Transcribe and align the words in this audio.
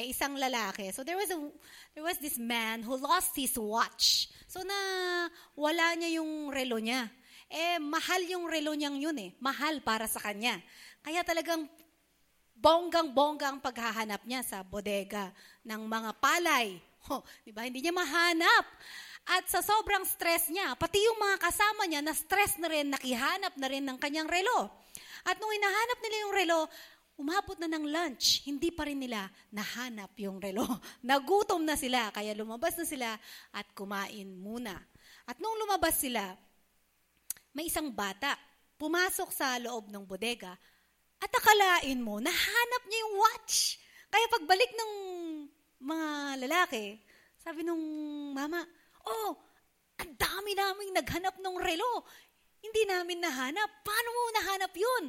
Okay, 0.00 0.16
isang 0.16 0.32
lalaki. 0.32 0.88
So 0.96 1.04
there 1.04 1.20
was 1.20 1.28
a 1.28 1.36
there 1.92 2.00
was 2.00 2.16
this 2.24 2.40
man 2.40 2.80
who 2.80 2.96
lost 2.96 3.36
his 3.36 3.52
watch. 3.60 4.32
So 4.48 4.64
na 4.64 4.72
wala 5.52 5.92
niya 5.92 6.16
yung 6.24 6.48
relo 6.48 6.80
niya. 6.80 7.04
Eh 7.52 7.76
mahal 7.76 8.24
yung 8.24 8.48
relo 8.48 8.72
niyang 8.72 8.96
yun 8.96 9.12
eh. 9.20 9.36
Mahal 9.44 9.84
para 9.84 10.08
sa 10.08 10.16
kanya. 10.24 10.56
Kaya 11.04 11.20
talagang 11.20 11.68
bonggang-bongga 12.56 13.52
ang 13.52 13.60
paghahanap 13.60 14.24
niya 14.24 14.40
sa 14.40 14.64
bodega 14.64 15.36
ng 15.68 15.84
mga 15.84 16.16
palay. 16.16 16.80
Oh, 17.12 17.20
di 17.44 17.52
ba? 17.52 17.68
Hindi 17.68 17.84
niya 17.84 17.92
mahanap. 17.92 18.64
At 19.28 19.52
sa 19.52 19.60
sobrang 19.60 20.08
stress 20.08 20.48
niya, 20.48 20.80
pati 20.80 20.96
yung 20.96 21.20
mga 21.20 21.44
kasama 21.44 21.84
niya 21.84 22.00
na 22.00 22.16
stress 22.16 22.56
na 22.56 22.72
rin, 22.72 22.88
nakihanap 22.88 23.52
na 23.60 23.68
rin 23.68 23.84
ng 23.84 24.00
kanyang 24.00 24.32
relo. 24.32 24.68
At 25.28 25.36
nung 25.36 25.52
hinahanap 25.52 25.98
nila 26.00 26.16
yung 26.24 26.34
relo, 26.36 26.60
umabot 27.20 27.60
na 27.60 27.68
ng 27.68 27.84
lunch, 27.84 28.48
hindi 28.48 28.72
pa 28.72 28.88
rin 28.88 28.96
nila 28.96 29.28
nahanap 29.52 30.16
yung 30.16 30.40
relo. 30.40 30.64
Nagutom 31.04 31.60
na 31.60 31.76
sila, 31.76 32.08
kaya 32.08 32.32
lumabas 32.32 32.74
na 32.80 32.88
sila 32.88 33.08
at 33.52 33.66
kumain 33.76 34.40
muna. 34.40 34.72
At 35.28 35.36
nung 35.36 35.54
lumabas 35.60 36.00
sila, 36.00 36.32
may 37.52 37.68
isang 37.68 37.92
bata 37.92 38.34
pumasok 38.80 39.28
sa 39.28 39.60
loob 39.60 39.92
ng 39.92 40.08
bodega 40.08 40.56
at 41.20 41.28
akalain 41.28 42.00
mo, 42.00 42.16
nahanap 42.16 42.82
niya 42.88 43.04
yung 43.04 43.14
watch. 43.20 43.76
Kaya 44.08 44.26
pagbalik 44.32 44.72
ng 44.72 44.92
mga 45.84 46.08
lalaki, 46.48 46.96
sabi 47.36 47.60
nung 47.60 47.84
mama, 48.32 48.64
oh, 49.04 49.36
ang 50.00 50.12
dami 50.16 50.56
naming 50.56 50.96
naghanap 50.96 51.36
ng 51.36 51.56
relo. 51.60 52.08
Hindi 52.60 52.88
namin 52.88 53.20
nahanap. 53.20 53.84
Paano 53.84 54.08
mo 54.12 54.20
nahanap 54.32 54.72
yun? 54.72 55.04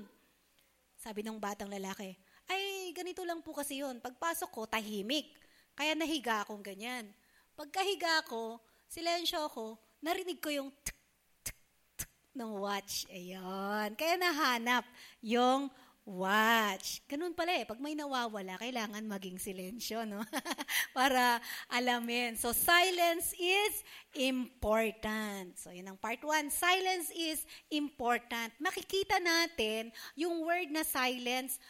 Sabi 1.02 1.26
ng 1.26 1.41
batang 1.41 1.66
lalaki, 1.66 2.14
ay, 2.46 2.94
ganito 2.94 3.26
lang 3.26 3.41
po 3.41 3.58
kasi 3.58 3.82
yun. 3.82 3.98
Pagpasok 3.98 4.50
ko, 4.54 4.62
tahimik. 4.70 5.34
Kaya 5.74 5.98
nahiga 5.98 6.46
akong 6.46 6.62
ganyan. 6.62 7.10
Pagkahiga 7.58 8.22
ko, 8.30 8.62
silensyo 8.85 9.49
ako, 9.49 9.82
narinig 10.05 10.38
ko 10.38 10.54
yung 10.54 10.70
tuk, 10.85 10.99
tuk, 11.41 11.58
tuk 11.98 12.12
ng 12.38 12.54
watch. 12.54 13.10
Ayun. 13.10 13.98
Kaya 13.98 14.13
nahanap 14.13 14.85
yung 15.26 15.74
watch. 16.05 17.02
Ganun 17.05 17.38
pala 17.38 17.54
eh. 17.62 17.66
Pag 17.66 17.77
may 17.77 17.94
nawawala, 17.94 18.57
kailangan 18.57 19.05
maging 19.05 19.38
silensyo, 19.38 20.04
no? 20.04 20.26
Para 20.98 21.38
alamin. 21.70 22.34
So, 22.38 22.52
silence 22.52 23.38
is 23.38 23.85
important. 24.18 25.58
So, 25.62 25.70
yun 25.70 25.93
ang 25.93 25.99
part 26.02 26.21
one. 26.26 26.49
Silence 26.49 27.13
is 27.13 27.46
important. 27.70 28.49
Makikita 28.58 29.21
natin 29.21 29.93
yung 30.18 30.41
word 30.41 30.74
na 30.74 30.82
silence, 30.82 31.62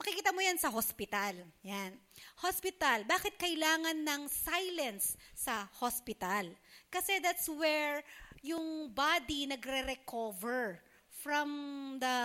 makikita 0.00 0.32
mo 0.32 0.40
yan 0.40 0.56
sa 0.56 0.72
hospital. 0.72 1.36
Yan. 1.62 1.92
Hospital. 2.40 3.04
Bakit 3.04 3.36
kailangan 3.36 4.00
ng 4.00 4.22
silence 4.32 5.14
sa 5.36 5.68
hospital? 5.78 6.48
Kasi 6.88 7.20
that's 7.20 7.46
where 7.52 8.00
yung 8.44 8.92
body 8.92 9.48
nagre-recover 9.48 10.80
from 11.24 11.48
the 11.96 12.18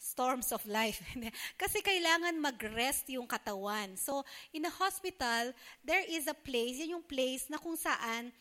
storms 0.00 0.48
of 0.56 0.64
life. 0.64 1.04
Kasi 1.60 1.84
kailangan 1.84 2.40
mag-rest 2.40 3.12
yung 3.12 3.28
katawan. 3.28 3.92
So, 4.00 4.24
in 4.56 4.64
a 4.64 4.72
hospital, 4.72 5.52
there 5.84 6.02
is 6.08 6.24
a 6.24 6.32
place, 6.32 6.80
yan 6.80 6.96
yung 6.96 7.04
place 7.04 7.52
na 7.52 7.60
kung 7.60 7.76
saan 7.76 8.32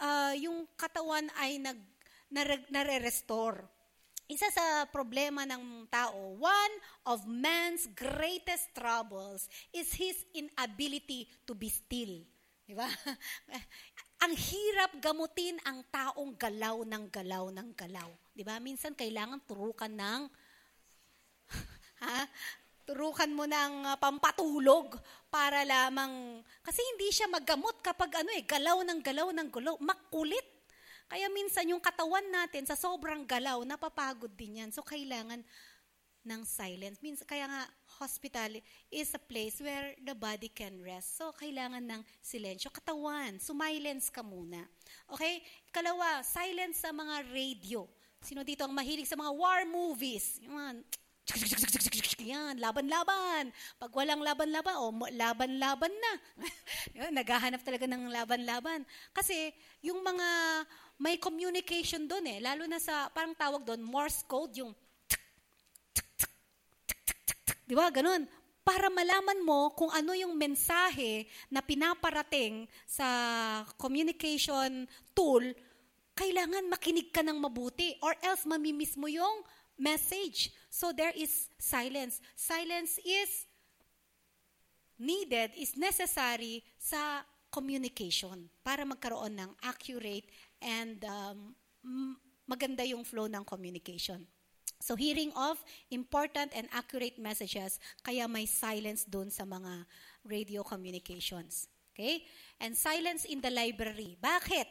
uh, 0.00 0.32
yung 0.40 0.64
katawan 0.80 1.28
ay 1.36 1.60
nag, 1.60 1.76
nare-restore. 2.72 3.60
Isa 4.24 4.48
sa 4.48 4.88
problema 4.88 5.44
ng 5.44 5.84
tao, 5.92 6.40
one 6.40 6.74
of 7.04 7.28
man's 7.28 7.84
greatest 7.92 8.72
troubles 8.72 9.52
is 9.76 9.92
his 9.92 10.16
inability 10.32 11.28
to 11.44 11.52
be 11.52 11.68
still. 11.68 12.24
Di 12.64 12.72
ba? 12.72 12.88
ang 14.24 14.32
hirap 14.32 14.96
gamutin 14.96 15.60
ang 15.68 15.84
taong 15.92 16.32
galaw 16.40 16.80
ng 16.88 17.04
galaw 17.12 17.52
ng 17.52 17.76
galaw. 17.76 18.08
Di 18.32 18.40
ba? 18.40 18.56
Minsan 18.62 18.96
kailangan 18.96 19.44
turukan 19.44 19.92
ng 19.92 20.32
Ha? 22.02 22.26
Turukan 22.82 23.30
mo 23.30 23.46
ng 23.46 23.94
uh, 23.94 23.96
pampatulog 23.96 24.98
para 25.30 25.62
lamang, 25.62 26.42
kasi 26.66 26.82
hindi 26.92 27.14
siya 27.14 27.30
maggamot 27.30 27.78
kapag 27.80 28.20
ano 28.20 28.34
eh, 28.34 28.42
galaw 28.42 28.82
ng 28.82 29.00
galaw 29.00 29.30
ng 29.30 29.48
galaw, 29.48 29.74
makulit. 29.78 30.44
Kaya 31.06 31.30
minsan 31.30 31.70
yung 31.70 31.80
katawan 31.80 32.26
natin 32.26 32.66
sa 32.66 32.74
sobrang 32.74 33.22
galaw, 33.22 33.62
napapagod 33.62 34.32
din 34.34 34.64
yan. 34.64 34.70
So 34.74 34.82
kailangan 34.82 35.46
ng 36.22 36.42
silence. 36.46 37.02
Means, 37.02 37.22
kaya 37.26 37.50
nga, 37.50 37.62
hospital 37.98 38.62
is 38.90 39.10
a 39.14 39.22
place 39.22 39.58
where 39.58 39.94
the 40.06 40.14
body 40.14 40.50
can 40.50 40.78
rest. 40.78 41.18
So, 41.18 41.34
kailangan 41.34 41.82
ng 41.82 42.02
silensyo. 42.22 42.70
Katawan, 42.70 43.42
sumilence 43.42 44.08
ka 44.08 44.22
muna. 44.22 44.62
Okay? 45.10 45.42
Kalawa, 45.74 46.22
silence 46.22 46.86
sa 46.86 46.94
mga 46.94 47.26
radio. 47.34 47.86
Sino 48.22 48.46
dito 48.46 48.62
ang 48.62 48.70
mahilig 48.70 49.10
sa 49.10 49.18
mga 49.18 49.34
war 49.34 49.66
movies? 49.66 50.38
Yung 50.46 50.54
mga, 50.54 50.70
yan, 52.22 52.58
laban-laban. 52.58 53.50
Pag 53.78 53.92
walang 53.94 54.22
laban-laban, 54.22 54.74
o 54.78 54.90
oh, 54.90 54.94
laban-laban 55.10 55.92
na. 55.92 56.12
Naghahanap 57.18 57.62
talaga 57.62 57.86
ng 57.86 58.10
laban-laban. 58.10 58.86
Kasi 59.14 59.50
yung 59.82 60.02
mga 60.02 60.28
may 61.02 61.18
communication 61.18 62.06
doon 62.06 62.26
eh, 62.26 62.38
lalo 62.38 62.66
na 62.66 62.78
sa, 62.78 63.10
parang 63.10 63.34
tawag 63.34 63.62
doon, 63.66 63.82
Morse 63.82 64.22
code, 64.26 64.62
yung 64.62 64.72
Di 67.62 67.78
ba? 67.78 67.88
Ganun. 67.88 68.28
Para 68.62 68.86
malaman 68.92 69.42
mo 69.42 69.74
kung 69.74 69.90
ano 69.90 70.14
yung 70.14 70.38
mensahe 70.38 71.26
na 71.50 71.58
pinaparating 71.58 72.70
sa 72.86 73.08
communication 73.74 74.86
tool, 75.16 75.42
kailangan 76.14 76.70
makinig 76.70 77.10
ka 77.10 77.26
ng 77.26 77.42
mabuti 77.42 77.98
or 78.04 78.14
else 78.22 78.46
mamimiss 78.46 78.94
mo 78.94 79.10
yung 79.10 79.42
message. 79.74 80.54
So 80.72 80.88
there 80.96 81.12
is 81.12 81.52
silence. 81.60 82.24
Silence 82.32 82.96
is 83.04 83.44
needed, 84.96 85.52
is 85.60 85.76
necessary 85.76 86.64
sa 86.80 87.20
communication 87.52 88.48
para 88.64 88.88
magkaroon 88.88 89.36
ng 89.36 89.52
accurate 89.60 90.24
and 90.64 90.96
um, 91.04 91.52
maganda 92.48 92.88
yung 92.88 93.04
flow 93.04 93.28
ng 93.28 93.44
communication. 93.44 94.24
So 94.80 94.96
hearing 94.96 95.28
of 95.36 95.60
important 95.92 96.56
and 96.56 96.64
accurate 96.72 97.20
messages, 97.20 97.76
kaya 98.00 98.24
may 98.24 98.48
silence 98.48 99.04
doon 99.04 99.28
sa 99.28 99.44
mga 99.44 99.84
radio 100.24 100.64
communications. 100.64 101.68
Okay? 101.92 102.24
And 102.56 102.72
silence 102.72 103.28
in 103.28 103.44
the 103.44 103.52
library. 103.52 104.16
Bakit? 104.16 104.66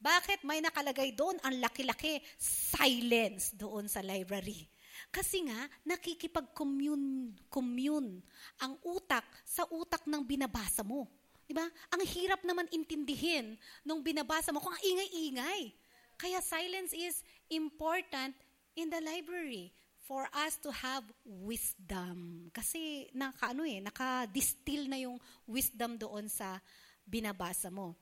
Bakit 0.00 0.40
may 0.48 0.64
nakalagay 0.64 1.12
doon 1.12 1.36
ang 1.44 1.60
laki-laki 1.60 2.24
silence 2.40 3.52
doon 3.52 3.92
sa 3.92 4.00
library? 4.00 4.72
Kasi 5.10 5.46
nga, 5.46 5.60
nakikipag-commune 5.86 7.34
commune 7.48 8.22
ang 8.60 8.78
utak 8.82 9.24
sa 9.44 9.66
utak 9.70 10.04
ng 10.06 10.22
binabasa 10.22 10.82
mo. 10.82 11.06
Di 11.44 11.52
ba? 11.52 11.68
Ang 11.92 12.02
hirap 12.08 12.40
naman 12.42 12.68
intindihin 12.72 13.60
nung 13.84 14.00
binabasa 14.00 14.50
mo 14.50 14.60
kung 14.64 14.72
ang 14.72 14.84
ingay-ingay. 14.84 15.76
Kaya 16.16 16.40
silence 16.40 16.94
is 16.96 17.20
important 17.52 18.32
in 18.78 18.88
the 18.88 19.00
library 19.02 19.74
for 20.04 20.28
us 20.32 20.60
to 20.60 20.72
have 20.72 21.04
wisdom. 21.24 22.48
Kasi 22.52 23.08
naka 23.16 23.52
ano 23.52 23.64
eh, 23.64 23.80
naka-distill 23.80 24.88
na 24.88 25.00
yung 25.00 25.16
wisdom 25.48 25.96
doon 25.96 26.28
sa 26.28 26.60
binabasa 27.04 27.72
mo. 27.72 27.96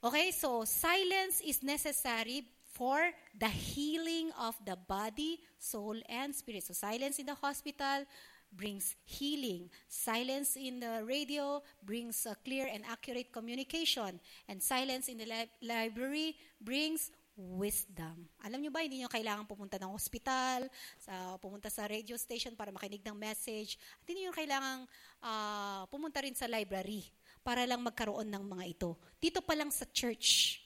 Okay, 0.00 0.28
so 0.32 0.64
silence 0.68 1.40
is 1.40 1.64
necessary 1.64 2.44
for 2.76 3.00
the 3.32 3.48
healing 3.48 4.28
of 4.36 4.52
the 4.68 4.76
body, 4.76 5.40
soul, 5.56 5.96
and 6.12 6.36
spirit. 6.36 6.68
So 6.68 6.76
silence 6.76 7.16
in 7.16 7.24
the 7.24 7.34
hospital 7.40 8.04
brings 8.52 8.92
healing. 9.08 9.72
Silence 9.88 10.60
in 10.60 10.84
the 10.84 11.00
radio 11.08 11.64
brings 11.80 12.28
a 12.28 12.36
clear 12.44 12.68
and 12.68 12.84
accurate 12.84 13.32
communication. 13.32 14.20
And 14.44 14.60
silence 14.60 15.08
in 15.08 15.16
the 15.16 15.24
li- 15.24 15.56
library 15.64 16.36
brings 16.60 17.08
wisdom. 17.36 18.28
Alam 18.44 18.64
nyo 18.64 18.72
ba, 18.72 18.84
hindi 18.84 19.00
nyo 19.00 19.12
kailangan 19.12 19.48
pumunta 19.48 19.76
ng 19.76 19.92
hospital, 19.92 20.68
sa, 21.00 21.36
pumunta 21.40 21.68
sa 21.68 21.84
radio 21.84 22.16
station 22.16 22.56
para 22.56 22.72
makinig 22.72 23.04
ng 23.04 23.16
message. 23.16 23.76
At 24.04 24.08
hindi 24.08 24.28
nyo 24.28 24.32
kailangan 24.36 24.88
uh, 25.20 25.82
pumunta 25.88 26.20
rin 26.24 26.36
sa 26.36 26.48
library 26.48 27.08
para 27.40 27.64
lang 27.64 27.80
magkaroon 27.80 28.28
ng 28.28 28.44
mga 28.56 28.64
ito. 28.68 28.96
Dito 29.20 29.40
pa 29.44 29.52
lang 29.52 29.68
sa 29.68 29.84
church. 29.88 30.65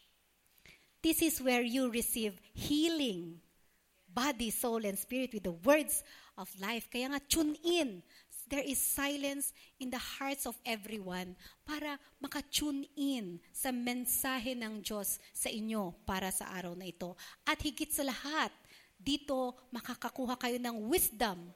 This 1.00 1.24
is 1.24 1.40
where 1.40 1.64
you 1.64 1.88
receive 1.88 2.36
healing, 2.52 3.40
body, 4.04 4.52
soul, 4.52 4.84
and 4.84 5.00
spirit 5.00 5.32
with 5.32 5.48
the 5.48 5.56
words 5.64 6.04
of 6.36 6.52
life. 6.60 6.92
Kaya 6.92 7.16
nga, 7.16 7.20
tune 7.24 7.56
in. 7.64 8.04
There 8.50 8.66
is 8.66 8.82
silence 8.82 9.54
in 9.78 9.94
the 9.94 10.02
hearts 10.02 10.42
of 10.42 10.58
everyone 10.66 11.38
para 11.62 12.02
makatune 12.18 12.82
in 12.98 13.38
sa 13.54 13.70
mensahe 13.70 14.58
ng 14.58 14.82
Diyos 14.82 15.22
sa 15.30 15.46
inyo 15.46 15.94
para 16.02 16.34
sa 16.34 16.50
araw 16.58 16.74
na 16.74 16.90
ito. 16.90 17.14
At 17.46 17.62
higit 17.62 17.94
sa 17.94 18.02
lahat, 18.02 18.50
dito 18.98 19.54
makakakuha 19.70 20.34
kayo 20.34 20.58
ng 20.58 20.90
wisdom 20.90 21.54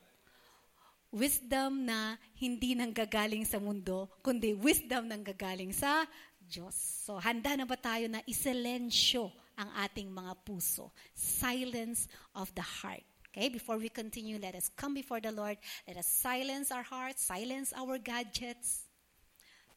wisdom 1.15 1.87
na 1.87 2.19
hindi 2.43 2.75
nanggagaling 2.75 3.47
sa 3.47 3.63
mundo, 3.63 4.11
kundi 4.19 4.51
wisdom 4.51 5.07
nanggagaling 5.07 5.71
sa 5.71 6.11
Diyos. 6.49 6.75
So, 7.05 7.19
handa 7.19 7.57
na 7.57 7.65
ba 7.65 7.77
tayo 7.77 8.09
na 8.09 8.21
isilensyo 8.29 9.33
ang 9.57 9.71
ating 9.83 10.11
mga 10.11 10.35
puso? 10.45 10.91
Silence 11.15 12.09
of 12.35 12.53
the 12.55 12.65
heart. 12.65 13.05
Okay, 13.35 13.49
before 13.51 13.79
we 13.79 13.91
continue, 13.91 14.39
let 14.39 14.55
us 14.55 14.71
come 14.77 14.95
before 14.95 15.19
the 15.19 15.33
Lord. 15.33 15.59
Let 15.89 15.99
us 15.99 16.07
silence 16.07 16.71
our 16.71 16.87
hearts, 16.87 17.27
silence 17.27 17.75
our 17.75 17.99
gadgets, 17.99 18.87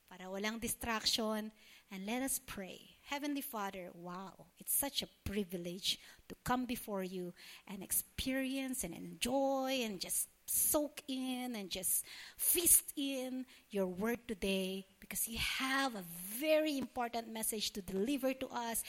para 0.06 0.30
walang 0.30 0.62
distraction, 0.62 1.50
and 1.90 2.06
let 2.06 2.22
us 2.22 2.38
pray. 2.38 2.80
Heavenly 3.10 3.42
Father, 3.42 3.90
wow, 3.96 4.46
it's 4.60 4.76
such 4.76 5.02
a 5.02 5.10
privilege 5.26 5.98
to 6.30 6.36
come 6.44 6.66
before 6.66 7.04
you 7.04 7.34
and 7.68 7.82
experience 7.82 8.84
and 8.84 8.94
enjoy 8.94 9.82
and 9.82 10.00
just 10.00 10.28
soak 10.48 11.02
in 11.08 11.56
and 11.56 11.70
just 11.70 12.06
feast 12.38 12.94
in 12.96 13.46
your 13.70 13.86
word 13.86 14.20
today 14.28 14.86
because 15.00 15.28
you 15.28 15.38
have 15.38 15.94
a 15.96 16.04
very 16.40 16.78
important 16.78 17.32
message 17.32 17.72
to 17.74 17.82
deliver 17.82 18.34
to 18.34 18.48
us 18.48 18.84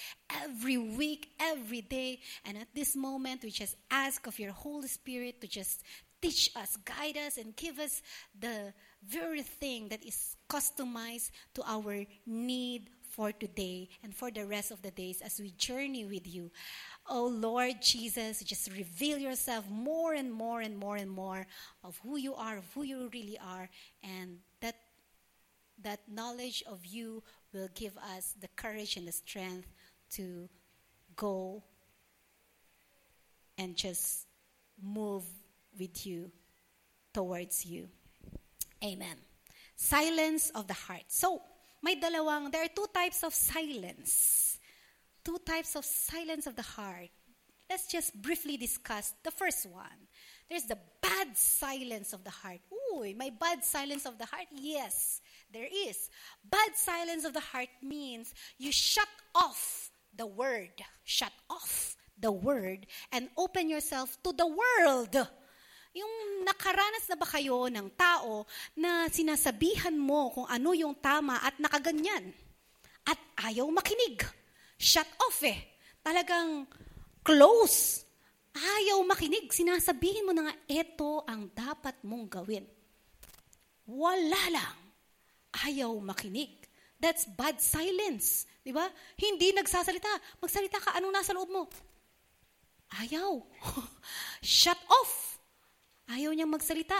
every 0.44 0.78
week, 0.78 1.30
every 1.40 1.82
day. 1.82 2.20
And 2.44 2.56
at 2.56 2.68
this 2.74 2.96
moment, 2.96 3.42
we 3.42 3.50
just 3.50 3.76
ask 3.90 4.26
of 4.26 4.38
your 4.38 4.52
Holy 4.52 4.88
Spirit 4.88 5.40
to 5.40 5.48
just 5.48 5.82
teach 6.22 6.50
us, 6.56 6.76
guide 6.78 7.16
us, 7.16 7.38
and 7.38 7.54
give 7.54 7.78
us 7.78 8.02
the 8.38 8.72
very 9.06 9.42
thing 9.42 9.88
that 9.88 10.04
is 10.04 10.36
customized 10.48 11.30
to 11.54 11.62
our 11.66 12.04
need 12.26 12.90
for 13.08 13.32
today 13.32 13.88
and 14.02 14.14
for 14.14 14.30
the 14.30 14.46
rest 14.46 14.70
of 14.70 14.82
the 14.82 14.90
days 14.90 15.20
as 15.22 15.40
we 15.40 15.50
journey 15.52 16.04
with 16.04 16.26
you. 16.26 16.50
Oh 17.08 17.26
Lord 17.26 17.80
Jesus, 17.80 18.42
just 18.44 18.70
reveal 18.70 19.18
yourself 19.18 19.64
more 19.70 20.12
and 20.12 20.30
more 20.30 20.60
and 20.60 20.76
more 20.76 20.96
and 20.96 21.10
more 21.10 21.46
of 21.82 21.98
who 22.04 22.18
you 22.18 22.34
are, 22.34 22.58
of 22.58 22.64
who 22.74 22.82
you 22.82 23.08
really 23.12 23.38
are, 23.38 23.68
and 24.02 24.38
that 24.60 24.76
that 25.82 26.00
knowledge 26.10 26.62
of 26.66 26.84
you 26.84 27.22
will 27.52 27.68
give 27.74 27.96
us 27.96 28.34
the 28.40 28.48
courage 28.56 28.96
and 28.96 29.08
the 29.08 29.12
strength 29.12 29.68
to 30.10 30.48
go 31.16 31.62
and 33.56 33.76
just 33.76 34.26
move 34.82 35.24
with 35.78 36.06
you 36.06 36.30
towards 37.14 37.64
you. 37.64 37.88
Amen. 38.84 39.16
Silence 39.76 40.50
of 40.50 40.66
the 40.66 40.74
heart. 40.74 41.04
So, 41.08 41.40
may 41.82 41.98
dalawang, 41.98 42.52
there 42.52 42.64
are 42.64 42.74
two 42.74 42.86
types 42.92 43.22
of 43.22 43.32
silence 43.32 44.57
two 45.28 45.36
types 45.44 45.76
of 45.76 45.84
silence 45.84 46.48
of 46.48 46.56
the 46.56 46.64
heart. 46.64 47.12
Let's 47.68 47.84
just 47.84 48.16
briefly 48.16 48.56
discuss 48.56 49.12
the 49.20 49.28
first 49.28 49.68
one. 49.68 50.08
There's 50.48 50.64
the 50.64 50.80
bad 51.04 51.36
silence 51.36 52.16
of 52.16 52.24
the 52.24 52.32
heart. 52.32 52.64
Ooh, 52.72 53.04
my 53.12 53.28
bad 53.28 53.60
silence 53.60 54.08
of 54.08 54.16
the 54.16 54.24
heart? 54.24 54.48
Yes, 54.56 55.20
there 55.52 55.68
is. 55.68 56.08
Bad 56.40 56.72
silence 56.72 57.28
of 57.28 57.36
the 57.36 57.44
heart 57.44 57.68
means 57.84 58.32
you 58.56 58.72
shut 58.72 59.12
off 59.36 59.92
the 60.16 60.24
word. 60.24 60.72
Shut 61.04 61.36
off 61.52 61.92
the 62.16 62.32
word 62.32 62.88
and 63.12 63.28
open 63.36 63.68
yourself 63.68 64.16
to 64.24 64.32
the 64.32 64.48
world. 64.48 65.12
Yung 65.92 66.48
nakaranas 66.48 67.04
na 67.04 67.20
ba 67.20 67.28
kayo 67.28 67.68
ng 67.68 67.92
tao 68.00 68.48
na 68.72 69.12
sinasabihan 69.12 69.92
mo 69.92 70.32
kung 70.32 70.48
ano 70.48 70.72
yung 70.72 70.96
tama 70.96 71.36
at 71.44 71.60
nakaganyan 71.60 72.32
at 73.04 73.20
ayaw 73.44 73.68
makinig? 73.68 74.24
Shut 74.78 75.10
off 75.20 75.42
eh. 75.42 75.76
Talagang 76.00 76.64
close. 77.26 78.06
Ayaw 78.54 79.02
makinig. 79.04 79.50
Sinasabihin 79.52 80.24
mo 80.24 80.32
na 80.32 80.48
nga, 80.48 80.54
ito 80.70 81.26
ang 81.28 81.50
dapat 81.52 81.98
mong 82.06 82.26
gawin. 82.30 82.64
Wala 83.84 84.42
lang. 84.48 84.76
Ayaw 85.66 85.92
makinig. 86.00 86.64
That's 86.98 87.26
bad 87.30 87.62
silence. 87.62 88.48
Di 88.62 88.74
ba? 88.74 88.86
Hindi 89.14 89.54
nagsasalita. 89.54 90.42
Magsalita 90.42 90.82
ka, 90.82 90.98
anong 90.98 91.14
nasa 91.14 91.34
loob 91.34 91.50
mo? 91.50 91.62
Ayaw. 92.98 93.44
Shut 94.42 94.80
off. 94.88 95.38
Ayaw 96.08 96.32
niyang 96.32 96.50
magsalita. 96.50 96.98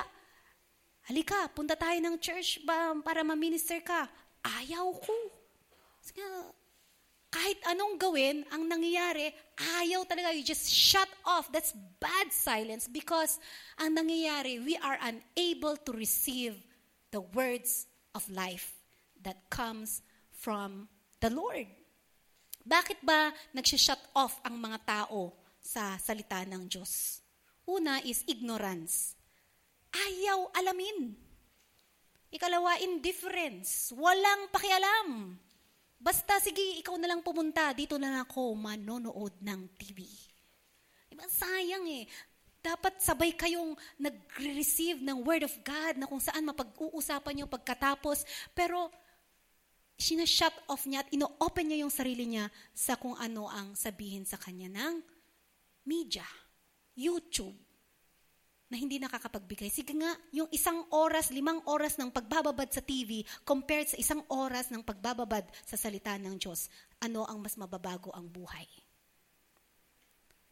Halika, 1.09 1.49
punta 1.57 1.73
tayo 1.73 1.97
ng 2.05 2.21
church 2.21 2.63
ba 2.69 2.93
para 3.01 3.25
ma-minister 3.25 3.81
ka. 3.81 4.05
Ayaw 4.45 4.93
ko. 5.01 5.17
Sige, 6.05 6.21
kahit 7.29 7.61
anong 7.69 8.01
gawin, 8.01 8.41
ang 8.49 8.65
nangyayari, 8.65 9.29
ayaw 9.61 10.09
talaga. 10.09 10.33
You 10.33 10.41
just 10.41 10.73
shut 10.73 11.09
off. 11.29 11.53
That's 11.53 11.77
bad 12.01 12.33
silence 12.33 12.89
because 12.89 13.37
ang 13.77 14.01
nangyayari, 14.01 14.65
we 14.65 14.81
are 14.81 14.97
unable 15.05 15.77
to 15.85 15.93
receive 15.93 16.57
the 17.13 17.21
words 17.21 17.85
of 18.17 18.25
life 18.33 18.81
that 19.21 19.53
comes 19.53 20.01
from 20.33 20.89
the 21.21 21.29
Lord. 21.29 21.69
Bakit 22.65 23.05
ba 23.05 23.33
nagsishut 23.53 24.01
off 24.17 24.41
ang 24.45 24.61
mga 24.61 24.79
tao 24.85 25.37
sa 25.61 26.01
salita 26.01 26.45
ng 26.49 26.69
Diyos? 26.69 27.21
Una 27.69 28.01
is 28.05 28.25
ignorance. 28.25 29.13
Ayaw 29.93 30.53
alamin. 30.57 31.13
Ikalawa, 32.29 32.81
indifference. 32.85 33.93
Walang 33.97 34.53
pakialam. 34.53 35.37
Basta, 35.99 36.39
sige, 36.39 36.63
ikaw 36.79 36.95
na 36.95 37.11
lang 37.11 37.21
pumunta. 37.27 37.75
Dito 37.75 37.99
na 37.99 38.09
lang 38.09 38.23
ako 38.23 38.55
manonood 38.55 39.35
ng 39.43 39.61
TV. 39.75 40.07
Diba? 41.11 41.27
Sayang 41.27 41.85
eh. 41.91 42.07
Dapat 42.59 43.03
sabay 43.03 43.35
kayong 43.35 43.75
nag-receive 43.99 45.03
ng 45.03 45.23
Word 45.27 45.47
of 45.47 45.55
God 45.67 45.99
na 45.99 46.07
kung 46.07 46.23
saan 46.23 46.47
mapag-uusapan 46.47 47.43
niyo 47.43 47.47
pagkatapos. 47.51 48.23
Pero, 48.55 48.91
sinashut 49.99 50.55
off 50.71 50.87
niya 50.87 51.03
at 51.03 51.11
ino-open 51.11 51.67
niya 51.67 51.83
yung 51.83 51.91
sarili 51.91 52.31
niya 52.31 52.47
sa 52.71 52.95
kung 52.95 53.19
ano 53.19 53.51
ang 53.51 53.75
sabihin 53.75 54.23
sa 54.23 54.39
kanya 54.39 54.71
ng 54.71 55.03
media, 55.83 56.27
YouTube, 56.95 57.59
na 58.69 58.77
hindi 58.77 59.01
nakakapagbigay. 59.01 59.73
Sige 59.73 59.97
nga, 59.97 60.13
yung 60.33 60.49
isang 60.53 60.85
oras, 60.93 61.33
limang 61.33 61.65
oras 61.65 61.97
ng 61.97 62.13
pagbababad 62.13 62.69
sa 62.69 62.85
TV 62.85 63.25
compared 63.43 63.89
sa 63.89 63.97
isang 63.97 64.21
oras 64.29 64.69
ng 64.69 64.85
pagbababad 64.85 65.45
sa 65.65 65.81
salita 65.81 66.13
ng 66.21 66.37
Diyos, 66.37 66.69
ano 67.01 67.25
ang 67.25 67.41
mas 67.41 67.57
mababago 67.57 68.13
ang 68.13 68.29
buhay? 68.29 68.69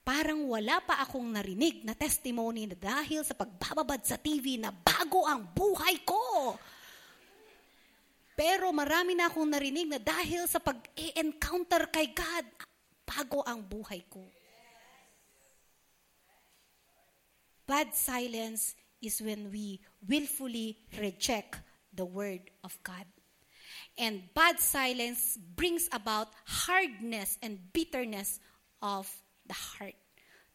Parang 0.07 0.47
wala 0.47 0.79
pa 0.87 1.03
akong 1.03 1.35
narinig 1.35 1.83
na 1.83 1.93
testimony 1.93 2.65
na 2.71 2.79
dahil 2.79 3.27
sa 3.27 3.35
pagbababad 3.35 4.01
sa 4.07 4.17
TV 4.17 4.55
na 4.55 4.71
bago 4.71 5.27
ang 5.27 5.51
buhay 5.51 6.01
ko. 6.07 6.55
Pero 8.39 8.71
marami 8.71 9.19
na 9.19 9.27
akong 9.27 9.49
narinig 9.51 9.91
na 9.91 10.01
dahil 10.01 10.47
sa 10.47 10.63
pag-encounter 10.63 11.91
kay 11.91 12.15
God, 12.15 12.47
bago 13.03 13.43
ang 13.49 13.65
buhay 13.67 14.05
ko. 14.07 14.23
Bad 17.67 17.95
silence 17.95 18.75
is 19.03 19.21
when 19.21 19.51
we 19.51 19.83
willfully 20.07 20.79
reject 20.99 21.61
the 21.93 22.07
word 22.07 22.47
of 22.63 22.79
God. 22.83 23.05
And 23.99 24.23
bad 24.35 24.61
silence 24.61 25.37
brings 25.37 25.89
about 25.91 26.29
hardness 26.47 27.39
and 27.43 27.59
bitterness 27.73 28.41
of 28.81 29.11
the 29.47 29.55
heart. 29.55 29.97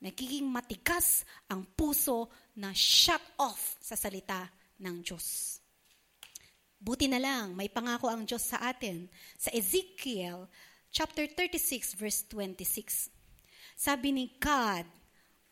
Nagiging 0.01 0.49
matigas 0.49 1.25
ang 1.49 1.67
puso 1.77 2.29
na 2.57 2.73
shut 2.73 3.21
off 3.37 3.77
sa 3.81 3.93
salita 3.93 4.49
ng 4.81 5.05
Diyos. 5.05 5.59
Buti 6.81 7.05
na 7.05 7.21
lang, 7.21 7.53
may 7.53 7.69
pangako 7.69 8.09
ang 8.09 8.25
Diyos 8.25 8.41
sa 8.41 8.57
atin. 8.65 9.05
Sa 9.37 9.53
Ezekiel 9.53 10.49
chapter 10.89 11.29
36 11.29 11.93
verse 11.93 12.25
26. 12.25 13.13
Sabi 13.77 14.09
ni 14.09 14.25
God, 14.41 14.85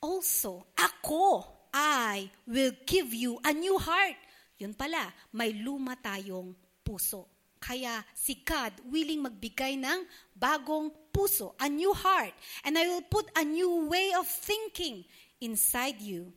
also, 0.01 0.65
ako, 0.75 1.46
I 1.74 2.32
will 2.48 2.74
give 2.88 3.13
you 3.13 3.38
a 3.46 3.53
new 3.53 3.77
heart. 3.77 4.18
Yun 4.60 4.74
pala, 4.74 5.13
may 5.32 5.53
luma 5.56 5.96
tayong 5.96 6.56
puso. 6.84 7.27
Kaya 7.60 8.03
si 8.15 8.39
God 8.39 8.72
willing 8.88 9.24
magbigay 9.24 9.75
ng 9.75 10.08
bagong 10.32 10.91
puso, 11.12 11.56
a 11.60 11.68
new 11.68 11.91
heart. 11.91 12.32
And 12.63 12.79
I 12.79 12.88
will 12.88 13.03
put 13.03 13.27
a 13.36 13.44
new 13.44 13.88
way 13.88 14.15
of 14.15 14.27
thinking 14.27 15.03
inside 15.44 16.00
you. 16.00 16.32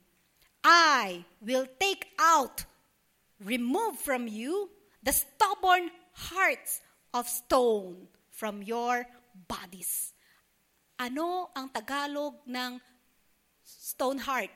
I 0.62 1.25
will 1.42 1.66
take 1.78 2.11
out, 2.19 2.66
remove 3.42 3.99
from 3.99 4.26
you 4.26 4.71
the 5.02 5.14
stubborn 5.14 5.90
hearts 6.14 6.83
of 7.14 7.26
stone 7.26 8.07
from 8.31 8.62
your 8.62 9.07
bodies. 9.35 10.14
Ano 10.99 11.50
ang 11.54 11.71
Tagalog 11.71 12.47
ng 12.47 12.78
stone 13.81 14.21
heart, 14.21 14.50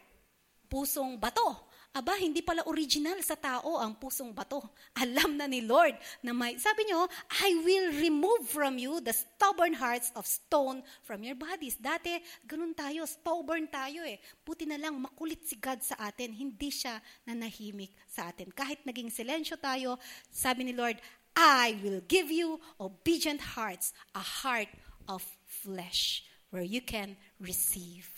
pusong 0.69 1.17
bato. 1.17 1.67
aba, 1.97 2.13
hindi 2.21 2.45
pala 2.45 2.61
original 2.69 3.17
sa 3.25 3.41
tao 3.41 3.81
ang 3.81 3.97
pusong 3.97 4.37
bato. 4.37 4.61
Alam 5.03 5.41
na 5.41 5.49
ni 5.49 5.65
Lord 5.65 5.97
na 6.21 6.37
may, 6.37 6.61
sabi 6.61 6.85
niyo, 6.85 7.09
I 7.41 7.57
will 7.65 7.89
remove 7.97 8.45
from 8.53 8.77
you 8.77 9.01
the 9.01 9.17
stubborn 9.17 9.73
hearts 9.73 10.13
of 10.13 10.29
stone 10.29 10.85
from 11.09 11.25
your 11.25 11.41
bodies. 11.41 11.81
Dati, 11.81 12.21
ganun 12.45 12.77
tayo, 12.77 13.09
stubborn 13.09 13.73
tayo 13.73 14.05
eh. 14.05 14.21
Buti 14.45 14.69
na 14.69 14.77
lang, 14.77 15.01
makulit 15.01 15.49
si 15.49 15.57
God 15.57 15.81
sa 15.81 15.97
atin, 16.05 16.37
hindi 16.37 16.69
siya 16.69 17.01
nanahimik 17.25 17.97
sa 18.05 18.29
atin. 18.29 18.53
Kahit 18.53 18.85
naging 18.85 19.09
silensyo 19.09 19.57
tayo, 19.57 19.97
sabi 20.29 20.69
ni 20.69 20.77
Lord, 20.77 21.01
I 21.33 21.81
will 21.81 22.05
give 22.05 22.29
you 22.29 22.61
obedient 22.77 23.57
hearts, 23.57 23.97
a 24.13 24.21
heart 24.21 24.69
of 25.09 25.25
flesh, 25.49 26.29
where 26.53 26.65
you 26.65 26.85
can 26.85 27.17
receive. 27.41 28.16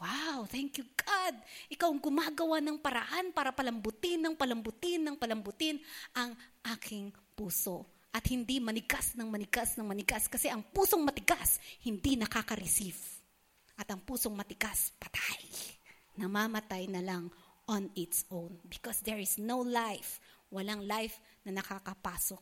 Wow, 0.00 0.48
thank 0.48 0.80
you 0.80 0.88
God. 0.96 1.36
Ikaw 1.68 1.92
ang 1.92 2.00
gumagawa 2.00 2.56
ng 2.64 2.80
paraan 2.80 3.36
para 3.36 3.52
palambutin 3.52 4.16
ng 4.24 4.32
palambutin 4.32 5.04
ng 5.04 5.16
palambutin 5.20 5.76
ang 6.16 6.32
aking 6.72 7.12
puso. 7.36 7.84
At 8.08 8.24
hindi 8.32 8.58
manigas 8.64 9.12
ng 9.12 9.28
manigas 9.28 9.76
ng 9.76 9.84
manigas 9.84 10.24
kasi 10.26 10.48
ang 10.48 10.64
pusong 10.72 11.04
matigas 11.04 11.60
hindi 11.84 12.16
nakaka-receive. 12.16 12.96
At 13.76 13.92
ang 13.92 14.00
pusong 14.00 14.32
matigas, 14.32 14.96
patay. 14.96 15.44
Namamatay 16.16 16.88
na 16.88 17.04
lang 17.04 17.28
on 17.68 17.92
its 17.92 18.24
own 18.32 18.56
because 18.72 19.04
there 19.04 19.20
is 19.20 19.36
no 19.36 19.60
life. 19.60 20.16
Walang 20.48 20.88
life 20.88 21.20
na 21.44 21.60
nakakapasok. 21.60 22.40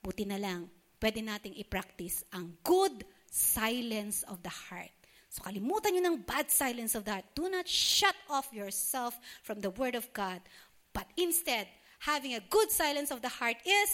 Buti 0.00 0.22
na 0.22 0.38
lang, 0.38 0.70
pwede 1.02 1.18
nating 1.18 1.58
i-practice 1.60 2.22
ang 2.30 2.54
good 2.62 3.02
silence 3.26 4.22
of 4.30 4.38
the 4.46 4.54
heart 4.54 4.99
So 5.30 5.46
kalimutan 5.46 5.94
nyo 5.94 6.10
ng 6.10 6.26
bad 6.26 6.50
silence 6.50 6.98
of 6.98 7.06
that. 7.06 7.22
Do 7.38 7.46
not 7.46 7.70
shut 7.70 8.18
off 8.26 8.50
yourself 8.50 9.14
from 9.46 9.62
the 9.62 9.70
Word 9.70 9.94
of 9.94 10.10
God. 10.10 10.42
But 10.90 11.06
instead, 11.14 11.70
having 12.02 12.34
a 12.34 12.42
good 12.50 12.74
silence 12.74 13.14
of 13.14 13.22
the 13.22 13.30
heart 13.30 13.62
is 13.62 13.90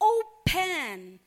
open. 0.00 1.20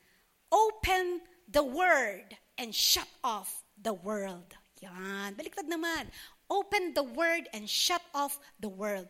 Open 0.50 1.22
the 1.46 1.62
Word 1.62 2.34
and 2.58 2.74
shut 2.74 3.06
off 3.22 3.62
the 3.78 3.94
world. 3.94 4.50
Yan. 4.82 5.38
Baliktad 5.38 5.70
naman. 5.70 6.10
Open 6.50 6.90
the 6.98 7.06
Word 7.06 7.46
and 7.54 7.70
shut 7.70 8.02
off 8.10 8.42
the 8.58 8.68
world. 8.68 9.06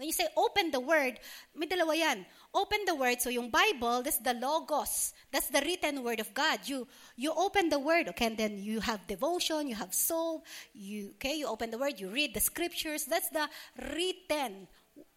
When 0.00 0.08
you 0.08 0.16
say 0.16 0.32
open 0.32 0.72
the 0.72 0.80
word, 0.80 1.20
may 1.52 1.68
dalawa 1.68 1.92
yan. 1.92 2.24
Open 2.52 2.80
the 2.84 2.96
word, 2.96 3.20
so 3.22 3.30
yung 3.30 3.48
Bible, 3.48 4.02
that's 4.02 4.18
the 4.18 4.34
logos. 4.34 5.14
That's 5.30 5.46
the 5.46 5.60
written 5.60 6.02
word 6.02 6.18
of 6.18 6.34
God. 6.34 6.58
You 6.66 6.88
you 7.14 7.30
open 7.30 7.68
the 7.68 7.78
word, 7.78 8.08
okay, 8.10 8.26
and 8.26 8.36
then 8.36 8.58
you 8.58 8.80
have 8.80 9.06
devotion, 9.06 9.68
you 9.68 9.76
have 9.76 9.94
soul, 9.94 10.42
you 10.74 11.14
okay, 11.14 11.38
you 11.38 11.46
open 11.46 11.70
the 11.70 11.78
word, 11.78 12.00
you 12.00 12.10
read 12.10 12.34
the 12.34 12.42
scriptures. 12.42 13.06
That's 13.06 13.30
the 13.30 13.46
written 13.94 14.66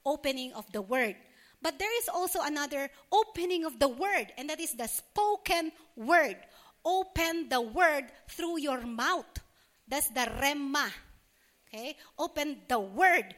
opening 0.05 0.53
of 0.53 0.69
the 0.71 0.81
word. 0.81 1.15
But 1.57 1.79
there 1.79 1.97
is 1.97 2.09
also 2.09 2.37
another 2.43 2.89
opening 3.11 3.65
of 3.65 3.79
the 3.79 3.89
word, 3.89 4.29
and 4.37 4.49
that 4.51 4.59
is 4.59 4.77
the 4.77 4.87
spoken 4.87 5.71
word. 5.95 6.37
Open 6.85 7.49
the 7.49 7.61
word 7.61 8.11
through 8.29 8.59
your 8.59 8.81
mouth. 8.81 9.39
That's 9.87 10.09
the 10.09 10.29
rema. 10.39 10.91
Okay? 11.65 11.95
Open 12.19 12.61
the 12.67 12.79
word 12.79 13.33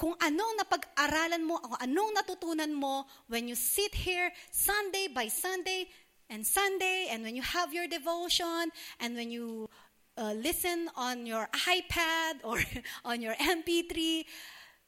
kung 0.00 0.16
anong 0.16 0.56
napag-aralan 0.56 1.44
mo, 1.44 1.60
kung 1.60 1.76
anong 1.76 2.16
natutunan 2.16 2.72
mo 2.72 3.04
when 3.28 3.44
you 3.44 3.52
sit 3.52 3.92
here 3.92 4.32
Sunday 4.48 5.12
by 5.12 5.28
Sunday 5.28 5.92
and 6.32 6.40
Sunday, 6.40 7.12
and 7.12 7.20
when 7.20 7.36
you 7.36 7.44
have 7.44 7.76
your 7.76 7.84
devotion, 7.84 8.72
and 8.96 9.12
when 9.12 9.28
you 9.28 9.68
uh, 10.16 10.32
listen 10.32 10.88
on 10.96 11.28
your 11.28 11.52
iPad 11.68 12.40
or 12.48 12.56
on 13.04 13.20
your 13.20 13.36
MP3, 13.36 14.24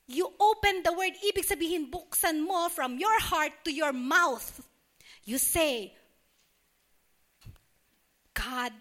you 0.08 0.32
open 0.40 0.80
the 0.80 0.96
word. 0.96 1.12
Ibig 1.20 1.44
sabihin, 1.44 1.92
buksan 1.92 2.40
mo 2.40 2.72
from 2.72 2.96
your 2.96 3.20
heart 3.20 3.52
to 3.68 3.70
your 3.74 3.92
mouth. 3.92 4.64
You 5.28 5.36
say, 5.36 5.92
God 8.32 8.72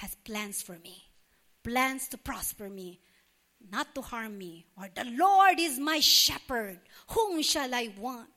has 0.00 0.16
plans 0.24 0.64
for 0.64 0.80
me, 0.80 1.12
plans 1.62 2.08
to 2.08 2.16
prosper 2.16 2.70
me, 2.72 3.03
not 3.70 3.94
to 3.94 4.02
harm 4.02 4.36
me. 4.36 4.66
Or 4.76 4.88
the 4.92 5.04
Lord 5.14 5.60
is 5.60 5.78
my 5.78 6.00
shepherd. 6.00 6.80
Whom 7.12 7.42
shall 7.42 7.72
I 7.72 7.92
want? 7.96 8.30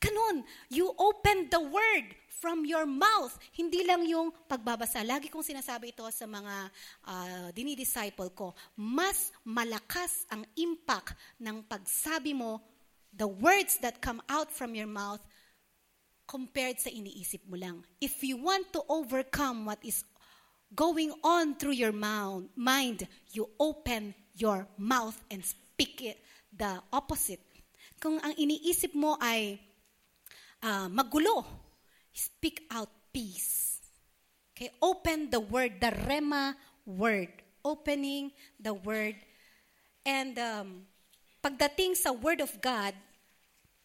Ganun, 0.00 0.44
you 0.68 0.94
open 0.96 1.48
the 1.50 1.60
word 1.60 2.16
from 2.40 2.64
your 2.64 2.88
mouth. 2.88 3.36
Hindi 3.52 3.84
lang 3.84 4.08
yung 4.08 4.32
pagbabasa. 4.48 5.04
Lagi 5.04 5.28
kong 5.28 5.44
sinasabi 5.44 5.92
ito 5.92 6.08
sa 6.08 6.24
mga 6.24 6.54
uh, 7.04 7.48
dinidisciple 7.52 8.32
ko. 8.32 8.56
Mas 8.80 9.28
malakas 9.44 10.24
ang 10.32 10.48
impact 10.56 11.12
ng 11.36 11.60
pagsabi 11.68 12.32
mo, 12.32 12.64
the 13.12 13.28
words 13.28 13.76
that 13.84 14.00
come 14.00 14.24
out 14.32 14.48
from 14.48 14.72
your 14.72 14.88
mouth, 14.88 15.20
compared 16.24 16.78
sa 16.78 16.88
iniisip 16.88 17.42
mo 17.44 17.58
lang. 17.58 17.82
If 17.98 18.22
you 18.22 18.38
want 18.38 18.70
to 18.72 18.86
overcome 18.86 19.66
what 19.66 19.82
is 19.82 20.06
going 20.70 21.10
on 21.26 21.58
through 21.58 21.74
your 21.74 21.90
mind, 21.90 23.04
you 23.34 23.50
open 23.58 24.14
your 24.40 24.64
mouth 24.80 25.20
and 25.28 25.44
speak 25.44 26.00
it 26.00 26.18
the 26.48 26.80
opposite. 26.90 27.44
Kung 28.00 28.16
ang 28.24 28.32
iniisip 28.32 28.96
mo 28.96 29.20
ay 29.20 29.60
uh, 30.64 30.88
magulo, 30.88 31.44
speak 32.08 32.64
out 32.72 32.88
peace. 33.12 33.84
Okay, 34.56 34.72
open 34.80 35.28
the 35.28 35.40
word, 35.40 35.76
the 35.76 35.92
rema 36.08 36.56
word. 36.88 37.28
Opening 37.60 38.32
the 38.56 38.72
word. 38.72 39.20
And 40.00 40.32
um, 40.40 40.88
pagdating 41.44 41.92
sa 41.92 42.16
word 42.16 42.40
of 42.40 42.56
God, 42.64 42.96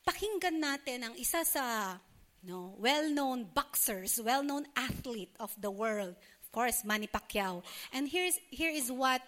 pakinggan 0.08 0.64
natin 0.64 1.04
ang 1.04 1.16
isa 1.20 1.44
sa 1.44 2.00
no, 2.46 2.72
well-known 2.80 3.52
boxers, 3.52 4.22
well-known 4.24 4.64
athlete 4.78 5.34
of 5.44 5.52
the 5.60 5.72
world, 5.72 6.16
of 6.16 6.48
course, 6.56 6.86
Manny 6.86 7.10
Pacquiao. 7.12 7.66
And 7.92 8.08
here's, 8.08 8.40
here 8.48 8.72
is 8.72 8.88
what 8.92 9.20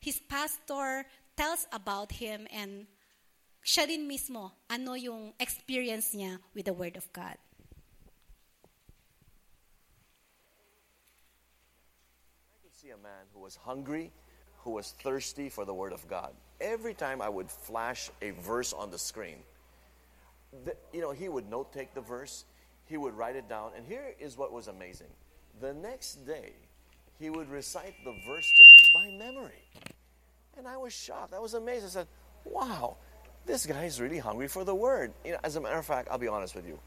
his 0.00 0.18
pastor 0.18 1.06
tells 1.36 1.66
about 1.72 2.12
him 2.12 2.46
and 2.52 2.86
siya 3.66 3.86
din 3.86 4.06
mismo, 4.06 4.52
ano 4.70 4.94
yung 4.94 5.34
experience 5.40 6.14
niya 6.14 6.38
with 6.54 6.66
the 6.66 6.72
Word 6.72 6.96
of 6.96 7.12
God. 7.12 7.34
I 12.54 12.56
could 12.62 12.74
see 12.74 12.90
a 12.90 13.02
man 13.02 13.26
who 13.34 13.40
was 13.40 13.56
hungry, 13.56 14.12
who 14.62 14.70
was 14.70 14.94
thirsty 15.02 15.48
for 15.48 15.64
the 15.64 15.74
Word 15.74 15.92
of 15.92 16.06
God. 16.06 16.30
Every 16.60 16.94
time 16.94 17.20
I 17.20 17.28
would 17.28 17.50
flash 17.50 18.08
a 18.22 18.30
verse 18.30 18.72
on 18.72 18.90
the 18.90 18.98
screen, 18.98 19.42
the, 20.64 20.76
you 20.92 21.00
know, 21.00 21.10
he 21.10 21.28
would 21.28 21.50
note 21.50 21.72
take 21.72 21.92
the 21.92 22.00
verse, 22.00 22.44
he 22.86 22.96
would 22.96 23.14
write 23.14 23.34
it 23.34 23.48
down, 23.48 23.72
and 23.76 23.84
here 23.84 24.14
is 24.20 24.38
what 24.38 24.52
was 24.52 24.68
amazing. 24.68 25.10
The 25.60 25.74
next 25.74 26.24
day, 26.24 26.54
he 27.18 27.30
would 27.30 27.50
recite 27.50 27.94
the 28.04 28.12
verse 28.26 28.52
to 28.56 28.62
me 28.62 28.78
by 28.94 29.24
memory. 29.24 29.64
And 30.58 30.66
I 30.66 30.76
was 30.76 30.92
shocked. 30.92 31.34
I 31.34 31.38
was 31.38 31.54
amazed. 31.54 31.84
I 31.86 31.88
said, 31.88 32.06
wow, 32.44 32.96
this 33.44 33.66
guy 33.66 33.84
is 33.84 34.00
really 34.00 34.18
hungry 34.18 34.48
for 34.48 34.64
the 34.64 34.74
word. 34.74 35.12
You 35.24 35.32
know, 35.32 35.38
as 35.44 35.56
a 35.56 35.60
matter 35.60 35.78
of 35.78 35.86
fact, 35.86 36.08
I'll 36.10 36.18
be 36.18 36.28
honest 36.28 36.54
with 36.54 36.66
you. 36.66 36.78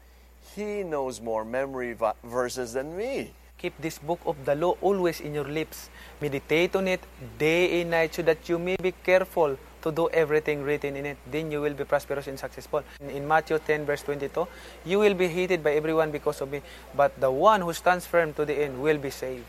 He 0.54 0.82
knows 0.82 1.20
more 1.20 1.44
memory 1.44 1.96
verses 2.24 2.72
than 2.72 2.96
me. 2.96 3.32
Keep 3.58 3.76
this 3.80 3.98
book 3.98 4.20
of 4.24 4.42
the 4.46 4.54
law 4.54 4.74
always 4.80 5.20
in 5.20 5.34
your 5.34 5.44
lips. 5.44 5.90
Meditate 6.20 6.74
on 6.76 6.88
it 6.88 7.00
day 7.38 7.82
and 7.82 7.90
night 7.90 8.14
so 8.14 8.22
that 8.22 8.48
you 8.48 8.58
may 8.58 8.76
be 8.76 8.92
careful 8.92 9.58
to 9.82 9.92
do 9.92 10.08
everything 10.10 10.62
written 10.62 10.96
in 10.96 11.04
it. 11.04 11.18
Then 11.30 11.50
you 11.50 11.60
will 11.60 11.74
be 11.74 11.84
prosperous 11.84 12.26
and 12.26 12.38
successful. 12.38 12.82
In 13.00 13.28
Matthew 13.28 13.58
10 13.58 13.84
verse 13.84 14.02
22, 14.02 14.48
you 14.86 14.98
will 14.98 15.14
be 15.14 15.28
hated 15.28 15.62
by 15.62 15.72
everyone 15.72 16.10
because 16.10 16.40
of 16.40 16.50
me, 16.50 16.62
but 16.96 17.20
the 17.20 17.30
one 17.30 17.60
who 17.60 17.72
stands 17.74 18.06
firm 18.06 18.32
to 18.34 18.46
the 18.46 18.54
end 18.54 18.80
will 18.80 18.98
be 18.98 19.10
saved. 19.10 19.44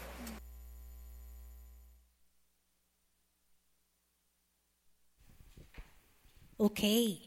Okay. 6.61 7.17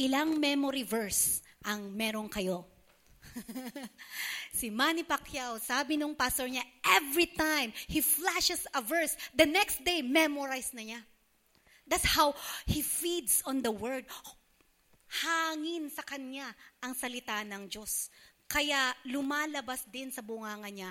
Ilang 0.00 0.40
memory 0.40 0.80
verse 0.80 1.44
ang 1.60 1.92
meron 1.92 2.32
kayo? 2.32 2.64
si 4.56 4.72
Manny 4.72 5.04
Pacquiao, 5.04 5.60
sabi 5.60 6.00
nung 6.00 6.16
pastor 6.16 6.48
niya, 6.48 6.64
every 6.96 7.28
time 7.36 7.68
he 7.84 8.00
flashes 8.00 8.64
a 8.72 8.80
verse, 8.80 9.12
the 9.36 9.44
next 9.44 9.84
day, 9.84 10.00
memorize 10.00 10.72
na 10.72 10.80
niya. 10.80 11.00
That's 11.84 12.16
how 12.16 12.32
he 12.64 12.80
feeds 12.80 13.44
on 13.44 13.60
the 13.60 13.68
word. 13.68 14.08
Hangin 15.20 15.92
sa 15.92 16.00
kanya 16.00 16.48
ang 16.80 16.96
salita 16.96 17.44
ng 17.44 17.68
Diyos. 17.68 18.08
Kaya 18.48 18.96
lumalabas 19.04 19.84
din 19.92 20.08
sa 20.08 20.24
bunganga 20.24 20.72
niya 20.72 20.90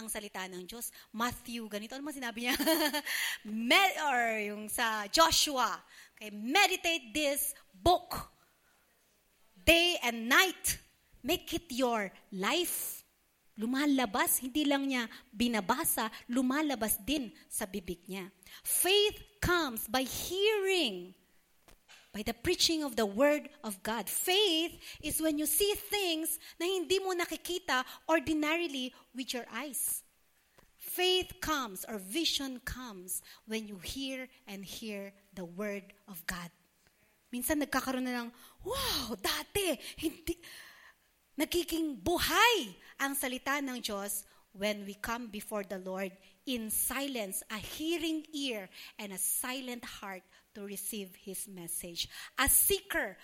ang 0.00 0.08
salita 0.08 0.48
ng 0.48 0.64
Diyos. 0.64 0.88
Matthew, 1.12 1.68
ganito 1.68 1.94
ano 1.94 2.08
sinabi 2.08 2.48
niya? 2.48 2.56
Med, 3.44 3.92
or 4.08 4.40
yung 4.40 4.64
sa 4.72 5.04
Joshua, 5.12 5.76
Okay, 6.20 6.36
meditate 6.36 7.16
this 7.16 7.56
book 7.72 8.12
day 9.64 9.96
and 10.04 10.28
night. 10.28 10.76
Make 11.24 11.48
it 11.56 11.72
your 11.72 12.12
life. 12.28 13.00
Lumalabas, 13.56 14.44
hindi 14.44 14.68
lang 14.68 14.84
niya 14.84 15.08
binabasa, 15.32 16.12
lumalabas 16.28 17.00
din 17.00 17.32
sa 17.48 17.64
bibig 17.64 18.04
niya. 18.04 18.28
Faith 18.60 19.16
comes 19.40 19.88
by 19.88 20.04
hearing 20.04 21.16
by 22.12 22.22
the 22.22 22.34
preaching 22.34 22.82
of 22.82 22.96
the 22.96 23.06
Word 23.06 23.48
of 23.62 23.82
God. 23.82 24.08
Faith 24.08 24.78
is 25.02 25.22
when 25.22 25.38
you 25.38 25.46
see 25.46 25.72
things 25.74 26.38
na 26.58 26.66
hindi 26.66 26.98
mo 26.98 27.14
nakikita 27.14 27.86
ordinarily 28.10 28.92
with 29.14 29.32
your 29.32 29.46
eyes. 29.54 30.02
Faith 30.76 31.38
comes 31.40 31.84
or 31.86 31.98
vision 31.98 32.58
comes 32.64 33.22
when 33.46 33.68
you 33.68 33.78
hear 33.78 34.26
and 34.48 34.64
hear 34.64 35.12
the 35.34 35.44
Word 35.44 35.86
of 36.08 36.18
God. 36.26 36.50
Minsan 37.30 37.62
nagkakaroon 37.62 38.02
na 38.02 38.26
ng, 38.26 38.30
wow, 38.66 39.14
dati, 39.14 39.78
hindi, 40.02 40.34
nagiging 41.38 41.94
buhay 41.94 42.74
ang 42.98 43.14
salita 43.14 43.62
ng 43.62 43.78
Diyos 43.78 44.26
when 44.50 44.82
we 44.82 44.98
come 44.98 45.30
before 45.30 45.62
the 45.62 45.78
Lord 45.78 46.10
in 46.42 46.74
silence, 46.74 47.46
a 47.54 47.62
hearing 47.62 48.26
ear 48.34 48.66
and 48.98 49.14
a 49.14 49.20
silent 49.20 49.86
heart 49.86 50.26
to 50.54 50.62
receive 50.62 51.14
His 51.14 51.48
message. 51.48 52.08
A 52.38 52.48
seeker, 52.48 53.16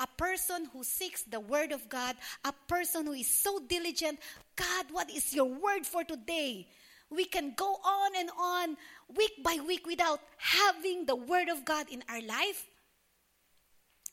a 0.00 0.06
person 0.18 0.68
who 0.72 0.82
seeks 0.82 1.22
the 1.22 1.40
Word 1.40 1.72
of 1.72 1.88
God, 1.88 2.16
a 2.44 2.52
person 2.68 3.06
who 3.06 3.12
is 3.12 3.28
so 3.28 3.60
diligent. 3.60 4.18
God, 4.56 4.86
what 4.90 5.10
is 5.10 5.34
your 5.34 5.46
word 5.46 5.86
for 5.86 6.04
today? 6.04 6.66
We 7.10 7.26
can 7.26 7.54
go 7.56 7.78
on 7.84 8.10
and 8.18 8.30
on 8.38 8.76
week 9.14 9.42
by 9.42 9.58
week 9.66 9.86
without 9.86 10.20
having 10.36 11.06
the 11.06 11.16
Word 11.16 11.48
of 11.48 11.64
God 11.64 11.86
in 11.90 12.02
our 12.08 12.22
life. 12.22 12.66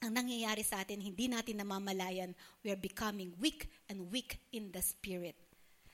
Ang 0.01 0.17
nangyayari 0.17 0.65
sa 0.65 0.81
atin, 0.81 0.98
hindi 0.98 1.29
natin 1.29 1.62
namamalayan, 1.62 2.34
we 2.65 2.74
are 2.74 2.79
becoming 2.79 3.34
weak 3.38 3.70
and 3.86 4.10
weak 4.10 4.41
in 4.50 4.74
the 4.74 4.81
spirit. 4.81 5.38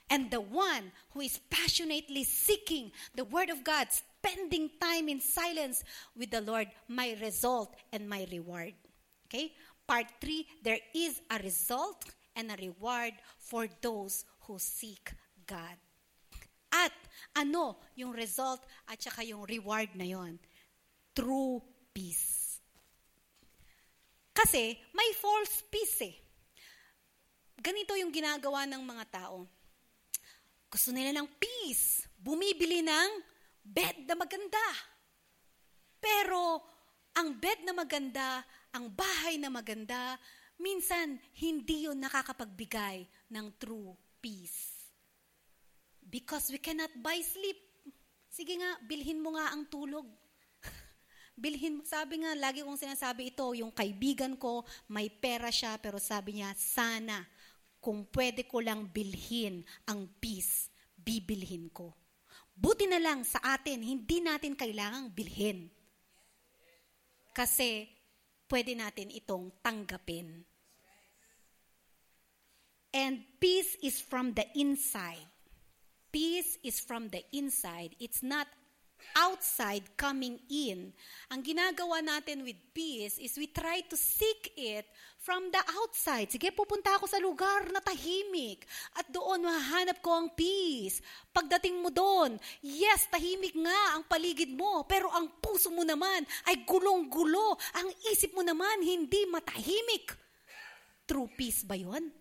And 0.08 0.32
the 0.32 0.40
one 0.40 0.96
who 1.12 1.20
is 1.20 1.40
passionately 1.52 2.24
seeking 2.24 2.92
the 3.16 3.28
Word 3.28 3.52
of 3.52 3.64
God, 3.68 3.92
spending 4.18 4.70
time 4.82 5.10
in 5.10 5.22
silence 5.22 5.84
with 6.18 6.32
the 6.32 6.42
Lord, 6.42 6.68
my 6.90 7.16
result 7.22 7.76
and 7.94 8.10
my 8.10 8.26
reward. 8.32 8.74
Okay? 9.28 9.54
Part 9.88 10.08
three, 10.20 10.46
there 10.64 10.80
is 10.94 11.22
a 11.32 11.40
result 11.40 12.04
and 12.36 12.52
a 12.52 12.58
reward 12.60 13.14
for 13.38 13.68
those 13.82 14.26
who 14.46 14.60
seek 14.60 15.14
God. 15.46 15.78
At 16.74 16.92
ano 17.38 17.80
yung 17.96 18.12
result 18.12 18.66
at 18.92 19.00
saka 19.00 19.24
yung 19.24 19.48
reward 19.48 19.96
na 19.96 20.04
yon? 20.04 20.36
True 21.16 21.64
peace. 21.96 22.60
Kasi 24.36 24.78
may 24.94 25.10
false 25.18 25.66
peace 25.72 25.98
eh. 26.04 26.16
Ganito 27.58 27.98
yung 27.98 28.14
ginagawa 28.14 28.70
ng 28.70 28.84
mga 28.86 29.06
tao. 29.10 29.48
Gusto 30.70 30.92
nila 30.94 31.16
ng 31.16 31.28
peace. 31.40 32.06
Bumibili 32.20 32.86
ng 32.86 33.10
bed 33.68 34.08
na 34.08 34.16
maganda. 34.16 34.66
Pero 36.00 36.64
ang 37.18 37.36
bed 37.36 37.66
na 37.66 37.74
maganda, 37.76 38.46
ang 38.72 38.88
bahay 38.94 39.36
na 39.42 39.52
maganda, 39.52 40.16
minsan 40.62 41.20
hindi 41.36 41.90
yun 41.90 42.00
nakakapagbigay 42.00 43.04
ng 43.34 43.46
true 43.60 43.92
peace. 44.24 44.78
Because 46.08 46.48
we 46.54 46.62
cannot 46.62 46.94
buy 47.04 47.20
sleep. 47.20 47.60
Sige 48.32 48.56
nga, 48.56 48.80
bilhin 48.88 49.20
mo 49.20 49.36
nga 49.36 49.52
ang 49.52 49.68
tulog. 49.68 50.08
bilhin 51.44 51.82
mo. 51.82 51.84
Sabi 51.84 52.24
nga, 52.24 52.32
lagi 52.38 52.64
kong 52.64 52.80
sinasabi 52.80 53.36
ito, 53.36 53.44
yung 53.58 53.74
kaibigan 53.76 54.40
ko, 54.40 54.64
may 54.88 55.12
pera 55.12 55.52
siya, 55.52 55.76
pero 55.82 56.00
sabi 56.00 56.40
niya, 56.40 56.56
sana, 56.56 57.28
kung 57.84 58.08
pwede 58.14 58.48
ko 58.48 58.64
lang 58.64 58.88
bilhin 58.88 59.68
ang 59.90 60.08
peace, 60.22 60.72
bibilhin 60.96 61.68
ko. 61.74 61.92
Buti 62.58 62.90
na 62.90 62.98
lang 62.98 63.22
sa 63.22 63.38
atin, 63.54 63.86
hindi 63.86 64.18
natin 64.18 64.58
kailangang 64.58 65.14
bilhin. 65.14 65.70
Kasi 67.38 67.86
pwede 68.50 68.74
natin 68.74 69.14
itong 69.14 69.62
tanggapin. 69.62 70.42
And 72.98 73.22
peace 73.38 73.78
is 73.86 74.02
from 74.02 74.34
the 74.34 74.50
inside. 74.58 75.30
Peace 76.10 76.58
is 76.66 76.82
from 76.82 77.14
the 77.14 77.22
inside. 77.30 77.94
It's 78.02 78.26
not 78.26 78.50
outside 79.18 79.82
coming 79.98 80.38
in. 80.46 80.94
Ang 81.34 81.42
ginagawa 81.42 82.06
natin 82.06 82.46
with 82.46 82.58
peace 82.72 83.18
is 83.18 83.34
we 83.42 83.50
try 83.50 83.82
to 83.90 83.98
seek 83.98 84.54
it 84.54 84.86
from 85.18 85.50
the 85.50 85.60
outside. 85.82 86.30
Sige, 86.30 86.54
pupunta 86.54 86.94
ako 86.96 87.10
sa 87.10 87.18
lugar 87.18 87.68
na 87.74 87.82
tahimik 87.82 88.64
at 88.94 89.10
doon 89.10 89.44
mahanap 89.44 89.98
ko 90.06 90.14
ang 90.14 90.30
peace. 90.38 91.02
Pagdating 91.34 91.82
mo 91.82 91.90
doon, 91.90 92.38
yes, 92.62 93.10
tahimik 93.10 93.58
nga 93.58 93.98
ang 93.98 94.06
paligid 94.06 94.54
mo, 94.54 94.86
pero 94.86 95.10
ang 95.10 95.42
puso 95.42 95.74
mo 95.74 95.82
naman 95.82 96.22
ay 96.46 96.62
gulong-gulo. 96.64 97.58
Ang 97.82 97.90
isip 98.14 98.38
mo 98.38 98.46
naman 98.46 98.86
hindi 98.86 99.26
matahimik. 99.28 100.14
True 101.10 101.28
peace 101.34 101.66
ba 101.66 101.74
yon? 101.74 102.14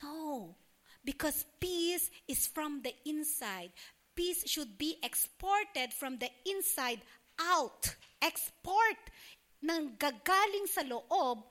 No. 0.00 0.54
Because 1.02 1.42
peace 1.58 2.14
is 2.30 2.46
from 2.46 2.78
the 2.78 2.94
inside. 3.10 3.74
Peace 4.22 4.46
should 4.46 4.78
be 4.78 5.02
exported 5.02 5.90
from 5.90 6.14
the 6.22 6.30
inside 6.46 7.02
out. 7.42 7.90
Export 8.22 9.10
ng 9.58 9.98
gagaling 9.98 10.70
sa 10.70 10.86
loob, 10.86 11.42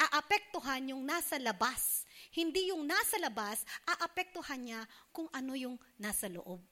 aapektuhan 0.00 0.88
yung 0.88 1.04
nasa 1.04 1.36
labas. 1.36 2.08
Hindi 2.32 2.72
yung 2.72 2.88
nasa 2.88 3.20
labas, 3.20 3.60
aapektuhan 3.84 4.56
niya 4.56 4.88
kung 5.12 5.28
ano 5.36 5.52
yung 5.52 5.76
nasa 6.00 6.32
loob. 6.32 6.64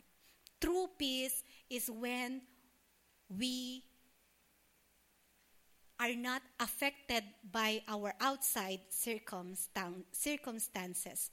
True 0.57 0.88
peace 0.96 1.44
is 1.68 1.92
when 1.92 2.40
we 3.29 3.85
are 6.01 6.16
not 6.16 6.40
affected 6.57 7.29
by 7.44 7.85
our 7.92 8.16
outside 8.25 8.81
circumstances. 8.88 11.29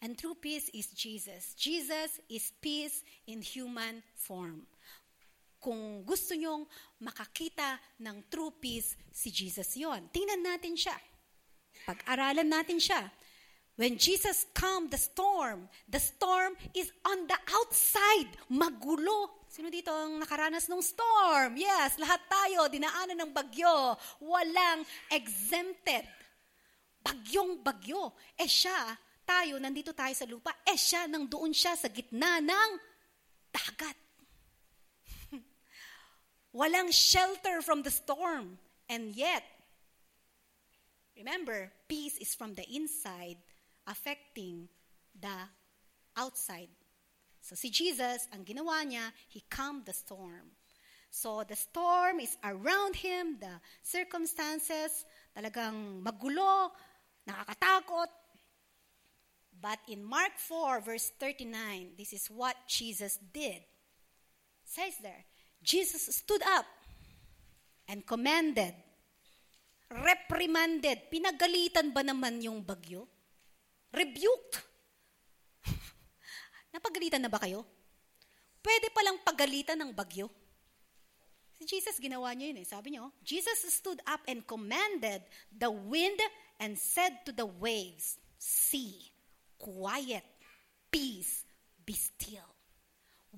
And 0.00 0.14
true 0.14 0.36
peace 0.38 0.70
is 0.70 0.92
Jesus. 0.94 1.54
Jesus 1.58 2.20
is 2.30 2.52
peace 2.62 3.02
in 3.26 3.42
human 3.42 4.02
form. 4.14 4.66
Kung 5.58 6.06
gusto 6.06 6.38
nyong 6.38 6.62
makakita 7.02 7.82
ng 7.98 8.30
true 8.30 8.54
peace, 8.54 8.94
si 9.10 9.34
Jesus 9.34 9.74
yon. 9.74 10.06
Tingnan 10.14 10.46
natin 10.46 10.78
siya. 10.78 10.94
Pag-aralan 11.82 12.46
natin 12.46 12.78
siya. 12.78 13.10
When 13.78 13.94
Jesus 13.94 14.46
calmed 14.58 14.90
the 14.90 14.98
storm, 14.98 15.70
the 15.86 16.02
storm 16.02 16.58
is 16.74 16.90
on 17.06 17.30
the 17.30 17.38
outside. 17.54 18.30
Magulo. 18.50 19.46
Sino 19.46 19.70
dito 19.70 19.94
ang 19.94 20.18
nakaranas 20.18 20.66
ng 20.66 20.82
storm? 20.82 21.54
Yes, 21.54 21.94
lahat 21.94 22.18
tayo, 22.26 22.66
dinaanan 22.66 23.22
ng 23.22 23.30
bagyo. 23.30 23.94
Walang 24.18 24.82
exempted. 25.14 26.02
Bagyong 27.06 27.62
bagyo. 27.62 28.18
Eh 28.34 28.50
siya, 28.50 28.98
tayo, 29.28 29.60
nandito 29.60 29.92
tayo 29.92 30.16
sa 30.16 30.24
lupa, 30.24 30.56
eh 30.64 30.80
siya, 30.80 31.04
nang 31.04 31.28
doon 31.28 31.52
siya 31.52 31.76
sa 31.76 31.92
gitna 31.92 32.40
ng 32.40 32.70
dagat. 33.52 33.98
Walang 36.58 36.88
shelter 36.88 37.60
from 37.60 37.84
the 37.84 37.92
storm. 37.92 38.56
And 38.88 39.12
yet, 39.12 39.44
remember, 41.12 41.68
peace 41.84 42.16
is 42.16 42.32
from 42.32 42.56
the 42.56 42.64
inside 42.72 43.36
affecting 43.84 44.72
the 45.12 45.52
outside. 46.16 46.72
So 47.44 47.52
si 47.52 47.68
Jesus, 47.68 48.24
ang 48.32 48.48
ginawa 48.48 48.80
niya, 48.84 49.12
he 49.28 49.44
calmed 49.48 49.84
the 49.84 49.96
storm. 49.96 50.56
So 51.08 51.44
the 51.44 51.56
storm 51.56 52.20
is 52.20 52.36
around 52.44 52.96
him, 53.00 53.40
the 53.40 53.60
circumstances, 53.80 55.04
talagang 55.32 56.04
magulo, 56.04 56.72
nakakatakot. 57.24 58.12
But 59.58 59.82
in 59.90 60.06
Mark 60.06 60.38
4, 60.38 60.80
verse 60.80 61.10
39, 61.18 61.98
this 61.98 62.12
is 62.12 62.30
what 62.30 62.54
Jesus 62.70 63.18
did. 63.34 63.60
It 63.62 64.68
says 64.70 64.94
there, 65.02 65.26
Jesus 65.62 66.06
stood 66.14 66.42
up 66.46 66.66
and 67.90 68.06
commanded, 68.06 68.74
reprimanded. 69.90 71.10
Pinagalitan 71.10 71.90
ba 71.90 72.06
naman 72.06 72.38
yung 72.38 72.62
bagyo? 72.62 73.10
rebuked. 73.92 74.60
Napagalitan 76.74 77.24
na 77.24 77.32
ba 77.32 77.40
kayo? 77.40 77.64
Pwede 78.60 78.92
palang 78.92 79.22
pagalitan 79.24 79.80
ng 79.80 79.92
bagyo. 79.94 80.28
Si 81.58 81.66
Jesus 81.66 81.98
ginawa 81.98 82.30
niya 82.36 82.54
yun 82.54 82.62
eh. 82.62 82.68
Sabi 82.68 82.94
niyo, 82.94 83.10
Jesus 83.24 83.66
stood 83.72 83.98
up 84.06 84.22
and 84.30 84.46
commanded 84.46 85.24
the 85.50 85.70
wind 85.70 86.20
and 86.62 86.78
said 86.78 87.24
to 87.26 87.32
the 87.34 87.46
waves, 87.46 88.20
Sea, 88.38 89.07
quiet, 89.58 90.24
peace, 90.90 91.44
be 91.84 91.92
still. 91.92 92.54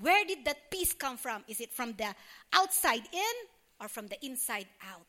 Where 0.00 0.24
did 0.24 0.44
that 0.44 0.70
peace 0.70 0.92
come 0.92 1.16
from? 1.16 1.44
Is 1.48 1.60
it 1.60 1.72
from 1.72 1.94
the 1.94 2.14
outside 2.52 3.02
in 3.12 3.34
or 3.80 3.88
from 3.88 4.06
the 4.06 4.24
inside 4.24 4.66
out? 4.88 5.06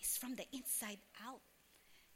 It's 0.00 0.16
from 0.16 0.36
the 0.36 0.44
inside 0.52 0.98
out. 1.26 1.40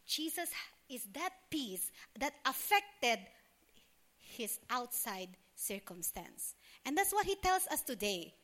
Jesus 0.06 0.50
is 0.88 1.06
that 1.14 1.30
peace 1.50 1.90
that 2.18 2.34
affected 2.44 3.18
his 4.18 4.58
outside 4.68 5.28
circumstance. 5.54 6.54
And 6.84 6.96
that's 6.96 7.12
what 7.12 7.26
he 7.26 7.36
tells 7.36 7.66
us 7.68 7.82
today. 7.82 8.34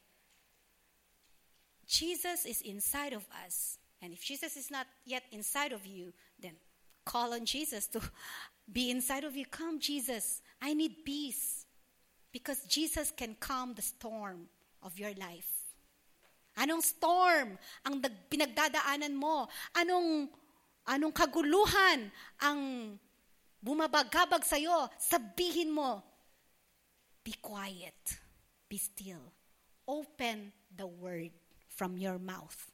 Jesus 1.87 2.45
is 2.47 2.63
inside 2.63 3.13
of 3.13 3.25
us, 3.45 3.79
And 4.03 4.13
if 4.13 4.23
Jesus 4.23 4.57
is 4.57 4.71
not 4.71 4.87
yet 5.05 5.25
inside 5.33 5.73
of 5.73 5.87
you, 5.87 6.13
then 6.39 6.53
call 7.05 7.33
on 7.33 7.45
Jesus 7.45 7.87
to 7.89 8.01
be 8.71 8.91
inside 8.91 9.25
of 9.25 9.37
you. 9.37 9.47
Come, 9.47 9.79
Jesus, 9.79 10.43
I 10.61 10.75
need 10.75 11.05
peace. 11.05 11.65
Because 12.33 12.65
Jesus 12.69 13.11
can 13.11 13.37
calm 13.39 13.73
the 13.75 13.83
storm 13.83 14.51
of 14.83 14.99
your 14.99 15.15
life. 15.17 15.49
Anong 16.57 16.83
storm 16.83 17.57
ang 17.85 18.01
nag- 18.01 18.29
pinagdadaanan 18.29 19.13
mo? 19.13 19.49
Anong, 19.77 20.29
anong 20.89 21.13
kaguluhan 21.13 22.09
ang 22.41 22.61
bumabagabag 23.61 24.45
sa'yo? 24.45 24.89
Sabihin 24.97 25.73
mo, 25.73 26.01
be 27.25 27.37
quiet, 27.41 28.21
be 28.69 28.77
still. 28.81 29.33
Open 29.87 30.53
the 30.73 30.89
word 30.89 31.33
from 31.69 31.97
your 31.97 32.19
mouth. 32.19 32.73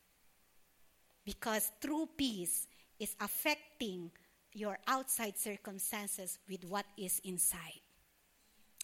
Because 1.27 1.71
true 1.79 2.07
peace 2.19 2.67
is 2.99 3.15
affecting 3.19 4.11
your 4.53 4.79
outside 4.87 5.37
circumstances 5.37 6.39
with 6.49 6.65
what 6.65 6.85
is 6.97 7.21
inside. 7.25 7.81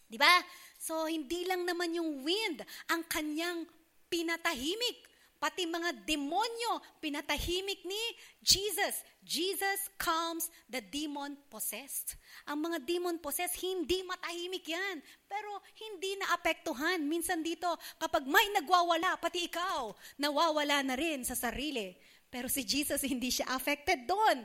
Di 0.08 0.16
ba? 0.16 0.40
So, 0.80 1.04
hindi 1.04 1.44
lang 1.44 1.68
naman 1.68 1.92
yung 1.92 2.24
wind 2.24 2.64
ang 2.88 3.04
kanyang 3.04 3.68
pinatahimik. 4.08 5.04
Pati 5.38 5.70
mga 5.70 6.02
demonyo, 6.02 6.82
pinatahimik 6.98 7.86
ni 7.86 8.04
Jesus. 8.42 9.06
Jesus 9.22 9.86
calms 9.94 10.50
the 10.66 10.82
demon-possessed. 10.82 12.18
Ang 12.50 12.66
mga 12.66 12.82
demon-possessed, 12.82 13.54
hindi 13.62 14.02
matahimik 14.02 14.66
yan. 14.66 14.98
Pero 15.30 15.62
hindi 15.78 16.18
naapektuhan. 16.18 17.06
Minsan 17.06 17.46
dito, 17.46 17.70
kapag 18.02 18.26
may 18.26 18.50
nagwawala, 18.50 19.14
pati 19.22 19.46
ikaw, 19.46 19.94
nawawala 20.18 20.82
na 20.82 20.98
rin 20.98 21.22
sa 21.22 21.38
sarili. 21.38 21.94
Pero 22.26 22.50
si 22.50 22.66
Jesus, 22.66 23.06
hindi 23.12 23.30
siya 23.30 23.46
affected 23.54 24.10
doon. 24.10 24.42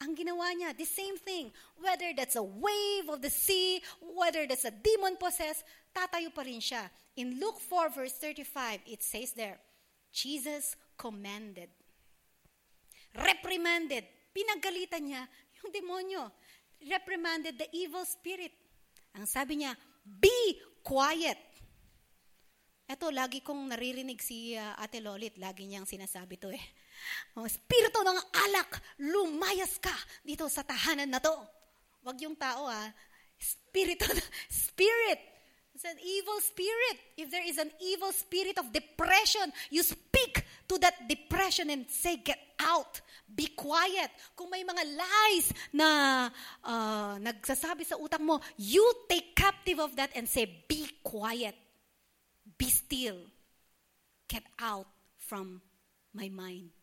Ang 0.00 0.16
ginawa 0.16 0.48
niya, 0.56 0.72
the 0.72 0.88
same 0.88 1.20
thing. 1.20 1.52
Whether 1.76 2.16
that's 2.16 2.40
a 2.40 2.44
wave 2.44 3.12
of 3.12 3.20
the 3.20 3.28
sea, 3.28 3.84
whether 4.00 4.48
that's 4.48 4.64
a 4.64 4.72
demon-possessed, 4.72 5.60
tatayo 5.92 6.32
pa 6.32 6.40
rin 6.40 6.60
siya. 6.60 6.88
In 7.20 7.36
Luke 7.36 7.60
4 7.60 7.92
verse 7.92 8.16
35, 8.16 8.80
it 8.88 9.04
says 9.04 9.36
there, 9.36 9.60
Jesus 10.08 10.72
commanded, 10.96 11.68
reprimanded, 13.12 14.08
pinagalitan 14.32 15.04
niya 15.04 15.22
yung 15.60 15.68
demonyo, 15.68 16.32
reprimanded 16.80 17.60
the 17.60 17.68
evil 17.76 18.08
spirit. 18.08 18.56
Ang 19.12 19.28
sabi 19.28 19.60
niya, 19.60 19.76
be 20.00 20.56
quiet. 20.80 21.36
Ito, 22.90 23.12
lagi 23.14 23.44
kong 23.44 23.70
naririnig 23.70 24.18
si 24.18 24.56
uh, 24.58 24.74
Ate 24.80 24.98
Lolit, 24.98 25.38
lagi 25.38 25.68
niyang 25.68 25.86
sinasabi 25.86 26.40
to 26.40 26.50
eh. 26.50 26.64
Mga 27.36 27.48
spirito 27.48 28.00
ng 28.02 28.18
alak, 28.32 28.70
lumayas 29.00 29.78
ka 29.78 29.94
dito 30.24 30.46
sa 30.48 30.66
tahanan 30.66 31.08
na 31.08 31.20
to. 31.20 31.34
Wag 32.04 32.16
yung 32.20 32.36
tao 32.36 32.68
ah. 32.68 32.88
Spirito, 33.40 34.04
spirit. 34.68 35.30
It's 35.80 35.86
an 35.86 35.96
evil 36.02 36.36
spirit. 36.44 36.96
If 37.16 37.30
there 37.30 37.46
is 37.46 37.56
an 37.56 37.70
evil 37.80 38.12
spirit 38.12 38.58
of 38.58 38.72
depression, 38.72 39.48
you 39.70 39.82
speak 39.82 40.44
to 40.68 40.76
that 40.78 41.08
depression 41.08 41.70
and 41.70 41.88
say, 41.88 42.20
get 42.20 42.36
out. 42.60 43.00
Be 43.24 43.46
quiet. 43.54 44.10
Kung 44.36 44.50
may 44.50 44.60
mga 44.60 44.82
lies 44.84 45.46
na 45.72 46.28
uh, 46.66 47.14
nagsasabi 47.16 47.86
sa 47.86 47.96
utak 47.96 48.20
mo, 48.20 48.42
you 48.58 48.82
take 49.08 49.32
captive 49.32 49.78
of 49.80 49.94
that 49.96 50.10
and 50.12 50.28
say, 50.28 50.44
be 50.68 50.84
quiet. 51.00 51.54
Be 52.58 52.68
still. 52.68 53.22
Get 54.28 54.44
out 54.58 54.90
from 55.16 55.62
my 56.12 56.28
mind. 56.28 56.74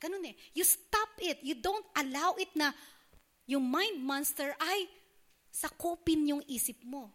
Ganun 0.00 0.24
eh. 0.24 0.34
You 0.56 0.64
stop 0.64 1.12
it. 1.20 1.44
You 1.44 1.60
don't 1.60 1.84
allow 1.92 2.34
it 2.40 2.48
na 2.56 2.72
yung 3.44 3.68
mind 3.68 4.00
monster 4.00 4.56
ay 4.56 4.88
sakupin 5.52 6.24
yung 6.24 6.42
isip 6.48 6.80
mo. 6.82 7.12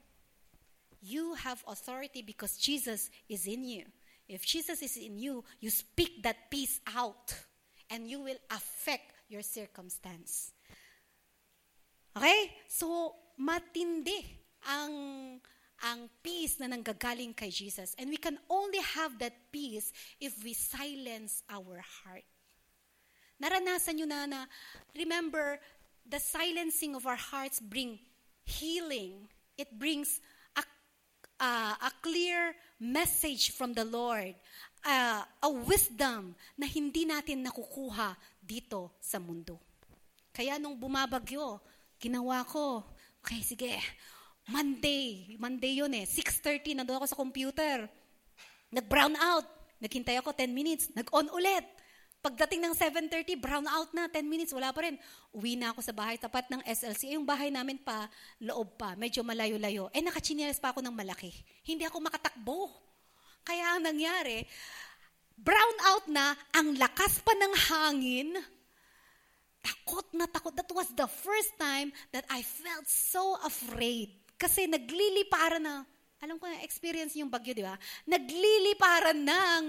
You 1.01 1.33
have 1.37 1.65
authority 1.65 2.21
because 2.21 2.57
Jesus 2.57 3.09
is 3.29 3.45
in 3.49 3.65
you. 3.65 3.85
If 4.25 4.45
Jesus 4.45 4.81
is 4.81 4.97
in 4.97 5.17
you, 5.17 5.45
you 5.61 5.69
speak 5.69 6.21
that 6.25 6.49
peace 6.49 6.81
out 6.93 7.33
and 7.89 8.09
you 8.09 8.21
will 8.21 8.41
affect 8.49 9.13
your 9.29 9.41
circumstance. 9.41 10.53
Okay? 12.17 12.53
So, 12.67 13.13
matindi 13.37 14.17
ang 14.65 14.93
ang 15.83 16.09
peace 16.23 16.57
na 16.57 16.71
nanggagaling 16.71 17.35
kay 17.35 17.51
Jesus. 17.51 17.93
And 17.99 18.09
we 18.09 18.17
can 18.17 18.39
only 18.49 18.81
have 18.97 19.19
that 19.19 19.35
peace 19.51 19.91
if 20.17 20.39
we 20.41 20.55
silence 20.55 21.43
our 21.51 21.83
heart. 21.83 22.25
Naranasan 23.41 23.99
nyo 23.99 24.07
na 24.07 24.25
na, 24.25 24.41
remember, 24.95 25.59
the 26.07 26.21
silencing 26.21 26.95
of 26.95 27.03
our 27.03 27.19
hearts 27.19 27.59
bring 27.59 27.99
healing. 28.45 29.27
It 29.57 29.73
brings 29.75 30.21
a, 30.55 30.63
uh, 31.41 31.75
a 31.79 31.91
clear 31.99 32.55
message 32.79 33.51
from 33.51 33.73
the 33.73 33.83
Lord. 33.83 34.35
Uh, 34.85 35.25
a 35.41 35.49
wisdom 35.49 36.37
na 36.53 36.69
hindi 36.69 37.09
natin 37.09 37.41
nakukuha 37.41 38.13
dito 38.37 38.93
sa 39.01 39.17
mundo. 39.17 39.57
Kaya 40.29 40.61
nung 40.61 40.77
bumabagyo, 40.77 41.57
ginawa 41.97 42.45
ko, 42.45 42.85
okay, 43.25 43.41
sige, 43.41 43.73
Monday, 44.45 45.33
Monday 45.41 45.81
yun 45.81 45.89
eh, 45.97 46.05
6.30, 46.05 46.77
nandun 46.77 47.01
ako 47.01 47.07
sa 47.09 47.17
computer. 47.17 47.89
Nag-brown 48.69 49.17
out. 49.17 49.47
Naghintay 49.81 50.21
ako 50.21 50.37
10 50.37 50.53
minutes. 50.53 50.93
Nag-on 50.93 51.33
ulit. 51.33 51.65
Pagdating 52.25 52.65
ng 52.65 52.73
7.30, 52.73 53.37
brown 53.37 53.69
out 53.69 53.93
na, 53.93 54.09
10 54.09 54.25
minutes, 54.25 54.49
wala 54.49 54.73
pa 54.73 54.81
rin. 54.81 54.97
Uwi 55.29 55.53
na 55.53 55.69
ako 55.69 55.85
sa 55.85 55.93
bahay, 55.93 56.17
tapat 56.17 56.49
ng 56.49 56.57
SLC. 56.65 57.13
Yung 57.13 57.21
bahay 57.21 57.53
namin 57.53 57.77
pa, 57.77 58.09
loob 58.41 58.73
pa, 58.81 58.97
medyo 58.97 59.21
malayo-layo. 59.21 59.93
Eh, 59.93 60.01
nakachinelas 60.01 60.57
pa 60.57 60.73
ako 60.73 60.81
ng 60.81 60.89
malaki. 60.89 61.29
Hindi 61.61 61.85
ako 61.85 62.01
makatakbo. 62.01 62.73
Kaya 63.45 63.77
ang 63.77 63.85
nangyari, 63.85 64.41
brown 65.37 65.77
out 65.93 66.05
na, 66.09 66.33
ang 66.57 66.73
lakas 66.73 67.21
pa 67.21 67.37
ng 67.37 67.53
hangin, 67.69 68.29
takot 69.61 70.09
na 70.17 70.25
takot. 70.25 70.57
That 70.57 70.73
was 70.73 70.89
the 70.97 71.05
first 71.05 71.53
time 71.61 71.93
that 72.09 72.25
I 72.33 72.41
felt 72.41 72.89
so 72.89 73.37
afraid. 73.45 74.17
Kasi 74.41 74.65
nagliliparan 74.65 75.61
na, 75.61 75.85
alam 76.25 76.41
ko 76.41 76.49
na, 76.49 76.65
experience 76.65 77.13
yung 77.13 77.29
bagyo, 77.29 77.53
di 77.53 77.61
ba? 77.61 77.77
Nagliliparan 78.09 79.21
ng 79.21 79.61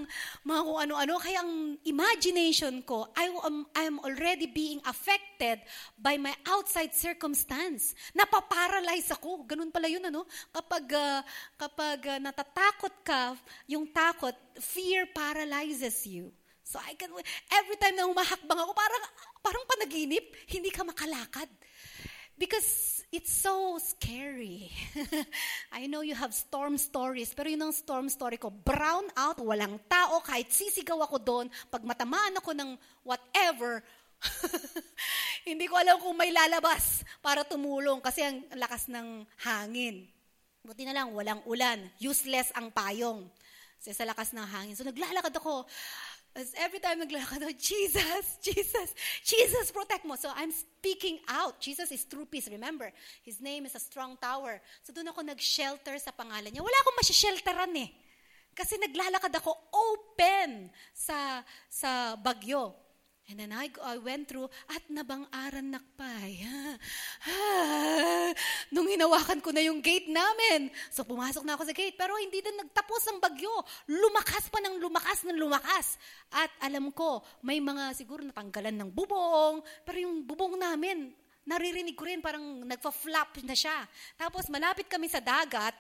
mga 0.49 0.61
kung 0.65 0.79
ano-ano. 0.89 1.15
Kaya 1.21 1.45
ang 1.45 1.77
imagination 1.85 2.81
ko, 2.81 3.13
I 3.13 3.29
am, 3.29 3.69
I 3.77 3.85
am 3.85 4.01
already 4.01 4.49
being 4.49 4.81
affected 4.89 5.61
by 6.01 6.17
my 6.17 6.33
outside 6.49 6.97
circumstance. 6.97 7.93
Napaparalyze 8.17 9.13
ako. 9.13 9.45
Ganun 9.45 9.69
pala 9.69 9.93
yun, 9.93 10.01
ano? 10.09 10.25
Kapag, 10.49 10.85
uh, 10.97 11.21
kapag 11.61 12.01
uh, 12.09 12.19
natatakot 12.25 13.05
ka, 13.05 13.37
yung 13.69 13.93
takot, 13.93 14.33
fear 14.57 15.05
paralyzes 15.13 16.09
you. 16.09 16.33
So 16.65 16.81
I 16.81 16.97
can, 16.97 17.13
every 17.53 17.77
time 17.77 17.95
na 18.01 18.09
humahakbang 18.09 18.59
ako, 18.59 18.73
parang, 18.73 19.05
parang 19.45 19.65
panaginip, 19.69 20.25
hindi 20.49 20.73
ka 20.73 20.83
makalakad. 20.83 21.53
Because 22.35 22.96
it's 23.17 23.33
so 23.33 23.81
scary. 23.81 24.69
I 25.73 25.89
know 25.89 26.05
you 26.05 26.13
have 26.13 26.37
storm 26.37 26.77
stories, 26.77 27.33
pero 27.33 27.49
yun 27.49 27.65
ang 27.65 27.73
storm 27.73 28.13
story 28.13 28.37
ko. 28.37 28.53
Brown 28.53 29.09
out, 29.17 29.41
walang 29.41 29.81
tao, 29.89 30.21
kahit 30.21 30.53
sisigaw 30.53 31.01
ako 31.01 31.17
doon, 31.17 31.47
pag 31.73 31.81
matamaan 31.81 32.37
ako 32.37 32.53
ng 32.53 32.77
whatever, 33.01 33.81
hindi 35.49 35.65
ko 35.65 35.81
alam 35.81 35.97
kung 35.97 36.13
may 36.13 36.29
lalabas 36.29 37.01
para 37.25 37.41
tumulong 37.41 38.05
kasi 38.05 38.21
ang 38.21 38.45
lakas 38.53 38.93
ng 38.93 39.25
hangin. 39.49 40.05
Buti 40.61 40.85
na 40.85 40.93
lang, 40.93 41.17
walang 41.17 41.41
ulan. 41.49 41.89
Useless 41.97 42.53
ang 42.53 42.69
payong. 42.69 43.25
Kasi 43.81 43.97
sa 43.97 44.05
lakas 44.05 44.37
ng 44.37 44.45
hangin. 44.45 44.77
So 44.77 44.85
naglalakad 44.85 45.33
ako. 45.41 45.65
As 46.37 46.53
every 46.61 46.85
time 46.85 47.01
naglalakad 47.01 47.41
ako, 47.41 47.57
Jesus, 47.57 48.37
Jesus, 48.45 48.93
Jesus, 49.25 49.73
protect 49.73 50.05
mo. 50.05 50.21
So 50.21 50.29
I'm 50.37 50.53
speaking 50.53 51.17
out. 51.33 51.57
Jesus 51.65 51.89
is 51.89 52.05
true 52.05 52.29
peace. 52.29 52.53
Remember, 52.53 52.93
His 53.25 53.41
name 53.41 53.65
is 53.65 53.73
a 53.73 53.81
strong 53.81 54.21
tower. 54.21 54.61
So 54.85 54.93
doon 54.93 55.09
ako 55.09 55.25
nag-shelter 55.25 55.97
sa 55.97 56.13
pangalan 56.13 56.53
niya. 56.53 56.61
Wala 56.61 56.77
akong 56.85 57.01
masya-shelteran 57.01 57.73
eh. 57.81 57.89
Kasi 58.53 58.77
naglalakad 58.77 59.33
ako 59.33 59.53
open 59.73 60.69
sa, 60.93 61.41
sa 61.73 62.21
bagyo. 62.21 62.86
And 63.27 63.43
then 63.43 63.51
I, 63.51 63.67
I 63.83 63.99
went 63.99 64.31
through 64.31 64.47
at 64.71 64.87
nabang-aran 64.87 65.75
nakpay. 65.75 66.47
Nung 68.75 68.87
hinawakan 68.87 69.43
ko 69.43 69.51
na 69.51 69.67
yung 69.67 69.83
gate 69.83 70.07
namin. 70.07 70.71
So 70.95 71.03
pumasok 71.03 71.43
na 71.43 71.59
ako 71.59 71.67
sa 71.67 71.75
gate. 71.75 71.99
Pero 71.99 72.15
hindi 72.23 72.39
din 72.39 72.55
nagtapos 72.55 73.03
ang 73.11 73.19
bagyo. 73.19 73.51
Lumakas 73.91 74.47
pa 74.47 74.63
ng 74.63 74.79
lumakas 74.79 75.27
ng 75.27 75.43
lumakas. 75.43 75.99
At 76.31 76.55
alam 76.63 76.95
ko, 76.95 77.27
may 77.43 77.59
mga 77.59 77.99
siguro 77.99 78.23
natanggalan 78.23 78.79
ng 78.87 78.91
bubong. 78.95 79.59
Pero 79.83 80.07
yung 80.07 80.23
bubong 80.23 80.55
namin, 80.55 81.11
naririnig 81.51 81.99
ko 81.99 82.07
rin 82.07 82.23
parang 82.23 82.63
nagfa-flap 82.63 83.43
na 83.43 83.59
siya. 83.59 83.91
Tapos 84.15 84.47
malapit 84.55 84.87
kami 84.87 85.11
sa 85.11 85.19
dagat. 85.19 85.75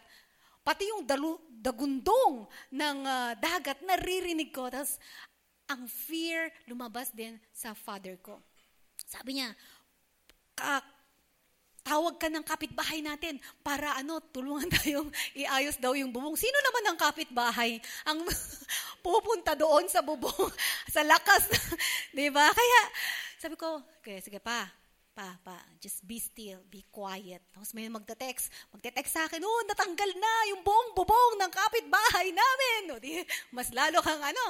Pati 0.66 0.90
yung 0.90 1.06
dalu, 1.06 1.38
dagundong 1.46 2.42
ng 2.74 2.98
uh, 3.06 3.38
dagat, 3.38 3.86
naririnig 3.86 4.50
ko. 4.50 4.66
Tapos 4.66 4.98
ang 5.66 5.86
fear 5.90 6.50
lumabas 6.70 7.10
din 7.10 7.38
sa 7.50 7.74
father 7.74 8.14
ko. 8.22 8.38
Sabi 9.06 9.38
niya, 9.38 9.50
ka, 10.56 10.80
tawag 11.86 12.18
ka 12.18 12.26
ng 12.26 12.42
kapitbahay 12.42 12.98
natin 12.98 13.38
para 13.62 13.94
ano, 13.94 14.18
tulungan 14.18 14.66
tayong 14.82 15.06
iayos 15.38 15.78
daw 15.78 15.94
yung 15.94 16.10
bubong. 16.10 16.34
Sino 16.34 16.58
naman 16.58 16.84
ang 16.90 16.98
kapitbahay 16.98 17.78
ang 18.08 18.18
pupunta 19.06 19.54
doon 19.54 19.86
sa 19.86 20.02
bubong, 20.02 20.50
sa 20.94 21.06
lakas, 21.06 21.46
di 22.10 22.26
ba? 22.32 22.50
Kaya, 22.50 22.80
sabi 23.38 23.54
ko, 23.54 23.78
okay, 24.02 24.18
sige 24.18 24.42
pa, 24.42 24.66
pa, 25.16 25.32
pa, 25.40 25.56
just 25.80 26.04
be 26.04 26.20
still, 26.20 26.60
be 26.68 26.84
quiet. 26.92 27.40
Tapos 27.48 27.72
may 27.72 27.88
magte-text, 27.88 28.52
magte-text 28.68 29.16
sa 29.16 29.24
akin, 29.24 29.40
oh, 29.40 29.62
natanggal 29.64 30.12
na 30.12 30.32
yung 30.52 30.60
buong 30.60 30.92
bubong 30.92 31.40
ng 31.40 31.48
kapitbahay 31.48 32.28
namin. 32.36 32.80
O, 32.92 33.00
di, 33.00 33.24
mas 33.56 33.72
lalo 33.72 34.04
kang 34.04 34.20
ano, 34.20 34.44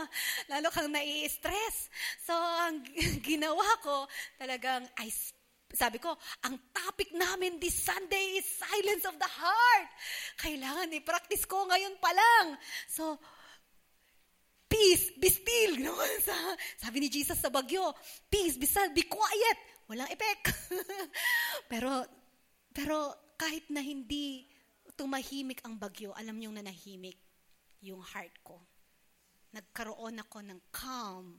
lalo 0.50 0.66
kang 0.74 0.90
nai-stress. 0.90 1.86
So, 2.26 2.34
ang 2.34 2.82
ginawa 3.30 3.62
ko, 3.78 4.10
talagang, 4.42 4.82
I 4.98 5.06
sabi 5.70 6.02
ko, 6.02 6.18
ang 6.42 6.58
topic 6.74 7.14
namin 7.14 7.62
this 7.62 7.86
Sunday 7.86 8.42
is 8.42 8.46
silence 8.58 9.06
of 9.06 9.14
the 9.22 9.30
heart. 9.30 9.90
Kailangan 10.40 10.94
i-practice 10.98 11.46
ko 11.46 11.62
ngayon 11.68 11.94
pa 12.02 12.10
lang. 12.10 12.58
So, 12.90 13.22
peace, 14.66 15.14
be 15.14 15.30
still. 15.30 15.78
No? 15.86 15.94
Sabi 16.80 17.06
ni 17.06 17.08
Jesus 17.12 17.38
sa 17.38 17.54
bagyo, 17.54 17.94
peace, 18.26 18.58
be 18.58 18.66
still, 18.66 18.90
be 18.90 19.06
quiet. 19.06 19.75
Walang 19.86 20.10
epek. 20.10 20.50
pero, 21.70 22.02
pero 22.74 23.14
kahit 23.38 23.70
na 23.70 23.82
hindi 23.82 24.46
tumahimik 24.98 25.62
ang 25.62 25.78
bagyo, 25.78 26.10
alam 26.16 26.38
niyong 26.38 26.58
nanahimik 26.58 27.18
yung 27.84 28.02
heart 28.02 28.34
ko. 28.42 28.58
Nagkaroon 29.54 30.18
ako 30.20 30.38
ng 30.42 30.60
calm, 30.74 31.38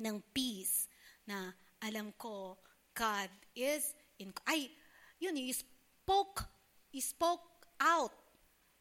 ng 0.00 0.16
peace, 0.32 0.88
na 1.28 1.52
alam 1.84 2.14
ko, 2.16 2.56
God 2.94 3.30
is 3.54 3.94
in 4.20 4.36
ay 4.44 4.68
yun 5.16 5.32
you 5.40 5.56
spoke 5.56 6.44
you 6.92 7.00
spoke 7.00 7.64
out 7.80 8.12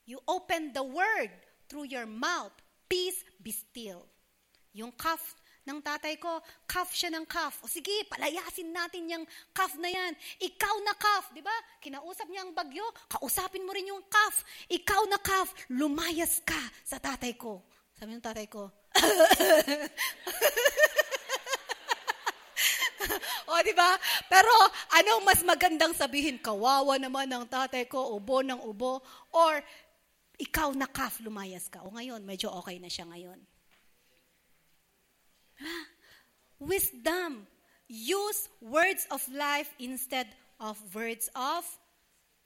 you 0.03 0.19
opened 0.27 0.75
the 0.75 0.83
word 0.83 1.31
through 1.71 1.87
your 1.87 2.03
mouth 2.03 2.51
peace 2.91 3.23
be 3.39 3.55
still 3.55 4.03
yung 4.75 4.91
calf 4.99 5.35
ng 5.69 5.85
tatay 5.85 6.17
ko, 6.17 6.41
calf 6.65 6.89
siya 6.89 7.13
ng 7.13 7.29
calf. 7.29 7.61
O 7.61 7.69
sige, 7.69 7.93
palayasin 8.09 8.73
natin 8.73 9.05
yung 9.05 9.21
calf 9.53 9.77
na 9.77 9.85
yan. 9.85 10.17
Ikaw 10.41 10.75
na 10.81 10.97
calf, 10.97 11.29
di 11.29 11.45
ba? 11.45 11.53
Kinausap 11.77 12.25
niya 12.25 12.41
ang 12.41 12.57
bagyo, 12.57 12.89
kausapin 13.05 13.61
mo 13.61 13.69
rin 13.69 13.93
yung 13.93 14.01
calf. 14.09 14.41
Ikaw 14.65 15.05
na 15.05 15.21
calf, 15.21 15.53
lumayas 15.69 16.41
ka 16.41 16.57
sa 16.81 16.97
tatay 16.97 17.37
ko. 17.37 17.61
Sabi 17.93 18.17
ng 18.17 18.25
tatay 18.25 18.49
ko, 18.49 18.73
o, 23.49 23.61
di 23.61 23.73
ba? 23.77 23.93
Pero, 24.25 24.49
anong 24.97 25.21
mas 25.21 25.45
magandang 25.45 25.93
sabihin? 25.93 26.41
Kawawa 26.41 26.97
naman 26.97 27.29
ng 27.29 27.45
tatay 27.45 27.85
ko, 27.85 28.17
ubo 28.17 28.41
ng 28.41 28.57
ubo, 28.65 29.05
or 29.29 29.61
ikaw 30.39 30.71
na 30.73 30.87
kaf, 30.87 31.19
lumayas 31.21 31.67
ka. 31.67 31.83
O 31.85 31.93
ngayon, 31.93 32.23
medyo 32.23 32.49
okay 32.55 32.79
na 32.79 32.89
siya 32.89 33.05
ngayon. 33.05 33.37
Wisdom. 36.59 37.47
Use 37.87 38.49
words 38.61 39.07
of 39.09 39.25
life 39.33 39.73
instead 39.79 40.27
of 40.59 40.77
words 40.93 41.29
of 41.35 41.65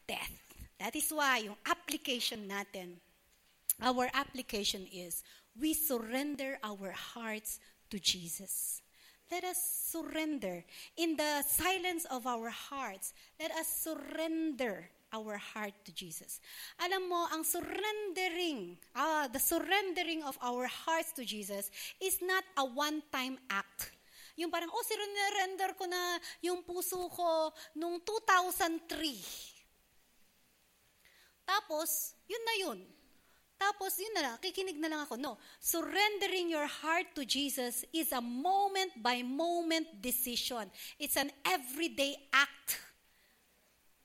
death. 0.07 0.31
That 0.79 0.95
is 0.95 1.11
why 1.11 1.47
yung 1.47 1.59
application 1.65 2.47
natin, 2.47 2.99
our 3.81 4.09
application 4.13 4.87
is, 4.91 5.23
we 5.59 5.73
surrender 5.73 6.57
our 6.63 6.91
hearts 6.91 7.59
to 7.89 7.99
Jesus. 7.99 8.81
Let 9.31 9.43
us 9.43 9.57
surrender. 9.89 10.63
In 10.97 11.17
the 11.17 11.43
silence 11.47 12.05
of 12.05 12.27
our 12.27 12.49
hearts, 12.49 13.13
let 13.39 13.51
us 13.51 13.67
surrender 13.67 14.89
our 15.13 15.37
heart 15.37 15.77
to 15.85 15.93
Jesus. 15.93 16.41
Alam 16.81 17.07
mo, 17.07 17.29
ang 17.29 17.45
surrendering, 17.45 18.75
ah, 18.97 19.29
the 19.29 19.39
surrendering 19.39 20.25
of 20.25 20.35
our 20.41 20.65
hearts 20.65 21.13
to 21.13 21.23
Jesus 21.23 21.69
is 22.01 22.19
not 22.19 22.43
a 22.57 22.65
one-time 22.65 23.37
act. 23.53 23.93
Yung 24.33 24.49
parang, 24.49 24.73
oh, 24.73 24.81
surrender 24.81 25.77
ko 25.77 25.85
na 25.85 26.17
yung 26.41 26.65
puso 26.65 26.97
ko 27.13 27.53
nung 27.77 28.01
2003. 28.01 29.53
Tapos, 31.45 32.17
yun 32.25 32.41
na 32.41 32.55
yun. 32.57 32.79
Tapos, 33.63 33.95
yun 33.95 34.11
na 34.11 34.21
lang, 34.27 34.35
kikinig 34.41 34.75
na 34.81 34.89
lang 34.91 35.01
ako. 35.05 35.15
No, 35.15 35.37
surrendering 35.61 36.51
your 36.51 36.67
heart 36.67 37.13
to 37.15 37.23
Jesus 37.23 37.85
is 37.93 38.11
a 38.11 38.19
moment-by-moment 38.19 40.01
decision. 40.01 40.67
It's 40.99 41.15
an 41.15 41.31
everyday 41.45 42.17
act. 42.33 42.92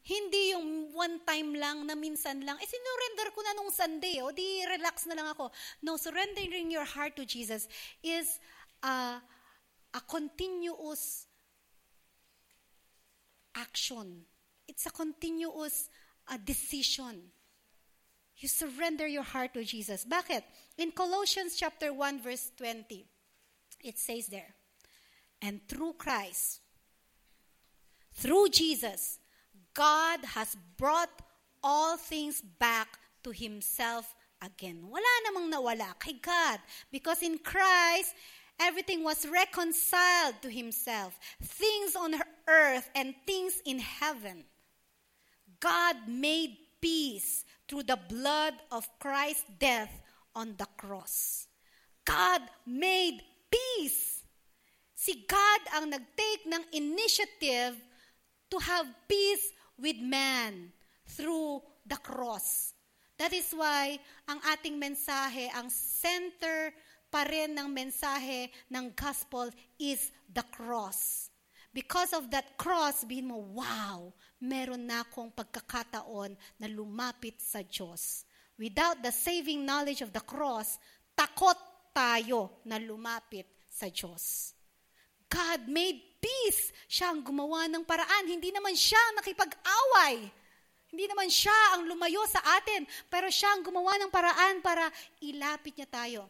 Hindi 0.08 0.56
yung 0.56 0.88
one 0.96 1.20
time 1.28 1.52
lang 1.52 1.84
na 1.84 1.92
minsan 1.92 2.40
lang, 2.40 2.56
eh 2.56 2.64
sinurrender 2.64 3.28
ko 3.36 3.44
na 3.44 3.52
nung 3.52 3.68
Sunday, 3.68 4.24
o 4.24 4.32
di 4.32 4.64
relax 4.64 5.04
na 5.04 5.12
lang 5.12 5.28
ako. 5.28 5.52
No, 5.84 6.00
surrendering 6.00 6.72
your 6.72 6.88
heart 6.88 7.12
to 7.20 7.28
Jesus 7.28 7.68
is 8.00 8.40
a, 8.80 9.20
a 9.92 10.00
continuous 10.08 11.28
action. 13.52 14.24
It's 14.64 14.88
a 14.88 14.94
continuous 14.96 15.92
a 16.28 16.38
decision. 16.38 17.20
You 18.36 18.48
surrender 18.48 19.06
your 19.06 19.24
heart 19.24 19.54
to 19.54 19.64
Jesus. 19.64 20.04
Bakit? 20.04 20.42
In 20.78 20.92
Colossians 20.92 21.56
chapter 21.56 21.92
1 21.92 22.22
verse 22.22 22.52
20, 22.56 23.04
it 23.84 23.98
says 23.98 24.28
there, 24.28 24.54
and 25.42 25.60
through 25.68 25.94
Christ, 25.98 26.60
through 28.14 28.48
Jesus, 28.50 29.18
God 29.74 30.24
has 30.24 30.56
brought 30.76 31.10
all 31.62 31.96
things 31.96 32.40
back 32.40 32.98
to 33.24 33.30
himself 33.30 34.14
again. 34.42 34.86
Wala 34.86 35.12
namang 35.26 35.50
nawala 35.50 35.98
kay 35.98 36.18
God 36.22 36.58
because 36.90 37.22
in 37.22 37.38
Christ 37.38 38.14
everything 38.60 39.02
was 39.02 39.26
reconciled 39.26 40.38
to 40.42 40.50
himself. 40.50 41.18
Things 41.42 41.96
on 41.96 42.14
earth 42.46 42.88
and 42.94 43.14
things 43.26 43.62
in 43.64 43.78
heaven. 43.78 44.44
God 45.60 45.96
made 46.06 46.56
peace 46.80 47.44
through 47.66 47.82
the 47.84 47.98
blood 48.08 48.54
of 48.70 48.86
Christ's 48.98 49.44
death 49.58 49.90
on 50.34 50.54
the 50.56 50.66
cross. 50.78 51.46
God 52.04 52.40
made 52.66 53.20
peace. 53.50 54.22
Si 54.94 55.26
God 55.26 55.60
ang 55.74 55.90
nag-take 55.90 56.46
ng 56.46 56.64
initiative 56.74 57.74
to 58.50 58.56
have 58.58 58.86
peace 59.06 59.52
with 59.78 59.96
man 60.02 60.74
through 61.06 61.62
the 61.86 61.96
cross. 62.02 62.74
That 63.18 63.34
is 63.34 63.50
why 63.50 63.98
ang 64.30 64.38
ating 64.46 64.78
mensahe, 64.78 65.50
ang 65.50 65.70
center 65.70 66.70
pa 67.08 67.24
rin 67.24 67.56
ng 67.56 67.68
mensahe 67.72 68.52
ng 68.68 68.92
gospel 68.94 69.50
is 69.80 70.12
the 70.28 70.44
cross. 70.54 71.32
Because 71.72 72.12
of 72.14 72.30
that 72.32 72.56
cross, 72.56 73.04
bihin 73.04 73.28
mo, 73.28 73.42
wow, 73.54 74.12
meron 74.40 74.88
na 74.88 75.04
akong 75.04 75.30
pagkakataon 75.34 76.34
na 76.58 76.66
lumapit 76.70 77.38
sa 77.38 77.60
Diyos. 77.60 78.24
Without 78.58 78.98
the 79.04 79.14
saving 79.14 79.62
knowledge 79.62 80.02
of 80.02 80.10
the 80.10 80.22
cross, 80.24 80.80
takot 81.14 81.58
tayo 81.92 82.62
na 82.66 82.80
lumapit 82.80 83.46
sa 83.68 83.86
Diyos. 83.92 84.56
God 85.28 85.68
made 85.68 86.00
peace. 86.20 86.70
Siya 86.86 87.14
ang 87.14 87.24
gumawa 87.24 87.66
ng 87.70 87.82
paraan. 87.86 88.28
Hindi 88.28 88.50
naman 88.50 88.74
siya 88.74 89.00
nakipag-away. 89.18 90.28
Hindi 90.88 91.04
naman 91.04 91.28
siya 91.28 91.76
ang 91.76 91.84
lumayo 91.84 92.24
sa 92.24 92.40
atin, 92.56 92.88
pero 93.12 93.28
siya 93.28 93.52
ang 93.52 93.60
gumawa 93.60 94.00
ng 94.00 94.08
paraan 94.08 94.64
para 94.64 94.88
ilapit 95.20 95.76
niya 95.76 95.88
tayo. 95.88 96.22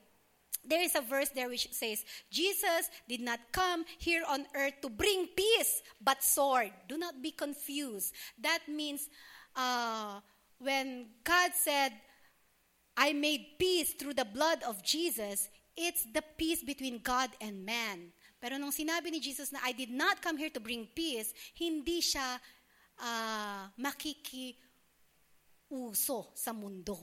There 0.66 0.82
is 0.82 0.98
a 0.98 1.00
verse 1.00 1.30
there 1.30 1.48
which 1.48 1.70
says, 1.70 2.04
Jesus 2.28 2.90
did 3.08 3.22
not 3.22 3.38
come 3.54 3.86
here 3.96 4.26
on 4.26 4.44
earth 4.58 4.82
to 4.82 4.90
bring 4.90 5.30
peace, 5.32 5.80
but 6.02 6.20
sword. 6.26 6.74
Do 6.90 6.98
not 6.98 7.22
be 7.22 7.30
confused. 7.30 8.12
That 8.42 8.66
means 8.66 9.08
uh, 9.54 10.20
when 10.58 11.06
God 11.22 11.54
said, 11.54 11.94
I 12.98 13.14
made 13.14 13.62
peace 13.62 13.94
through 13.94 14.14
the 14.14 14.26
blood 14.26 14.66
of 14.66 14.82
Jesus, 14.82 15.48
it's 15.76 16.02
the 16.12 16.22
peace 16.36 16.64
between 16.66 16.98
God 16.98 17.30
and 17.40 17.64
man. 17.64 18.10
Pero 18.38 18.58
nung 18.58 18.70
sinabi 18.70 19.10
ni 19.10 19.18
Jesus 19.18 19.50
na 19.50 19.58
I 19.66 19.74
did 19.74 19.90
not 19.90 20.22
come 20.22 20.38
here 20.38 20.50
to 20.54 20.62
bring 20.62 20.86
peace, 20.94 21.34
hindi 21.58 21.98
siya 21.98 22.38
uh, 23.02 23.66
makikiuso 23.74 24.56
sa 26.38 26.54
mundo. 26.54 26.98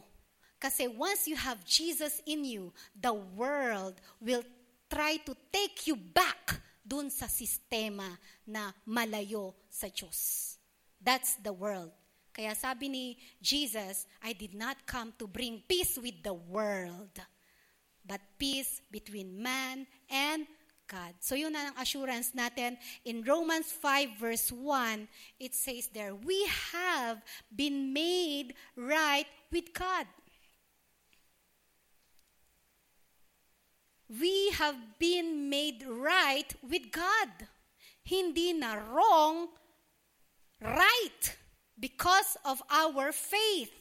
Kasi 0.56 0.88
once 0.88 1.28
you 1.28 1.36
have 1.36 1.60
Jesus 1.68 2.24
in 2.26 2.48
you, 2.48 2.72
the 2.96 3.12
world 3.12 4.00
will 4.24 4.44
try 4.88 5.20
to 5.28 5.36
take 5.52 5.88
you 5.88 6.00
back 6.00 6.64
dun 6.86 7.12
sa 7.12 7.28
sistema 7.28 8.18
na 8.48 8.72
malayo 8.88 9.54
sa 9.68 9.92
Diyos. 9.92 10.56
That's 11.02 11.36
the 11.44 11.52
world. 11.52 11.92
Kaya 12.36 12.56
sabi 12.56 12.90
ni 12.92 13.06
Jesus, 13.40 14.08
I 14.24 14.36
did 14.36 14.56
not 14.56 14.88
come 14.88 15.16
to 15.20 15.28
bring 15.28 15.64
peace 15.68 15.96
with 16.00 16.20
the 16.24 16.36
world, 16.36 17.16
but 18.04 18.20
peace 18.36 18.84
between 18.92 19.40
man 19.40 19.88
and 20.12 20.44
God. 20.44 20.65
So 21.20 21.36
yun 21.36 21.54
na 21.54 21.72
ang 21.72 21.78
assurance 21.82 22.32
natin. 22.38 22.78
In 23.06 23.24
Romans 23.24 23.72
5 23.72 24.20
verse 24.20 24.52
1, 24.52 25.08
it 25.40 25.54
says 25.54 25.90
there, 25.94 26.14
We 26.14 26.46
have 26.74 27.22
been 27.54 27.94
made 27.94 28.54
right 28.76 29.28
with 29.52 29.74
God. 29.74 30.06
We 34.08 34.52
have 34.52 35.00
been 35.00 35.50
made 35.50 35.84
right 35.88 36.54
with 36.62 36.92
God. 36.92 37.30
Hindi 38.04 38.54
na 38.54 38.78
wrong, 38.78 39.50
right 40.62 41.36
because 41.80 42.38
of 42.46 42.62
our 42.70 43.12
faith. 43.12 43.74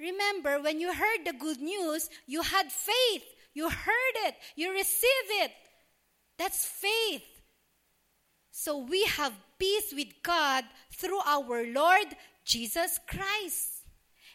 Remember, 0.00 0.60
when 0.60 0.80
you 0.80 0.92
heard 0.92 1.24
the 1.24 1.32
good 1.32 1.60
news, 1.60 2.08
you 2.26 2.42
had 2.42 2.72
faith. 2.72 3.31
You 3.52 3.68
heard 3.68 4.16
it. 4.28 4.34
You 4.56 4.72
received 4.72 5.32
it. 5.44 5.52
That's 6.38 6.64
faith. 6.64 7.26
So 8.52 8.84
we 8.84 9.04
have 9.16 9.32
peace 9.56 9.92
with 9.96 10.12
God 10.20 10.64
through 10.92 11.20
our 11.24 11.64
Lord 11.68 12.12
Jesus 12.44 13.00
Christ. 13.08 13.88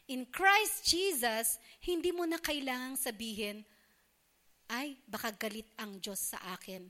In 0.08 0.26
Christ 0.32 0.88
Jesus, 0.88 1.60
hindi 1.84 2.16
mo 2.16 2.24
na 2.24 2.40
kailangang 2.40 2.96
sabihin, 2.96 3.68
ay, 4.72 5.00
baka 5.08 5.32
galit 5.36 5.68
ang 5.80 6.00
Diyos 6.00 6.32
sa 6.32 6.40
akin. 6.56 6.88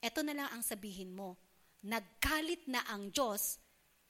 Ito 0.00 0.20
na 0.24 0.32
lang 0.36 0.48
ang 0.52 0.64
sabihin 0.64 1.12
mo. 1.12 1.36
Naggalit 1.84 2.66
na 2.68 2.84
ang 2.88 3.12
Diyos 3.12 3.60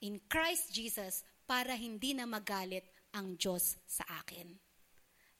in 0.00 0.22
Christ 0.30 0.70
Jesus 0.74 1.26
para 1.46 1.74
hindi 1.74 2.14
na 2.14 2.26
magalit 2.26 2.86
ang 3.14 3.34
Diyos 3.38 3.78
sa 3.86 4.06
akin. 4.22 4.54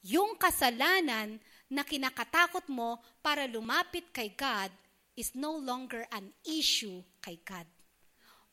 Yung 0.06 0.38
kasalanan 0.38 1.42
na 1.68 1.84
kinakatakot 1.84 2.64
mo 2.72 2.96
para 3.20 3.44
lumapit 3.44 4.08
kay 4.12 4.32
God 4.32 4.72
is 5.14 5.36
no 5.36 5.56
longer 5.56 6.08
an 6.12 6.32
issue 6.48 7.04
kay 7.20 7.38
God. 7.44 7.68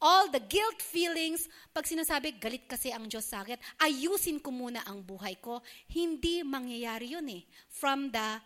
All 0.03 0.27
the 0.27 0.43
guilt 0.43 0.83
feelings, 0.83 1.47
pag 1.71 1.87
sinasabi, 1.87 2.35
galit 2.35 2.67
kasi 2.67 2.91
ang 2.91 3.07
Diyos 3.07 3.31
sa 3.31 3.47
akin, 3.47 3.55
ayusin 3.79 4.43
ko 4.43 4.51
muna 4.51 4.83
ang 4.83 4.99
buhay 4.99 5.39
ko, 5.39 5.63
hindi 5.87 6.43
mangyayari 6.43 7.15
yun 7.15 7.25
eh. 7.31 7.47
From 7.71 8.11
the 8.11 8.43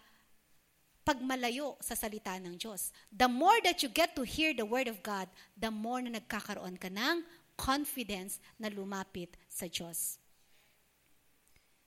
pagmalayo 1.01 1.73
sa 1.81 1.97
salita 1.97 2.37
ng 2.37 2.53
Diyos. 2.53 2.93
The 3.09 3.25
more 3.25 3.57
that 3.65 3.81
you 3.81 3.89
get 3.89 4.13
to 4.13 4.21
hear 4.21 4.53
the 4.53 4.67
Word 4.67 4.85
of 4.85 5.01
God, 5.01 5.25
the 5.57 5.73
more 5.73 5.97
na 6.05 6.21
nagkakaroon 6.21 6.77
ka 6.77 6.93
ng 6.93 7.25
confidence 7.57 8.37
na 8.61 8.69
lumapit 8.69 9.33
sa 9.49 9.65
Diyos. 9.65 10.21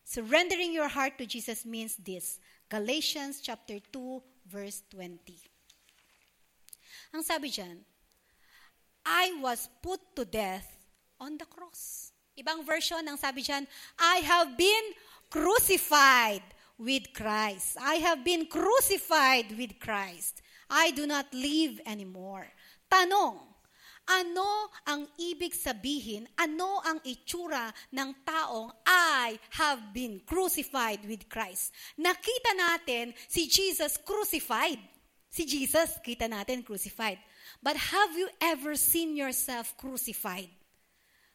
Surrendering 0.03 0.75
your 0.75 0.91
heart 0.91 1.17
to 1.23 1.25
Jesus 1.25 1.63
means 1.63 1.95
this. 2.03 2.43
Galatians 2.73 3.45
chapter 3.45 3.77
2 3.93 4.49
verse 4.49 4.81
20. 4.89 5.21
Ang 7.13 7.21
sabi 7.21 7.53
diyan, 7.53 7.85
I 9.05 9.37
was 9.45 9.69
put 9.85 10.01
to 10.17 10.25
death 10.25 10.65
on 11.21 11.37
the 11.37 11.45
cross. 11.45 12.17
Ibang 12.33 12.65
version 12.65 13.05
ang 13.05 13.21
sabi 13.21 13.45
diyan, 13.45 13.69
I 14.01 14.25
have 14.25 14.57
been 14.57 14.97
crucified 15.29 16.41
with 16.81 17.13
Christ. 17.13 17.77
I 17.77 18.01
have 18.01 18.25
been 18.25 18.49
crucified 18.49 19.53
with 19.53 19.77
Christ. 19.77 20.41
I 20.73 20.97
do 20.97 21.05
not 21.05 21.29
live 21.37 21.77
anymore. 21.85 22.49
Tanong, 22.89 23.52
ano 24.09 24.71
ang 24.87 25.07
ibig 25.19 25.55
sabihin, 25.55 26.27
ano 26.35 26.83
ang 26.83 26.99
itsura 27.07 27.71
ng 27.95 28.11
taong 28.27 28.71
I 28.87 29.39
have 29.59 29.95
been 29.95 30.23
crucified 30.27 31.07
with 31.07 31.31
Christ? 31.31 31.71
Nakita 31.95 32.53
natin 32.59 33.15
si 33.31 33.47
Jesus 33.47 33.99
crucified. 34.03 34.79
Si 35.33 35.49
Jesus, 35.49 35.97
kita 36.05 36.29
natin 36.29 36.61
crucified. 36.61 37.17
But 37.65 37.79
have 37.79 38.13
you 38.19 38.29
ever 38.43 38.77
seen 38.77 39.17
yourself 39.17 39.73
crucified? 39.81 40.53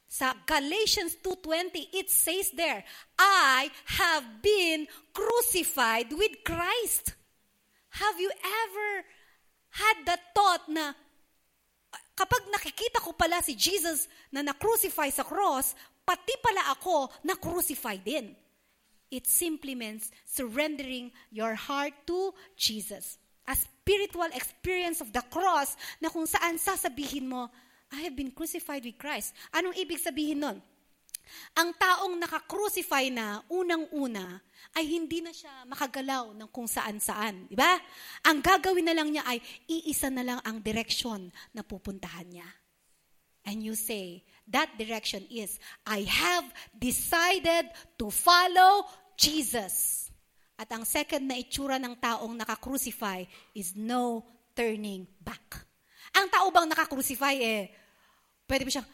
Sa 0.08 0.38
Galatians 0.45 1.17
2.20, 1.19 1.91
it 1.91 2.08
says 2.08 2.53
there, 2.56 2.86
I 3.19 3.73
have 3.99 4.23
been 4.39 4.88
crucified 5.12 6.13
with 6.13 6.45
Christ. 6.45 7.17
Have 7.97 8.21
you 8.21 8.32
ever 8.39 8.89
had 9.75 9.97
the 10.06 10.17
thought 10.32 10.63
na 10.69 10.93
kapag 12.17 12.49
nakikita 12.49 12.97
ko 13.06 13.13
pala 13.13 13.38
si 13.45 13.53
Jesus 13.53 14.10
na 14.34 14.41
na-crucify 14.41 15.13
sa 15.13 15.21
cross, 15.21 15.77
pati 16.01 16.34
pala 16.41 16.73
ako 16.73 17.13
na-crucify 17.21 18.01
din. 18.01 18.34
It 19.13 19.30
simply 19.30 19.77
means 19.77 20.10
surrendering 20.25 21.13
your 21.30 21.53
heart 21.53 21.93
to 22.10 22.34
Jesus. 22.58 23.21
A 23.47 23.56
spiritual 23.56 24.27
experience 24.36 24.99
of 24.99 25.13
the 25.15 25.23
cross 25.32 25.80
na 26.03 26.12
kung 26.12 26.27
saan 26.27 26.60
sasabihin 26.60 27.32
mo, 27.32 27.47
I 27.93 28.03
have 28.03 28.19
been 28.19 28.36
crucified 28.36 28.84
with 28.84 28.99
Christ. 28.99 29.32
Anong 29.56 29.80
ibig 29.80 30.03
sabihin 30.03 30.43
nun? 30.43 30.58
Ang 31.57 31.73
taong 31.75 32.15
nakakrucify 32.19 33.09
na 33.11 33.41
unang-una 33.49 34.39
ay 34.77 34.85
hindi 34.85 35.23
na 35.23 35.31
siya 35.31 35.65
makagalaw 35.65 36.35
ng 36.35 36.49
kung 36.51 36.69
saan-saan. 36.69 37.49
Di 37.49 37.55
ba? 37.57 37.77
Ang 38.27 38.43
gagawin 38.43 38.85
na 38.85 38.95
lang 38.97 39.09
niya 39.09 39.25
ay 39.25 39.41
iisa 39.65 40.11
na 40.11 40.23
lang 40.23 40.39
ang 40.43 40.61
direksyon 40.61 41.31
na 41.55 41.63
pupuntahan 41.63 42.27
niya. 42.27 42.47
And 43.47 43.63
you 43.63 43.79
say, 43.79 44.27
that 44.51 44.75
direction 44.75 45.23
is, 45.31 45.55
I 45.87 46.03
have 46.03 46.43
decided 46.75 47.71
to 47.95 48.11
follow 48.11 48.83
Jesus. 49.15 50.07
At 50.59 50.67
ang 50.73 50.83
second 50.83 51.29
na 51.29 51.39
itsura 51.39 51.79
ng 51.79 51.95
taong 52.01 52.33
nakakrucify 52.35 53.23
is 53.55 53.77
no 53.77 54.25
turning 54.57 55.05
back. 55.21 55.63
Ang 56.17 56.27
tao 56.33 56.49
bang 56.49 56.65
nakakrucify 56.65 57.35
eh, 57.37 57.69
pwede 58.49 58.65
ba 58.65 58.71
siyang 58.73 58.89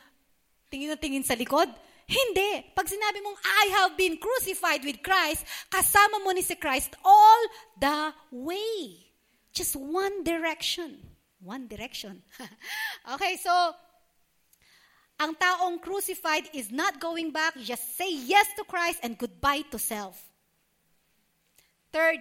tingin 0.68 0.90
na 0.92 1.00
tingin 1.00 1.24
sa 1.24 1.40
likod? 1.40 1.72
Hindi. 2.08 2.68
Pag 2.76 2.88
sinabi 2.88 3.24
mong, 3.24 3.38
I 3.40 3.64
have 3.80 3.92
been 3.96 4.20
crucified 4.20 4.84
with 4.84 5.00
Christ, 5.00 5.48
kasama 5.72 6.24
mo 6.24 6.32
ni 6.36 6.44
si 6.44 6.56
Christ 6.56 6.96
all 7.04 7.42
the 7.80 8.12
way. 8.32 9.00
Just 9.54 9.76
one 9.76 10.24
direction. 10.24 11.00
One 11.40 11.68
direction. 11.68 12.24
okay, 13.16 13.38
so, 13.40 13.52
ang 15.20 15.36
taong 15.38 15.80
crucified 15.80 16.50
is 16.52 16.72
not 16.72 17.00
going 17.00 17.32
back. 17.32 17.56
Just 17.62 17.96
say 17.96 18.12
yes 18.12 18.48
to 18.58 18.64
Christ 18.66 19.00
and 19.04 19.16
goodbye 19.16 19.64
to 19.72 19.80
self. 19.80 20.20
Third, 21.94 22.20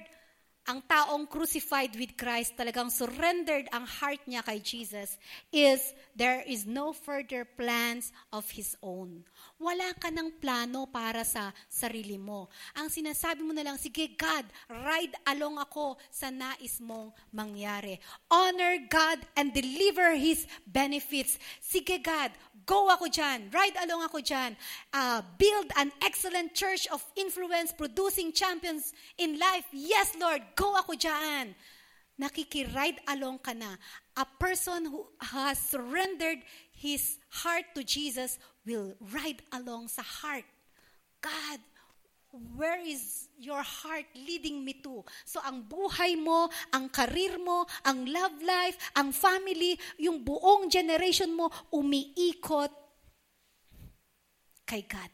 ang 0.62 0.78
taong 0.86 1.26
crucified 1.26 1.90
with 1.98 2.14
Christ, 2.14 2.54
talagang 2.54 2.86
surrendered 2.86 3.66
ang 3.74 3.82
heart 3.82 4.22
niya 4.30 4.46
kay 4.46 4.62
Jesus, 4.62 5.18
is 5.50 5.82
there 6.14 6.44
is 6.46 6.70
no 6.70 6.94
further 6.94 7.42
plans 7.42 8.14
of 8.30 8.46
His 8.54 8.78
own. 8.78 9.26
Wala 9.62 9.94
ka 9.94 10.10
ng 10.10 10.42
plano 10.42 10.90
para 10.90 11.22
sa 11.22 11.54
sarili 11.70 12.18
mo. 12.18 12.50
Ang 12.74 12.90
sinasabi 12.90 13.46
mo 13.46 13.54
na 13.54 13.62
lang, 13.62 13.78
sige 13.78 14.10
God, 14.18 14.42
ride 14.66 15.14
along 15.30 15.62
ako 15.62 15.94
sa 16.10 16.34
nais 16.34 16.82
mong 16.82 17.14
mangyari. 17.30 18.02
Honor 18.26 18.82
God 18.90 19.22
and 19.38 19.54
deliver 19.54 20.18
His 20.18 20.50
benefits. 20.66 21.38
Sige 21.62 22.02
God, 22.02 22.34
go 22.66 22.90
ako 22.90 23.06
dyan. 23.06 23.54
Ride 23.54 23.78
along 23.86 24.10
ako 24.10 24.18
dyan. 24.18 24.58
Uh, 24.90 25.22
build 25.38 25.70
an 25.78 25.94
excellent 26.02 26.58
church 26.58 26.90
of 26.90 26.98
influence, 27.14 27.70
producing 27.70 28.34
champions 28.34 28.90
in 29.14 29.38
life. 29.38 29.70
Yes, 29.70 30.18
Lord, 30.18 30.42
go 30.58 30.74
ako 30.74 30.98
dyan. 30.98 31.54
Nakikiride 32.18 33.00
along 33.08 33.40
ka 33.40 33.54
na. 33.56 33.78
A 34.18 34.26
person 34.36 34.84
who 34.90 35.08
has 35.18 35.56
surrendered 35.56 36.44
his 36.82 37.22
heart 37.30 37.70
to 37.78 37.86
Jesus 37.86 38.42
will 38.66 38.98
ride 39.14 39.38
along 39.54 39.86
sa 39.86 40.02
heart. 40.02 40.42
God, 41.22 41.62
where 42.58 42.82
is 42.82 43.30
your 43.38 43.62
heart 43.62 44.10
leading 44.18 44.66
me 44.66 44.74
to? 44.82 45.06
So 45.22 45.38
ang 45.46 45.62
buhay 45.70 46.18
mo, 46.18 46.50
ang 46.74 46.90
karir 46.90 47.38
mo, 47.38 47.70
ang 47.86 48.10
love 48.10 48.34
life, 48.42 48.74
ang 48.98 49.14
family, 49.14 49.78
yung 49.94 50.26
buong 50.26 50.66
generation 50.66 51.30
mo 51.30 51.54
umiikot 51.70 52.74
kay 54.66 54.82
God. 54.82 55.12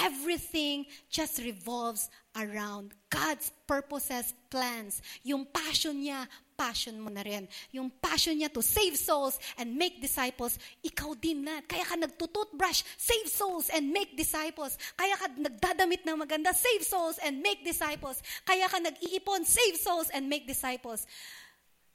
Everything 0.00 0.88
just 1.12 1.38
revolves 1.44 2.08
around 2.34 2.96
God's 3.12 3.52
purposes, 3.68 4.32
plans. 4.48 5.04
Yung 5.22 5.44
passion 5.44 6.02
niya, 6.02 6.24
passion 6.60 7.00
mo 7.00 7.08
na 7.08 7.24
rin. 7.24 7.48
Yung 7.72 7.88
passion 7.88 8.36
niya 8.36 8.52
to 8.52 8.60
save 8.60 8.92
souls 9.00 9.40
and 9.56 9.72
make 9.72 9.96
disciples, 10.04 10.60
ikaw 10.84 11.16
din 11.16 11.48
na. 11.48 11.64
Kaya 11.64 11.88
ka 11.88 11.96
nagtututbrush, 11.96 12.84
save 13.00 13.32
souls 13.32 13.72
and 13.72 13.88
make 13.88 14.12
disciples. 14.12 14.76
Kaya 14.92 15.16
ka 15.16 15.32
nagdadamit 15.40 16.04
ng 16.04 16.20
maganda, 16.20 16.52
save 16.52 16.84
souls 16.84 17.16
and 17.24 17.40
make 17.40 17.64
disciples. 17.64 18.20
Kaya 18.44 18.68
ka 18.68 18.76
nag-iipon, 18.76 19.48
save 19.48 19.80
souls 19.80 20.12
and 20.12 20.28
make 20.28 20.44
disciples. 20.44 21.08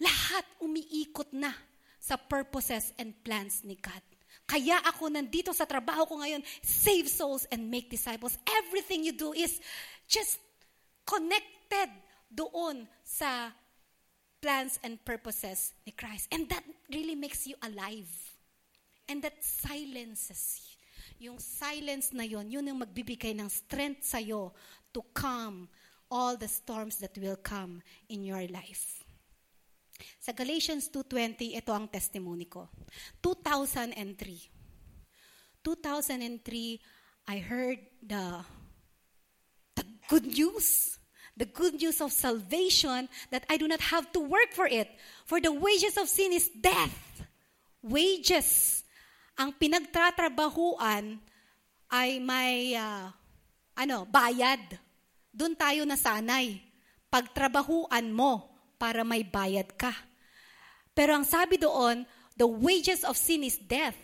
Lahat 0.02 0.50
umiikot 0.58 1.30
na 1.38 1.54
sa 2.02 2.18
purposes 2.18 2.90
and 2.98 3.14
plans 3.22 3.62
ni 3.62 3.78
God. 3.78 4.02
Kaya 4.50 4.82
ako 4.82 5.14
nandito 5.14 5.54
sa 5.54 5.70
trabaho 5.70 6.10
ko 6.10 6.22
ngayon, 6.22 6.42
save 6.66 7.06
souls 7.06 7.46
and 7.54 7.70
make 7.70 7.94
disciples. 7.94 8.38
Everything 8.66 9.06
you 9.06 9.14
do 9.14 9.34
is 9.34 9.62
just 10.10 10.42
connect 11.06 11.56
connected 11.66 11.90
doon 12.30 12.86
sa 13.02 13.50
plans 14.46 14.78
and 14.86 15.02
purposes 15.02 15.74
ni 15.90 15.92
Christ. 15.98 16.30
And 16.30 16.46
that 16.54 16.62
really 16.94 17.18
makes 17.18 17.50
you 17.50 17.58
alive. 17.66 18.06
And 19.10 19.18
that 19.26 19.42
silences 19.42 20.62
you. 20.62 20.78
Yung 21.26 21.42
silence 21.42 22.14
na 22.14 22.30
yon, 22.30 22.54
yun 22.54 22.70
yung 22.70 22.86
magbibigay 22.86 23.34
ng 23.34 23.50
strength 23.50 24.06
sa'yo 24.06 24.54
to 24.94 25.02
calm 25.18 25.66
all 26.14 26.38
the 26.38 26.46
storms 26.46 27.02
that 27.02 27.18
will 27.18 27.42
come 27.42 27.82
in 28.14 28.22
your 28.22 28.46
life. 28.54 29.02
Sa 30.22 30.30
Galatians 30.36 30.94
2.20, 30.94 31.58
ito 31.58 31.72
ang 31.74 31.90
testimony 31.90 32.46
ko. 32.46 32.70
2003. 33.26 33.98
2003, 35.66 37.34
I 37.34 37.38
heard 37.42 37.80
the, 38.04 38.46
the 39.74 39.86
good 40.06 40.30
news. 40.30 41.00
The 41.36 41.46
good 41.46 41.76
news 41.84 42.00
of 42.00 42.16
salvation 42.16 43.12
that 43.32 43.44
I 43.52 43.60
do 43.60 43.68
not 43.68 43.84
have 43.92 44.08
to 44.16 44.24
work 44.24 44.56
for 44.56 44.68
it. 44.72 44.88
For 45.28 45.44
the 45.44 45.52
wages 45.52 46.00
of 46.00 46.08
sin 46.08 46.32
is 46.32 46.48
death. 46.48 46.96
Wages 47.84 48.82
ang 49.36 49.52
pinagtatrabahuan 49.52 51.20
ay 51.92 52.10
may 52.24 52.72
uh, 52.80 53.12
ano, 53.76 54.08
bayad. 54.08 54.64
Doon 55.36 55.60
tayo 55.60 55.84
nasanay. 55.84 56.64
Pagtrabahuan 57.12 58.08
mo 58.16 58.48
para 58.80 59.04
may 59.04 59.28
bayad 59.28 59.76
ka. 59.76 59.92
Pero 60.96 61.20
ang 61.20 61.28
sabi 61.28 61.60
doon, 61.60 62.08
the 62.40 62.48
wages 62.48 63.04
of 63.04 63.20
sin 63.20 63.44
is 63.44 63.60
death. 63.60 64.00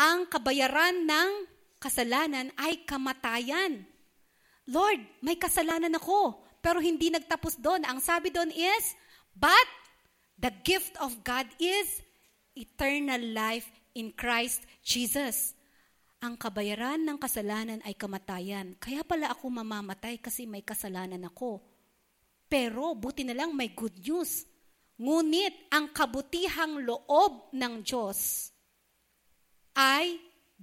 Ang 0.00 0.24
kabayaran 0.26 1.04
ng 1.04 1.30
kasalanan 1.76 2.48
ay 2.56 2.80
kamatayan. 2.88 3.84
Lord, 4.64 5.00
may 5.20 5.36
kasalanan 5.36 5.92
ako, 6.00 6.40
pero 6.64 6.80
hindi 6.80 7.12
nagtapos 7.12 7.60
doon. 7.60 7.84
Ang 7.84 8.00
sabi 8.00 8.32
doon 8.32 8.48
is, 8.48 8.96
but 9.36 9.68
the 10.40 10.52
gift 10.64 10.96
of 11.04 11.12
God 11.20 11.44
is 11.60 12.00
eternal 12.56 13.20
life 13.20 13.68
in 13.92 14.10
Christ 14.16 14.64
Jesus. 14.80 15.52
Ang 16.24 16.40
kabayaran 16.40 17.04
ng 17.04 17.20
kasalanan 17.20 17.84
ay 17.84 17.92
kamatayan. 17.92 18.72
Kaya 18.80 19.04
pala 19.04 19.28
ako 19.28 19.52
mamamatay 19.52 20.16
kasi 20.16 20.48
may 20.48 20.64
kasalanan 20.64 21.28
ako. 21.28 21.60
Pero 22.48 22.96
buti 22.96 23.28
na 23.28 23.36
lang 23.36 23.52
may 23.52 23.76
good 23.76 24.00
news. 24.00 24.48
Ngunit 24.96 25.68
ang 25.68 25.92
kabutihang 25.92 26.80
loob 26.86 27.52
ng 27.52 27.84
Diyos 27.84 28.48
ay 29.74 30.16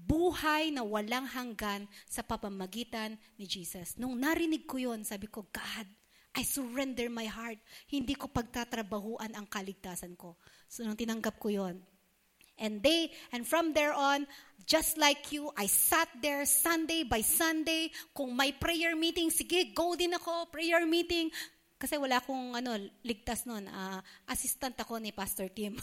buhay 0.07 0.73
na 0.73 0.81
walang 0.81 1.29
hanggan 1.29 1.85
sa 2.09 2.25
papamagitan 2.25 3.17
ni 3.37 3.45
Jesus. 3.45 3.95
Nung 4.01 4.17
narinig 4.17 4.65
ko 4.65 4.81
yon, 4.81 5.05
sabi 5.05 5.29
ko, 5.29 5.45
God, 5.53 5.87
I 6.31 6.47
surrender 6.47 7.11
my 7.11 7.27
heart. 7.27 7.59
Hindi 7.91 8.15
ko 8.15 8.31
pagtatrabahuan 8.31 9.35
ang 9.35 9.45
kaligtasan 9.51 10.15
ko. 10.15 10.39
So, 10.71 10.87
nung 10.87 10.95
tinanggap 10.95 11.35
ko 11.37 11.51
yon, 11.51 11.83
and 12.61 12.79
they, 12.79 13.11
and 13.35 13.43
from 13.43 13.73
there 13.73 13.91
on, 13.91 14.29
just 14.63 14.95
like 14.95 15.33
you, 15.33 15.51
I 15.57 15.67
sat 15.67 16.07
there 16.21 16.45
Sunday 16.45 17.03
by 17.03 17.19
Sunday. 17.25 17.91
Kung 18.13 18.37
may 18.37 18.53
prayer 18.53 18.95
meeting, 18.95 19.33
sige, 19.33 19.73
go 19.75 19.97
din 19.97 20.13
ako, 20.15 20.47
prayer 20.53 20.85
meeting. 20.87 21.33
Kasi 21.81 21.97
wala 21.97 22.21
akong 22.21 22.53
ano, 22.53 22.77
ligtas 23.01 23.49
noon. 23.49 23.65
Uh, 23.65 23.99
assistant 24.29 24.77
ako 24.77 25.01
ni 25.01 25.09
Pastor 25.09 25.49
Tim. 25.49 25.73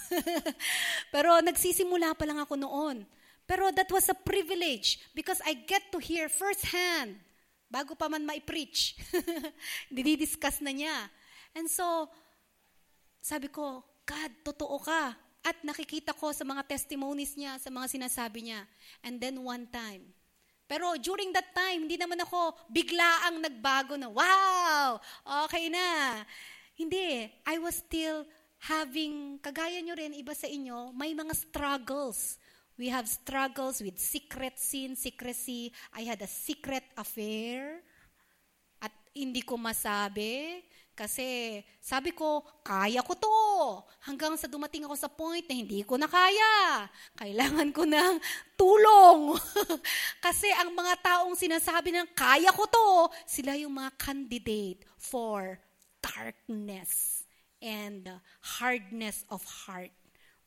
Pero 1.14 1.42
nagsisimula 1.42 2.14
pa 2.14 2.22
lang 2.22 2.38
ako 2.38 2.54
noon. 2.54 3.02
Pero 3.48 3.72
that 3.72 3.88
was 3.88 4.12
a 4.12 4.16
privilege 4.16 5.00
because 5.16 5.40
I 5.40 5.56
get 5.56 5.88
to 5.96 5.98
hear 5.98 6.28
firsthand 6.28 7.16
bago 7.72 7.96
pa 7.96 8.12
man 8.12 8.28
mai-preach. 8.28 9.00
Didiscuss 9.94 10.60
na 10.60 10.72
niya. 10.72 11.08
And 11.56 11.64
so, 11.64 12.12
sabi 13.24 13.48
ko, 13.48 13.80
God, 14.04 14.32
totoo 14.44 14.76
ka. 14.84 15.16
At 15.40 15.64
nakikita 15.64 16.12
ko 16.12 16.28
sa 16.36 16.44
mga 16.44 16.68
testimonies 16.68 17.32
niya, 17.40 17.56
sa 17.56 17.72
mga 17.72 17.88
sinasabi 17.88 18.52
niya. 18.52 18.68
And 19.00 19.16
then 19.16 19.40
one 19.40 19.64
time, 19.72 20.12
pero 20.68 21.00
during 21.00 21.32
that 21.32 21.56
time, 21.56 21.88
hindi 21.88 21.96
naman 21.96 22.20
ako 22.20 22.52
bigla 22.68 23.32
ang 23.32 23.40
nagbago 23.40 23.96
na, 23.96 24.12
wow, 24.12 25.00
okay 25.48 25.72
na. 25.72 26.20
Hindi. 26.76 27.32
I 27.48 27.56
was 27.56 27.80
still 27.80 28.28
having, 28.68 29.40
kagaya 29.40 29.80
nyo 29.80 29.96
rin, 29.96 30.12
iba 30.12 30.36
sa 30.36 30.44
inyo, 30.44 30.92
may 30.92 31.16
mga 31.16 31.32
struggles. 31.32 32.36
We 32.78 32.94
have 32.94 33.10
struggles 33.10 33.82
with 33.82 33.98
secret 33.98 34.54
sin, 34.54 34.94
secrecy. 34.94 35.74
I 35.90 36.06
had 36.06 36.22
a 36.22 36.30
secret 36.30 36.86
affair. 36.94 37.82
At 38.78 38.94
hindi 39.10 39.42
ko 39.42 39.58
masabi. 39.58 40.62
Kasi 40.94 41.58
sabi 41.82 42.14
ko, 42.14 42.46
kaya 42.62 43.02
ko 43.02 43.18
to. 43.18 43.38
Hanggang 44.06 44.38
sa 44.38 44.46
dumating 44.46 44.86
ako 44.86 44.94
sa 44.94 45.10
point 45.10 45.42
na 45.50 45.58
hindi 45.58 45.82
ko 45.82 45.98
na 45.98 46.06
kaya. 46.06 46.86
Kailangan 47.18 47.74
ko 47.74 47.82
ng 47.82 48.14
tulong. 48.54 49.34
Kasi 50.26 50.46
ang 50.54 50.70
mga 50.70 51.02
taong 51.02 51.34
sinasabi 51.34 51.90
ng 51.90 52.14
kaya 52.14 52.54
ko 52.54 52.62
to, 52.70 52.90
sila 53.26 53.58
yung 53.58 53.74
mga 53.74 53.90
candidate 53.98 54.86
for 54.94 55.58
darkness 55.98 57.26
and 57.58 58.06
hardness 58.58 59.26
of 59.34 59.42
heart. 59.42 59.90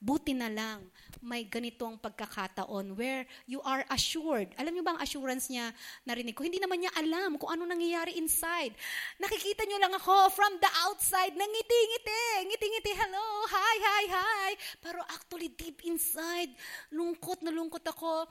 Buti 0.01 0.33
na 0.33 0.49
lang, 0.49 0.81
may 1.21 1.45
ganitong 1.45 2.01
pagkakataon 2.01 2.97
where 2.97 3.21
you 3.45 3.61
are 3.61 3.85
assured. 3.93 4.49
Alam 4.57 4.73
niyo 4.73 4.81
ba 4.81 4.97
ang 4.97 5.01
assurance 5.05 5.45
niya 5.45 5.69
narinig 6.09 6.33
ko? 6.33 6.41
Hindi 6.41 6.57
naman 6.57 6.81
niya 6.81 6.89
alam 6.97 7.37
kung 7.37 7.53
ano 7.53 7.69
nangyayari 7.69 8.17
inside. 8.17 8.73
Nakikita 9.21 9.61
niyo 9.61 9.77
lang 9.77 9.93
ako 9.93 10.33
from 10.33 10.57
the 10.57 10.71
outside, 10.89 11.37
nangiti-ngiti, 11.37 12.49
ngiti-ngiti, 12.49 12.91
hello, 12.97 13.45
hi, 13.45 13.75
hi, 13.77 14.03
hi. 14.09 14.49
Pero 14.81 15.05
actually 15.05 15.53
deep 15.53 15.85
inside, 15.85 16.49
lungkot 16.89 17.45
na 17.45 17.53
lungkot 17.53 17.85
ako. 17.85 18.25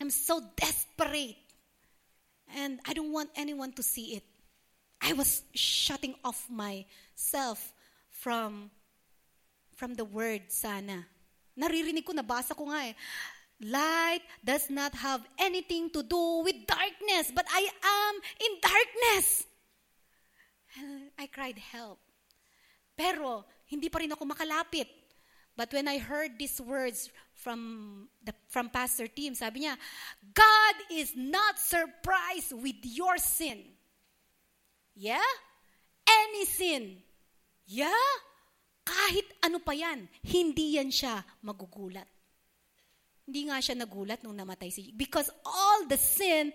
I'm 0.00 0.08
so 0.08 0.40
desperate. 0.56 1.36
And 2.56 2.80
I 2.88 2.96
don't 2.96 3.12
want 3.12 3.36
anyone 3.36 3.76
to 3.76 3.84
see 3.84 4.16
it. 4.16 4.24
I 5.04 5.12
was 5.12 5.44
shutting 5.52 6.16
off 6.24 6.48
myself 6.48 7.60
from 8.08 8.72
from 9.76 9.94
the 9.94 10.04
word 10.04 10.48
sana. 10.48 11.04
Naririnig 11.56 12.04
ko, 12.04 12.16
nabasa 12.16 12.56
ko 12.56 12.68
nga 12.72 12.90
eh. 12.90 12.96
Light 13.60 14.20
does 14.44 14.68
not 14.68 14.92
have 14.96 15.24
anything 15.40 15.88
to 15.88 16.04
do 16.04 16.44
with 16.44 16.68
darkness, 16.68 17.32
but 17.32 17.48
I 17.48 17.64
am 17.64 18.14
in 18.36 18.52
darkness. 18.60 19.48
I 21.16 21.24
cried 21.28 21.56
help. 21.56 21.96
Pero, 22.96 23.44
hindi 23.68 23.88
pa 23.88 24.00
rin 24.00 24.12
ako 24.12 24.28
makalapit. 24.28 24.88
But 25.56 25.72
when 25.72 25.88
I 25.88 25.96
heard 25.96 26.36
these 26.36 26.60
words 26.60 27.08
from, 27.32 28.08
the, 28.20 28.36
from 28.48 28.68
Pastor 28.68 29.08
Tim, 29.08 29.32
sabi 29.32 29.64
niya, 29.64 29.80
God 30.36 30.76
is 30.92 31.16
not 31.16 31.56
surprised 31.56 32.52
with 32.52 32.76
your 32.84 33.16
sin. 33.16 33.64
Yeah? 34.92 35.24
Any 36.04 36.44
sin. 36.44 37.00
Yeah? 37.64 38.04
Kahit 38.86 39.26
ano 39.42 39.58
pa 39.58 39.74
yan, 39.74 40.06
hindi 40.22 40.78
yan 40.78 40.94
siya 40.94 41.26
magugulat. 41.42 42.06
Hindi 43.26 43.50
nga 43.50 43.58
siya 43.58 43.74
nagulat 43.74 44.22
nung 44.22 44.38
namatay 44.38 44.70
si 44.70 44.94
Because 44.94 45.26
all 45.42 45.90
the 45.90 45.98
sin 45.98 46.54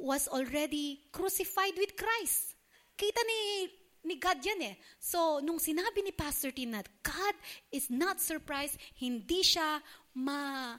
was 0.00 0.24
already 0.32 1.04
crucified 1.12 1.76
with 1.76 1.92
Christ. 1.92 2.56
Kita 2.96 3.20
ni, 3.20 3.68
ni 4.08 4.16
God 4.16 4.40
yan 4.40 4.72
eh. 4.72 4.74
So, 4.96 5.44
nung 5.44 5.60
sinabi 5.60 6.00
ni 6.00 6.16
Pastor 6.16 6.56
Tim 6.56 6.72
na 6.72 6.80
God 7.04 7.36
is 7.68 7.92
not 7.92 8.16
surprised, 8.16 8.80
hindi 8.96 9.44
siya 9.44 9.84
ma... 10.16 10.72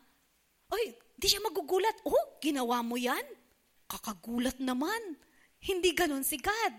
Oy, 0.73 0.97
hindi 1.21 1.27
siya 1.29 1.45
magugulat. 1.45 2.01
Oh, 2.01 2.41
ginawa 2.41 2.81
mo 2.81 2.97
yan? 2.97 3.21
Kakagulat 3.85 4.57
naman. 4.57 5.21
Hindi 5.61 5.93
ganon 5.93 6.25
si 6.25 6.41
God. 6.41 6.73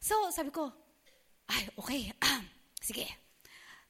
So, 0.00 0.16
sabi 0.32 0.48
ko, 0.48 0.72
ay, 1.52 1.68
okay. 1.76 2.08
Sige. 2.80 3.06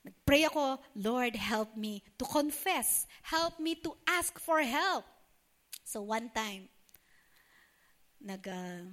Nag-pray 0.05 0.47
ako, 0.47 0.79
Lord, 0.97 1.37
help 1.37 1.77
me 1.77 2.01
to 2.17 2.25
confess. 2.25 3.07
Help 3.23 3.59
me 3.61 3.75
to 3.83 3.93
ask 4.09 4.39
for 4.39 4.63
help. 4.63 5.05
So 5.85 6.03
one 6.03 6.31
time, 6.33 6.69
nag, 8.21 8.47
uh, 8.47 8.89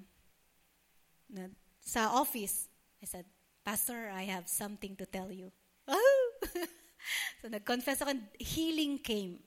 nag 1.29 1.51
sa 1.79 2.09
office, 2.11 2.67
I 3.01 3.05
said, 3.05 3.25
Pastor, 3.63 4.09
I 4.13 4.23
have 4.27 4.47
something 4.47 4.95
to 4.97 5.05
tell 5.05 5.31
you. 5.31 5.51
so 7.41 7.47
nag-confess 7.47 8.01
ako, 8.01 8.17
healing 8.39 8.99
came. 8.99 9.39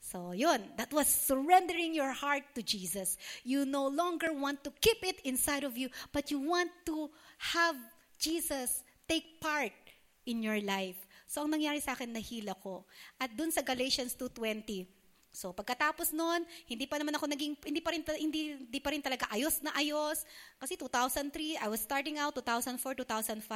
So 0.00 0.32
yun, 0.32 0.64
that 0.76 0.92
was 0.92 1.06
surrendering 1.06 1.94
your 1.94 2.10
heart 2.10 2.42
to 2.56 2.62
Jesus. 2.62 3.16
You 3.44 3.64
no 3.64 3.86
longer 3.86 4.32
want 4.32 4.64
to 4.64 4.72
keep 4.80 5.04
it 5.04 5.20
inside 5.24 5.62
of 5.62 5.76
you, 5.76 5.88
but 6.12 6.30
you 6.30 6.40
want 6.40 6.70
to 6.86 7.10
have 7.38 7.76
Jesus 8.18 8.82
take 9.10 9.42
part 9.42 9.74
in 10.22 10.46
your 10.46 10.62
life. 10.62 11.02
So, 11.26 11.42
ang 11.42 11.50
nangyari 11.50 11.82
sa 11.82 11.98
akin, 11.98 12.14
nahila 12.14 12.54
ko. 12.62 12.86
At 13.18 13.34
dun 13.34 13.50
sa 13.50 13.66
Galatians 13.66 14.14
2.20, 14.14 14.86
So 15.30 15.54
pagkatapos 15.54 16.10
noon, 16.10 16.42
hindi 16.66 16.90
pa 16.90 16.98
naman 16.98 17.14
ako 17.14 17.30
naging 17.30 17.54
hindi 17.62 17.78
pa 17.78 17.94
rin 17.94 18.02
hindi, 18.18 18.58
hindi 18.58 18.80
pa 18.82 18.90
rin 18.90 18.98
talaga 18.98 19.30
ayos 19.30 19.62
na 19.62 19.70
ayos 19.78 20.26
kasi 20.58 20.74
2003 20.74 21.54
I 21.62 21.70
was 21.70 21.78
starting 21.78 22.18
out 22.18 22.34
2004 22.34 23.06
2005 23.06 23.46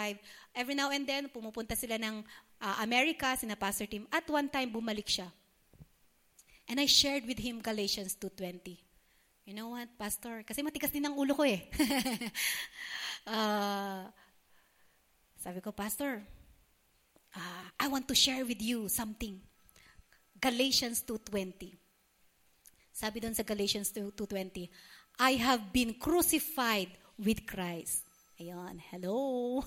every 0.54 0.78
now 0.78 0.94
and 0.94 1.02
then 1.02 1.26
pumupunta 1.26 1.74
sila 1.74 1.98
ng 1.98 2.22
uh, 2.62 2.76
America 2.78 3.26
sina 3.34 3.58
Pastor 3.58 3.90
Tim 3.90 4.06
at 4.14 4.22
one 4.30 4.46
time 4.46 4.70
bumalik 4.70 5.10
siya. 5.10 5.26
And 6.70 6.78
I 6.78 6.86
shared 6.86 7.26
with 7.26 7.42
him 7.42 7.58
Galatians 7.58 8.14
2:20. 8.22 8.78
You 9.44 9.52
know 9.52 9.76
what, 9.76 9.90
Pastor? 10.00 10.40
Kasi 10.46 10.64
matigas 10.64 10.88
din 10.94 11.04
ang 11.04 11.18
ulo 11.18 11.36
ko 11.36 11.44
eh. 11.44 11.68
uh, 13.28 14.08
sabi 15.44 15.60
ko, 15.60 15.76
Pastor, 15.76 16.24
uh, 17.36 17.66
I 17.76 17.92
want 17.92 18.08
to 18.08 18.16
share 18.16 18.48
with 18.48 18.64
you 18.64 18.88
something. 18.88 19.36
Galatians 20.40 21.04
2.20. 21.04 21.76
Sabi 22.88 23.20
doon 23.20 23.36
sa 23.36 23.44
Galatians 23.44 23.92
2.20, 23.92 24.72
I 25.20 25.36
have 25.36 25.68
been 25.68 26.00
crucified 26.00 26.88
with 27.20 27.44
Christ. 27.44 28.08
Ayun, 28.40 28.80
hello. 28.88 29.60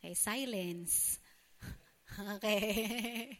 Okay, 0.00 0.16
silence. 0.16 1.20
okay. 2.40 3.36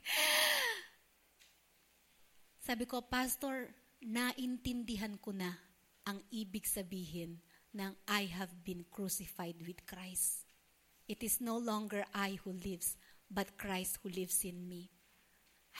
Sabi 2.60 2.84
ko, 2.84 3.08
Pastor, 3.08 3.72
naintindihan 4.04 5.16
ko 5.16 5.32
na 5.32 5.48
ang 6.04 6.20
ibig 6.28 6.68
sabihin 6.68 7.40
ng 7.72 7.92
I 8.04 8.28
have 8.28 8.52
been 8.60 8.84
crucified 8.92 9.56
with 9.64 9.80
Christ. 9.88 10.41
It 11.12 11.20
is 11.20 11.44
no 11.44 11.60
longer 11.60 12.08
I 12.16 12.40
who 12.40 12.56
lives, 12.56 12.96
but 13.28 13.60
Christ 13.60 14.00
who 14.00 14.08
lives 14.08 14.48
in 14.48 14.64
me. 14.64 14.88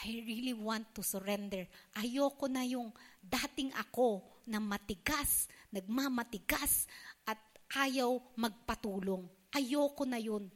I 0.05 0.21
really 0.29 0.53
want 0.53 0.93
to 0.93 1.01
surrender. 1.01 1.65
Ayoko 1.97 2.45
na 2.45 2.61
yung 2.61 2.93
dating 3.17 3.73
ako 3.73 4.21
na 4.45 4.61
matigas, 4.61 5.49
nagmamatigas, 5.73 6.85
at 7.25 7.41
ayaw 7.81 8.21
magpatulong. 8.37 9.25
Ayoko 9.57 10.05
na 10.05 10.21
yun. 10.21 10.53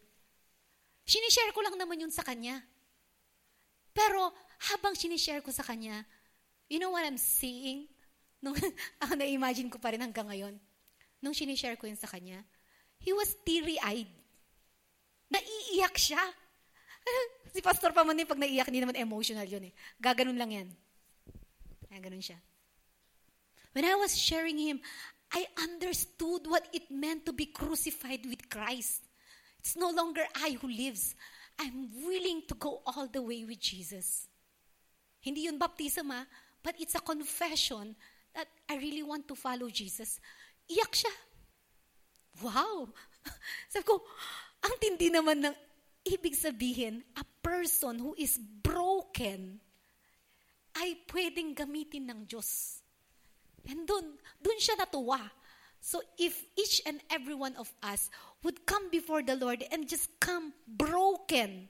Sinishare 1.01 1.57
ko 1.57 1.65
lang 1.65 1.73
naman 1.73 2.05
yun 2.05 2.13
sa 2.13 2.21
kanya. 2.21 2.61
Pero 3.97 4.29
habang 4.69 4.93
sinishare 4.93 5.41
ko 5.41 5.49
sa 5.49 5.65
kanya, 5.65 6.05
you 6.69 6.77
know 6.77 6.93
what 6.93 7.01
I'm 7.01 7.17
seeing? 7.17 7.89
Nung, 8.45 8.53
ako 9.01 9.17
na-imagine 9.17 9.73
ko 9.73 9.81
pa 9.81 9.89
rin 9.89 10.05
hanggang 10.05 10.29
ngayon. 10.29 10.53
Nung 11.17 11.33
sinishare 11.33 11.81
ko 11.81 11.89
yun 11.89 11.97
sa 11.97 12.05
kanya, 12.05 12.45
he 13.01 13.09
was 13.09 13.33
teary-eyed. 13.41 14.26
Naiiyak 15.31 15.95
siya. 15.97 16.21
si 17.53 17.59
Pastor 17.63 17.91
pa 17.91 18.03
man 18.03 18.19
pag 18.27 18.39
naiiyak, 18.39 18.67
hindi 18.67 18.83
naman 18.83 18.97
emotional 18.99 19.47
yun 19.47 19.71
eh. 19.71 19.73
Gaganon 19.99 20.37
lang 20.37 20.51
yan. 20.51 20.67
Kaya 21.87 21.99
ganun 22.03 22.23
siya. 22.23 22.37
When 23.71 23.85
I 23.85 23.95
was 23.95 24.17
sharing 24.17 24.57
him, 24.57 24.81
I 25.31 25.45
understood 25.59 26.47
what 26.47 26.65
it 26.71 26.87
meant 26.89 27.25
to 27.27 27.33
be 27.33 27.51
crucified 27.51 28.23
with 28.25 28.47
Christ. 28.49 29.03
It's 29.59 29.75
no 29.75 29.91
longer 29.91 30.23
I 30.35 30.57
who 30.61 30.71
lives. 30.71 31.15
I'm 31.59 31.89
willing 32.05 32.43
to 32.47 32.55
go 32.55 32.81
all 32.85 33.07
the 33.11 33.21
way 33.21 33.43
with 33.43 33.59
Jesus. 33.59 34.27
Hindi 35.19 35.49
yun 35.51 35.57
baptism 35.57 36.09
ha, 36.09 36.23
but 36.63 36.75
it's 36.79 36.95
a 36.95 37.03
confession 37.03 37.95
that 38.33 38.47
I 38.69 38.77
really 38.77 39.03
want 39.03 39.27
to 39.27 39.35
follow 39.35 39.67
Jesus. 39.69 40.21
Iyak 40.69 40.93
siya. 40.93 41.13
Wow! 42.45 42.93
Sabi 43.73 43.83
ko, 43.83 44.05
ang 44.63 44.75
tindi 44.81 45.11
naman 45.13 45.45
ng 45.45 45.55
ibig 46.07 46.33
sabihin, 46.33 47.03
a 47.19 47.25
person 47.43 47.99
who 47.99 48.15
is 48.15 48.39
broken 48.39 49.59
ay 50.77 50.95
pwedeng 51.09 51.57
gamitin 51.57 52.07
ng 52.07 52.19
Diyos. 52.29 52.81
And 53.67 53.83
dun, 53.83 54.15
dun 54.39 54.59
siya 54.61 54.79
natuwa. 54.79 55.19
So 55.81 56.01
if 56.17 56.41
each 56.57 56.81
and 56.85 57.01
every 57.09 57.35
one 57.35 57.55
of 57.57 57.69
us 57.83 58.09
would 58.43 58.65
come 58.65 58.89
before 58.89 59.21
the 59.21 59.35
Lord 59.35 59.63
and 59.71 59.87
just 59.87 60.09
come 60.19 60.53
broken 60.65 61.69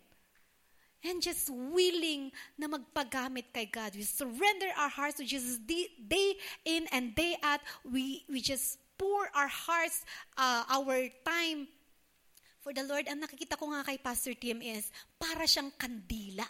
and 1.06 1.22
just 1.22 1.50
willing 1.50 2.32
na 2.58 2.68
magpagamit 2.68 3.54
kay 3.54 3.70
God. 3.70 3.96
We 3.96 4.04
surrender 4.04 4.68
our 4.76 4.90
hearts 4.90 5.18
to 5.18 5.26
Jesus 5.26 5.58
day 5.62 6.36
in 6.66 6.88
and 6.92 7.14
day 7.16 7.38
out. 7.44 7.62
We, 7.86 8.26
we 8.28 8.42
just 8.42 8.80
pour 8.98 9.30
our 9.36 9.48
hearts, 9.48 10.04
uh, 10.38 10.66
our 10.70 11.08
time 11.24 11.70
for 12.68 12.76
the 12.76 12.84
Lord, 12.84 13.08
ang 13.08 13.24
nakikita 13.24 13.56
ko 13.56 13.72
nga 13.72 13.88
kay 13.88 13.96
Pastor 13.96 14.36
Tim 14.36 14.60
is, 14.60 14.92
para 15.16 15.48
siyang 15.48 15.72
kandila. 15.80 16.44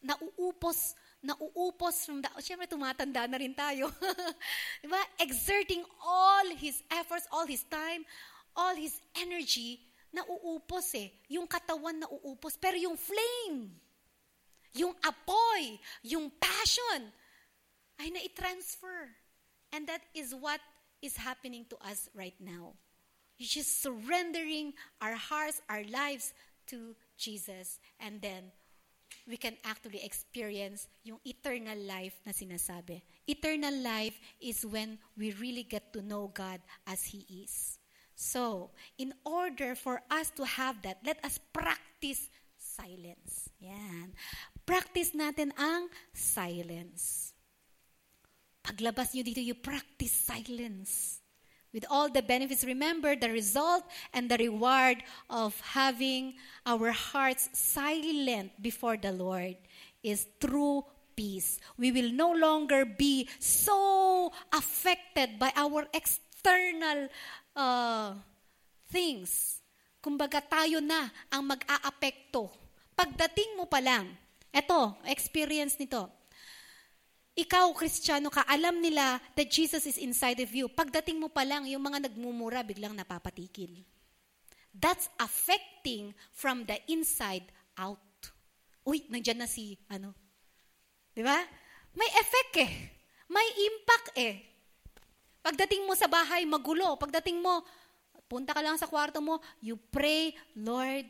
Nauupos, 0.00 0.96
nauupos 1.20 2.08
from 2.08 2.24
the, 2.24 2.28
oh, 2.32 2.40
syempre 2.40 2.64
tumatanda 2.64 3.28
na 3.28 3.36
rin 3.36 3.52
tayo. 3.52 3.92
di 4.80 4.88
ba? 4.88 4.96
Exerting 5.20 5.84
all 6.00 6.48
his 6.56 6.80
efforts, 6.88 7.28
all 7.36 7.44
his 7.44 7.60
time, 7.68 8.00
all 8.56 8.72
his 8.72 8.96
energy, 9.12 9.84
nauupos 10.08 10.88
eh. 10.96 11.12
Yung 11.28 11.44
katawan 11.44 12.00
nauupos, 12.00 12.56
pero 12.56 12.80
yung 12.80 12.96
flame, 12.96 13.76
yung 14.72 14.96
apoy, 15.04 15.76
yung 16.00 16.32
passion, 16.40 17.12
ay 18.00 18.08
na-transfer. 18.08 19.12
And 19.76 19.84
that 19.84 20.00
is 20.16 20.32
what 20.32 20.64
is 21.04 21.12
happening 21.20 21.68
to 21.68 21.76
us 21.84 22.08
right 22.16 22.40
now. 22.40 22.72
You're 23.40 23.64
just 23.64 23.80
surrendering 23.80 24.76
our 25.00 25.16
hearts, 25.16 25.64
our 25.72 25.80
lives 25.88 26.36
to 26.68 26.92
Jesus. 27.16 27.80
And 27.96 28.20
then, 28.20 28.52
we 29.24 29.40
can 29.40 29.56
actually 29.64 30.04
experience 30.04 30.92
yung 31.08 31.24
eternal 31.24 31.80
life 31.88 32.20
na 32.28 32.36
sinasabi. 32.36 33.00
Eternal 33.24 33.72
life 33.80 34.20
is 34.44 34.68
when 34.68 35.00
we 35.16 35.32
really 35.40 35.64
get 35.64 35.88
to 35.96 36.04
know 36.04 36.28
God 36.28 36.60
as 36.84 37.08
He 37.08 37.24
is. 37.48 37.80
So, 38.12 38.76
in 39.00 39.16
order 39.24 39.72
for 39.72 40.04
us 40.12 40.28
to 40.36 40.44
have 40.44 40.84
that, 40.84 41.00
let 41.00 41.16
us 41.24 41.40
practice 41.40 42.28
silence. 42.60 43.48
Yan. 43.64 44.12
Practice 44.68 45.16
natin 45.16 45.56
ang 45.56 45.88
silence. 46.12 47.32
Paglabas 48.60 49.16
nyo 49.16 49.24
dito, 49.24 49.40
you 49.40 49.56
practice 49.56 50.12
silence 50.12 51.24
with 51.72 51.84
all 51.90 52.10
the 52.10 52.22
benefits. 52.22 52.64
Remember 52.64 53.14
the 53.16 53.30
result 53.30 53.84
and 54.12 54.30
the 54.30 54.38
reward 54.38 55.02
of 55.28 55.58
having 55.60 56.34
our 56.66 56.90
hearts 56.90 57.48
silent 57.52 58.52
before 58.60 58.96
the 58.96 59.12
Lord 59.12 59.56
is 60.02 60.26
true 60.40 60.84
peace. 61.16 61.58
We 61.78 61.92
will 61.92 62.12
no 62.12 62.32
longer 62.32 62.84
be 62.84 63.28
so 63.38 64.32
affected 64.52 65.38
by 65.38 65.52
our 65.56 65.86
external 65.94 67.08
uh, 67.54 68.14
things. 68.90 69.60
Kumbaga 70.00 70.40
tayo 70.40 70.80
na 70.80 71.12
ang 71.28 71.44
mag-aapekto. 71.44 72.48
Pagdating 72.96 73.56
mo 73.60 73.68
pa 73.68 73.84
lang, 73.84 74.08
eto, 74.48 74.96
experience 75.04 75.76
nito 75.76 76.19
ikaw, 77.38 77.70
Kristiyano 77.72 78.28
ka, 78.28 78.42
alam 78.44 78.82
nila 78.82 79.22
that 79.38 79.48
Jesus 79.48 79.86
is 79.86 79.96
inside 79.96 80.42
of 80.42 80.50
you. 80.50 80.66
Pagdating 80.66 81.22
mo 81.22 81.30
pa 81.30 81.46
lang, 81.46 81.64
yung 81.70 81.82
mga 81.82 82.10
nagmumura, 82.10 82.66
biglang 82.66 82.92
napapatikil. 82.92 83.86
That's 84.74 85.10
affecting 85.18 86.14
from 86.34 86.66
the 86.66 86.78
inside 86.90 87.46
out. 87.78 88.02
Uy, 88.86 89.06
nandyan 89.10 89.42
na 89.42 89.48
si, 89.50 89.78
ano. 89.90 90.14
Di 91.14 91.22
ba? 91.22 91.38
May 91.94 92.10
effect 92.18 92.54
eh. 92.58 92.72
May 93.30 93.46
impact 93.66 94.08
eh. 94.18 94.34
Pagdating 95.40 95.86
mo 95.86 95.94
sa 95.94 96.10
bahay, 96.10 96.42
magulo. 96.44 96.98
Pagdating 96.98 97.38
mo, 97.38 97.62
punta 98.26 98.54
ka 98.54 98.62
lang 98.62 98.78
sa 98.78 98.90
kwarto 98.90 99.22
mo, 99.22 99.38
you 99.62 99.78
pray, 99.78 100.34
Lord, 100.58 101.06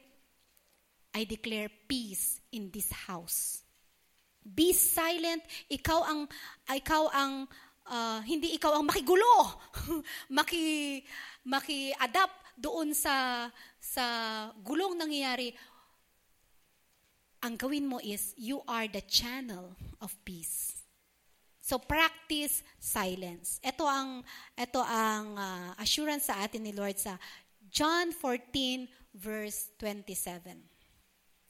I 1.11 1.27
declare 1.27 1.69
peace 1.89 2.39
in 2.55 2.71
this 2.71 2.93
house. 2.93 3.67
Be 4.41 4.73
silent. 4.73 5.45
Ikaw 5.69 6.01
ang 6.05 6.21
ikaw 6.69 7.13
ang 7.13 7.45
uh, 7.91 8.21
hindi 8.25 8.57
ikaw 8.57 8.81
ang 8.81 8.89
makigulo. 8.89 9.61
maki 10.37 11.01
maki-adapt 11.45 12.57
doon 12.57 12.93
sa 12.93 13.49
sa 13.81 14.05
gulong 14.61 14.97
nangyayari. 14.97 15.53
Ang 17.41 17.57
gawin 17.57 17.89
mo 17.89 17.97
is 18.05 18.37
you 18.37 18.61
are 18.69 18.85
the 18.85 19.01
channel 19.09 19.73
of 20.05 20.13
peace. 20.29 20.81
So 21.61 21.81
practice 21.81 22.61
silence. 22.77 23.61
Ito 23.65 23.85
ang 23.89 24.25
ito 24.57 24.81
ang 24.85 25.37
uh, 25.37 25.71
assurance 25.81 26.29
sa 26.29 26.45
atin 26.45 26.65
ni 26.65 26.73
Lord 26.77 27.01
sa 27.01 27.17
John 27.71 28.13
14 28.13 28.89
verse 29.17 29.73
27. 29.79 30.70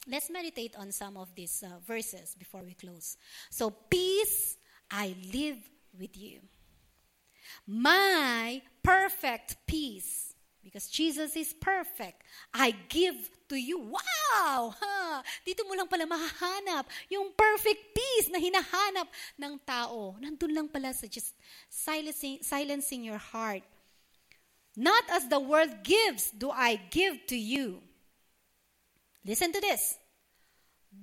Let's 0.07 0.29
meditate 0.29 0.75
on 0.77 0.91
some 0.91 1.17
of 1.17 1.33
these 1.35 1.63
uh, 1.63 1.79
verses 1.85 2.35
before 2.37 2.61
we 2.63 2.73
close. 2.73 3.17
So, 3.49 3.69
peace 3.69 4.57
I 4.89 5.15
live 5.33 5.57
with 5.97 6.17
you. 6.17 6.39
My 7.67 8.61
perfect 8.83 9.57
peace 9.67 10.31
Because 10.63 10.87
Jesus 10.87 11.35
is 11.35 11.53
perfect. 11.53 12.21
I 12.53 12.73
give 12.89 13.17
to 13.49 13.57
you. 13.57 13.81
Wow! 13.81 14.73
Ha! 14.77 15.23
Dito 15.41 15.65
mo 15.65 15.73
lang 15.73 15.89
pala 15.89 16.05
mahahanap 16.05 16.85
yung 17.09 17.33
perfect 17.33 17.97
peace 17.97 18.29
na 18.29 18.37
hinahanap 18.37 19.09
ng 19.41 19.57
tao. 19.65 20.13
Nandun 20.21 20.53
lang 20.53 20.67
pala 20.69 20.93
sa 20.93 21.09
just 21.09 21.33
silencing, 21.65 22.45
silencing 22.45 23.01
your 23.01 23.17
heart. 23.17 23.65
Not 24.77 25.03
as 25.09 25.25
the 25.27 25.41
world 25.41 25.81
gives 25.81 26.29
do 26.29 26.53
I 26.53 26.77
give 26.93 27.25
to 27.33 27.37
you. 27.37 27.81
Listen 29.25 29.51
to 29.51 29.61
this. 29.61 29.97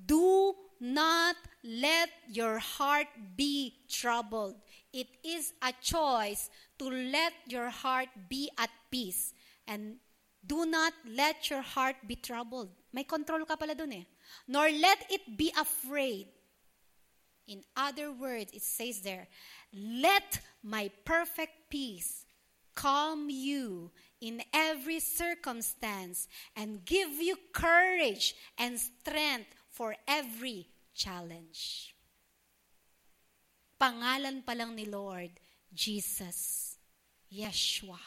Do 0.06 0.54
not 0.80 1.36
let 1.64 2.10
your 2.28 2.58
heart 2.58 3.08
be 3.36 3.74
troubled. 3.88 4.56
It 4.92 5.08
is 5.24 5.52
a 5.62 5.72
choice 5.82 6.50
to 6.78 6.90
let 6.90 7.32
your 7.48 7.70
heart 7.70 8.08
be 8.28 8.50
at 8.58 8.70
peace. 8.90 9.32
And 9.66 9.96
do 10.46 10.66
not 10.66 10.92
let 11.06 11.50
your 11.50 11.62
heart 11.62 11.96
be 12.06 12.16
troubled. 12.16 12.70
May 12.92 13.04
control 13.04 13.44
ka 13.44 13.56
pala 13.56 13.74
dun 13.74 13.92
eh. 13.92 14.04
Nor 14.46 14.70
let 14.70 15.04
it 15.10 15.36
be 15.36 15.52
afraid. 15.58 16.28
In 17.48 17.64
other 17.76 18.12
words, 18.12 18.52
it 18.52 18.62
says 18.62 19.00
there, 19.00 19.26
let 19.72 20.40
my 20.62 20.90
perfect 21.04 21.70
peace 21.70 22.26
calm 22.74 23.28
you 23.30 23.90
in 24.20 24.42
every 24.52 24.98
circumstance 25.00 26.26
and 26.56 26.84
give 26.84 27.18
you 27.22 27.36
courage 27.52 28.34
and 28.58 28.78
strength 28.78 29.54
for 29.70 29.94
every 30.06 30.66
challenge. 30.94 31.94
Pangalan 33.78 34.42
pa 34.42 34.58
lang 34.58 34.74
ni 34.74 34.90
Lord, 34.90 35.30
Jesus, 35.70 36.74
Yeshua, 37.30 38.02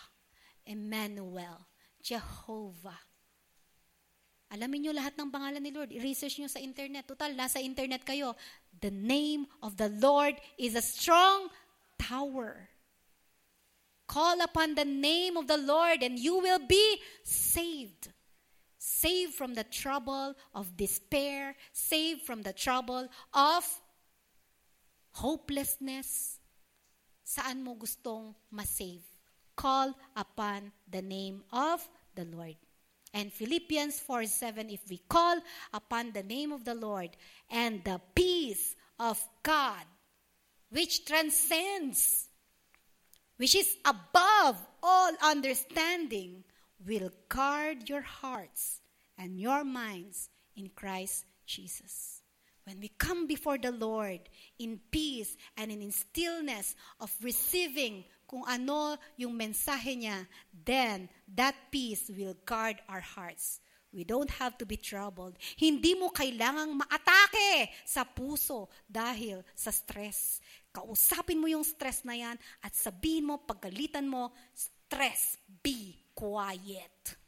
Emmanuel, 0.67 1.63
Jehovah. 2.03 2.99
Alamin 4.51 4.83
nyo 4.83 4.91
lahat 4.91 5.15
ng 5.15 5.31
pangalan 5.31 5.63
ni 5.63 5.71
Lord. 5.71 5.95
I-research 5.95 6.43
nyo 6.43 6.51
sa 6.51 6.59
internet. 6.59 7.07
Total, 7.07 7.31
nasa 7.31 7.63
internet 7.63 8.03
kayo. 8.03 8.35
The 8.83 8.91
name 8.91 9.47
of 9.63 9.79
the 9.79 9.87
Lord 9.87 10.35
is 10.59 10.75
a 10.75 10.83
strong 10.83 11.47
tower. 11.95 12.70
Call 14.11 14.41
upon 14.41 14.75
the 14.75 14.83
name 14.83 15.37
of 15.37 15.47
the 15.47 15.55
Lord 15.55 16.03
and 16.03 16.19
you 16.19 16.37
will 16.39 16.59
be 16.59 16.99
saved. 17.23 18.09
Saved 18.77 19.35
from 19.35 19.53
the 19.53 19.63
trouble 19.63 20.35
of 20.53 20.75
despair. 20.75 21.55
Saved 21.71 22.23
from 22.23 22.41
the 22.41 22.51
trouble 22.51 23.07
of 23.33 23.63
hopelessness. 25.11 26.39
Saan 27.23 27.63
mo 27.63 27.79
gustong 27.79 28.35
masave? 28.53 29.07
Call 29.55 29.95
upon 30.17 30.73
the 30.91 31.01
name 31.01 31.47
of 31.53 31.79
the 32.13 32.25
Lord. 32.25 32.59
And 33.13 33.31
Philippians 33.31 34.01
4 34.01 34.25
7, 34.25 34.69
if 34.71 34.81
we 34.89 34.99
call 35.07 35.39
upon 35.71 36.11
the 36.11 36.23
name 36.23 36.51
of 36.51 36.65
the 36.65 36.75
Lord 36.75 37.15
and 37.49 37.81
the 37.85 38.01
peace 38.13 38.75
of 38.99 39.23
God, 39.41 39.87
which 40.69 41.05
transcends 41.05 42.27
which 43.41 43.57
is 43.57 43.73
above 43.89 44.61
all 44.85 45.09
understanding, 45.25 46.43
will 46.85 47.09
guard 47.25 47.89
your 47.89 48.05
hearts 48.05 48.81
and 49.17 49.39
your 49.41 49.63
minds 49.63 50.29
in 50.55 50.69
Christ 50.69 51.25
Jesus. 51.47 52.21
When 52.69 52.79
we 52.79 52.93
come 53.01 53.25
before 53.25 53.57
the 53.57 53.71
Lord 53.71 54.21
in 54.59 54.79
peace 54.91 55.35
and 55.57 55.71
in 55.71 55.89
stillness 55.89 56.75
of 57.01 57.09
receiving 57.23 58.05
kung 58.29 58.45
ano 58.45 59.01
yung 59.17 59.33
mensahe 59.33 59.97
niya, 59.97 60.29
then 60.53 61.09
that 61.33 61.57
peace 61.73 62.13
will 62.13 62.37
guard 62.45 62.77
our 62.85 63.01
hearts. 63.01 63.57
We 63.91 64.07
don't 64.07 64.31
have 64.39 64.55
to 64.59 64.65
be 64.65 64.79
troubled. 64.79 65.35
Hindi 65.59 65.99
mo 65.99 66.15
kailangang 66.15 66.79
maatake 66.79 67.67
sa 67.83 68.07
puso 68.07 68.71
dahil 68.87 69.43
sa 69.51 69.67
stress. 69.67 70.39
Kausapin 70.71 71.35
mo 71.35 71.51
yung 71.51 71.67
stress 71.67 72.07
na 72.07 72.15
yan 72.15 72.39
at 72.63 72.71
sabihin 72.71 73.27
mo, 73.27 73.43
pagalitan 73.43 74.07
mo, 74.07 74.31
stress, 74.55 75.35
be 75.59 76.07
quiet. 76.15 77.19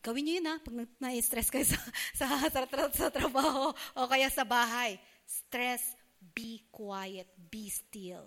Gawin 0.00 0.24
niyo 0.24 0.40
yun 0.40 0.48
ha, 0.52 0.56
pag 0.60 0.74
na-stress 1.00 1.48
kayo 1.52 1.64
sa, 1.72 1.80
sa, 2.16 2.24
sa, 2.48 2.64
sa 2.92 3.08
trabaho 3.12 3.72
o 3.96 4.08
kaya 4.08 4.28
sa 4.32 4.44
bahay. 4.44 4.96
Stress, 5.24 5.96
be 6.32 6.64
quiet, 6.72 7.28
be 7.52 7.68
still. 7.68 8.24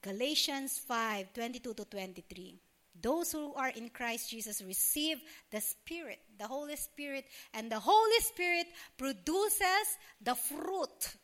Galatians 0.00 0.80
5, 0.84 1.36
22 1.36 1.76
to 1.76 1.84
23. 1.84 2.67
Those 2.98 3.30
who 3.30 3.54
are 3.54 3.70
in 3.70 3.90
Christ 3.90 4.30
Jesus 4.30 4.62
receive 4.62 5.22
the 5.50 5.60
Spirit, 5.60 6.18
the 6.38 6.46
Holy 6.46 6.74
Spirit, 6.74 7.24
and 7.54 7.70
the 7.70 7.78
Holy 7.78 8.20
Spirit 8.20 8.66
produces 8.98 9.86
the 10.20 10.34
fruit. 10.34 11.14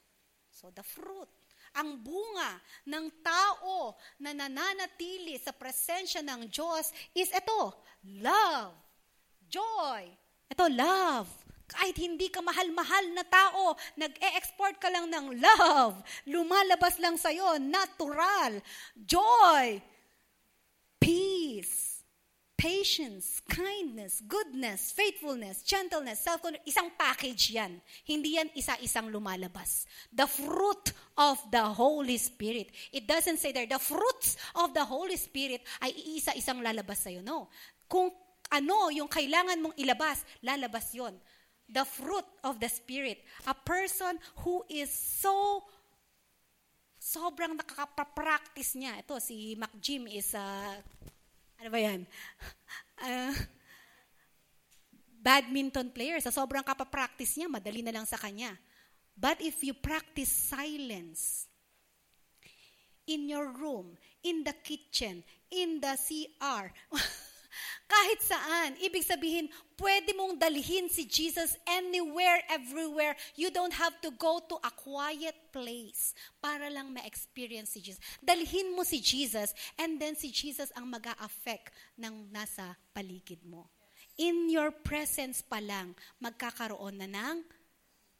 So, 0.54 0.70
the 0.70 0.86
fruit. 0.86 1.28
Ang 1.74 2.06
bunga 2.06 2.62
ng 2.86 3.10
tao 3.18 3.98
na 4.22 4.30
nananatili 4.30 5.34
sa 5.42 5.50
presensya 5.50 6.22
ng 6.22 6.46
Diyos 6.46 6.94
is 7.18 7.34
ito, 7.34 7.74
love, 8.22 8.78
joy. 9.50 10.06
Ito, 10.46 10.70
love. 10.70 11.26
Kahit 11.66 11.98
hindi 11.98 12.30
ka 12.30 12.38
mahal-mahal 12.44 13.10
na 13.10 13.26
tao, 13.26 13.74
nag-e-export 13.98 14.78
ka 14.78 14.86
lang 14.92 15.10
ng 15.10 15.42
love. 15.42 15.98
Lumalabas 16.30 17.02
lang 17.02 17.18
sa'yo, 17.18 17.58
natural. 17.58 18.62
Joy, 18.94 19.82
peace, 21.04 22.00
patience, 22.56 23.44
kindness, 23.44 24.24
goodness, 24.24 24.96
faithfulness, 24.96 25.60
gentleness, 25.60 26.24
self-control. 26.24 26.64
Isang 26.64 26.88
package 26.96 27.52
yan. 27.52 27.76
Hindi 28.08 28.40
yan 28.40 28.48
isa-isang 28.56 29.12
lumalabas. 29.12 29.84
The 30.08 30.24
fruit 30.24 30.96
of 31.20 31.36
the 31.52 31.60
Holy 31.60 32.16
Spirit. 32.16 32.72
It 32.88 33.04
doesn't 33.04 33.36
say 33.36 33.52
there, 33.52 33.68
the 33.68 33.76
fruits 33.76 34.40
of 34.56 34.72
the 34.72 34.84
Holy 34.84 35.20
Spirit 35.20 35.60
ay 35.84 35.92
isa-isang 36.16 36.64
lalabas 36.64 37.04
sa'yo. 37.04 37.20
No. 37.20 37.52
Kung 37.84 38.08
ano 38.48 38.88
yung 38.88 39.12
kailangan 39.12 39.60
mong 39.60 39.76
ilabas, 39.76 40.24
lalabas 40.40 40.88
yon. 40.96 41.12
The 41.68 41.84
fruit 41.84 42.24
of 42.44 42.60
the 42.60 42.68
Spirit. 42.68 43.20
A 43.44 43.56
person 43.56 44.16
who 44.40 44.64
is 44.72 44.88
so 44.88 45.64
sobrang 47.04 47.52
nakaka-practice 47.52 48.80
niya. 48.80 48.96
Ito, 49.04 49.20
si 49.20 49.52
Mac 49.60 49.76
Jim 49.76 50.08
is, 50.08 50.32
uh, 50.32 50.80
ano 51.60 51.68
ba 51.68 51.80
yan? 51.80 52.08
Uh, 52.94 53.34
badminton 55.18 55.90
player. 55.90 56.22
Sa 56.22 56.30
sobrang 56.30 56.62
kapapractice 56.62 57.34
niya, 57.36 57.50
madali 57.50 57.82
na 57.82 57.90
lang 57.90 58.06
sa 58.06 58.14
kanya. 58.14 58.54
But 59.18 59.42
if 59.42 59.66
you 59.66 59.74
practice 59.74 60.30
silence, 60.30 61.50
in 63.06 63.28
your 63.28 63.52
room, 63.52 63.98
in 64.22 64.44
the 64.44 64.54
kitchen, 64.62 65.24
in 65.50 65.80
the 65.80 65.98
CR, 65.98 66.72
kahit 67.84 68.20
saan. 68.24 68.70
Ibig 68.80 69.04
sabihin, 69.04 69.46
pwede 69.76 70.16
mong 70.16 70.40
dalhin 70.40 70.88
si 70.88 71.04
Jesus 71.04 71.56
anywhere, 71.68 72.40
everywhere. 72.48 73.14
You 73.36 73.52
don't 73.52 73.74
have 73.74 73.96
to 74.02 74.10
go 74.16 74.40
to 74.48 74.56
a 74.64 74.72
quiet 74.72 75.36
place 75.52 76.16
para 76.40 76.72
lang 76.72 76.92
ma-experience 76.96 77.76
si 77.76 77.80
Jesus. 77.80 78.02
Dalhin 78.24 78.72
mo 78.72 78.82
si 78.82 79.00
Jesus 79.00 79.52
and 79.76 80.00
then 80.00 80.16
si 80.16 80.32
Jesus 80.32 80.72
ang 80.74 80.88
mag 80.88 81.04
affect 81.20 81.76
ng 82.00 82.32
nasa 82.32 82.76
paligid 82.96 83.44
mo. 83.44 83.68
In 84.16 84.46
your 84.48 84.70
presence 84.70 85.42
pa 85.42 85.58
lang, 85.58 85.92
magkakaroon 86.22 87.02
na 87.02 87.08
ng 87.10 87.42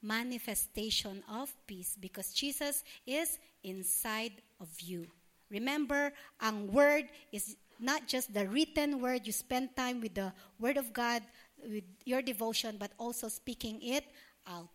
manifestation 0.05 1.25
of 1.33 1.49
peace 1.65 1.97
because 1.97 2.35
Jesus 2.37 2.85
is 3.09 3.41
inside 3.65 4.37
of 4.61 4.69
you. 4.85 5.09
Remember, 5.49 6.12
ang 6.43 6.69
word 6.69 7.09
is 7.33 7.57
not 7.81 8.07
just 8.07 8.33
the 8.33 8.47
written 8.49 9.01
word, 9.01 9.27
you 9.27 9.33
spend 9.33 9.77
time 9.77 10.01
with 10.01 10.14
the 10.14 10.33
word 10.59 10.77
of 10.77 10.93
God, 10.93 11.22
with 11.62 11.85
your 12.05 12.22
devotion, 12.22 12.77
but 12.79 12.93
also 12.99 13.29
speaking 13.29 13.81
it 13.83 14.05
out. 14.47 14.68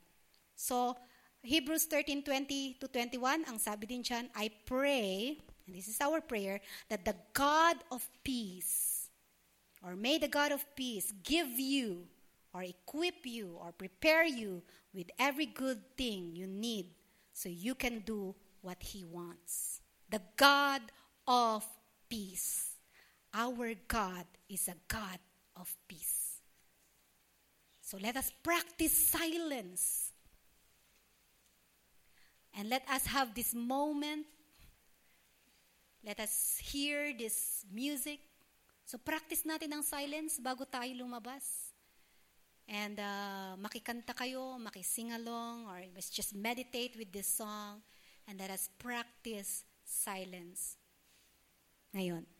So, 0.55 0.97
Hebrews 1.41 1.85
13, 1.85 2.23
20 2.23 2.77
to 2.81 2.87
21, 2.87 3.45
ang 3.47 3.59
sabi 3.59 3.87
din 3.87 4.03
dyan, 4.03 4.27
I 4.35 4.51
pray, 4.65 5.39
and 5.65 5.75
this 5.75 5.87
is 5.87 6.01
our 6.01 6.19
prayer, 6.19 6.59
that 6.89 7.05
the 7.05 7.15
God 7.31 7.77
of 7.91 8.03
peace, 8.23 9.07
or 9.79 9.95
may 9.95 10.17
the 10.19 10.27
God 10.27 10.51
of 10.51 10.65
peace 10.75 11.13
give 11.23 11.47
you, 11.55 12.03
or 12.53 12.63
equip 12.63 13.23
you, 13.23 13.55
or 13.61 13.71
prepare 13.71 14.25
you 14.25 14.61
with 14.93 15.07
every 15.17 15.45
good 15.45 15.79
thing 15.95 16.35
you 16.35 16.47
need 16.47 16.91
so 17.31 17.47
you 17.47 17.75
can 17.75 17.99
do 18.03 18.35
what 18.61 18.83
He 18.83 19.05
wants. 19.05 19.79
The 20.09 20.21
God 20.35 20.81
of 21.27 21.63
peace. 22.09 22.68
Our 23.33 23.75
God 23.87 24.25
is 24.49 24.67
a 24.67 24.75
God 24.87 25.19
of 25.55 25.69
peace. 25.87 26.41
So 27.81 27.97
let 28.01 28.17
us 28.17 28.31
practice 28.43 29.09
silence. 29.09 30.11
And 32.53 32.69
let 32.69 32.83
us 32.89 33.05
have 33.05 33.33
this 33.35 33.53
moment 33.53 34.25
Let 36.03 36.19
us 36.19 36.59
hear 36.63 37.11
this 37.11 37.65
music. 37.67 38.23
So 38.87 38.95
practice 38.97 39.43
natin 39.43 39.75
ang 39.75 39.83
silence 39.83 40.39
bago 40.39 40.63
tayo 40.63 40.89
lumabas. 40.95 41.75
And 42.69 43.01
uh, 43.01 43.59
makikanta 43.59 44.15
kayo, 44.15 44.55
makising 44.61 45.11
along, 45.11 45.67
or 45.67 45.81
let's 45.91 46.13
just 46.13 46.37
meditate 46.37 46.95
with 46.95 47.11
this 47.11 47.27
song. 47.27 47.83
And 48.29 48.39
let 48.39 48.53
us 48.53 48.69
practice 48.79 49.65
silence. 49.83 50.77
Ngayon. 51.91 52.38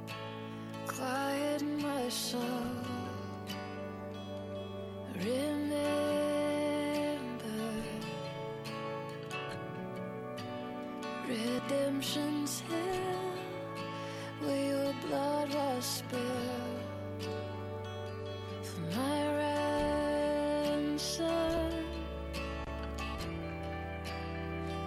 quiet 0.86 1.62
my 1.80 2.06
soul. 2.10 2.42
Remember 5.14 5.86
redemption's 11.26 12.60
hill 12.60 13.32
where 14.40 14.66
your 14.72 14.92
blood 15.06 15.54
was 15.54 15.84
spilled 15.86 16.35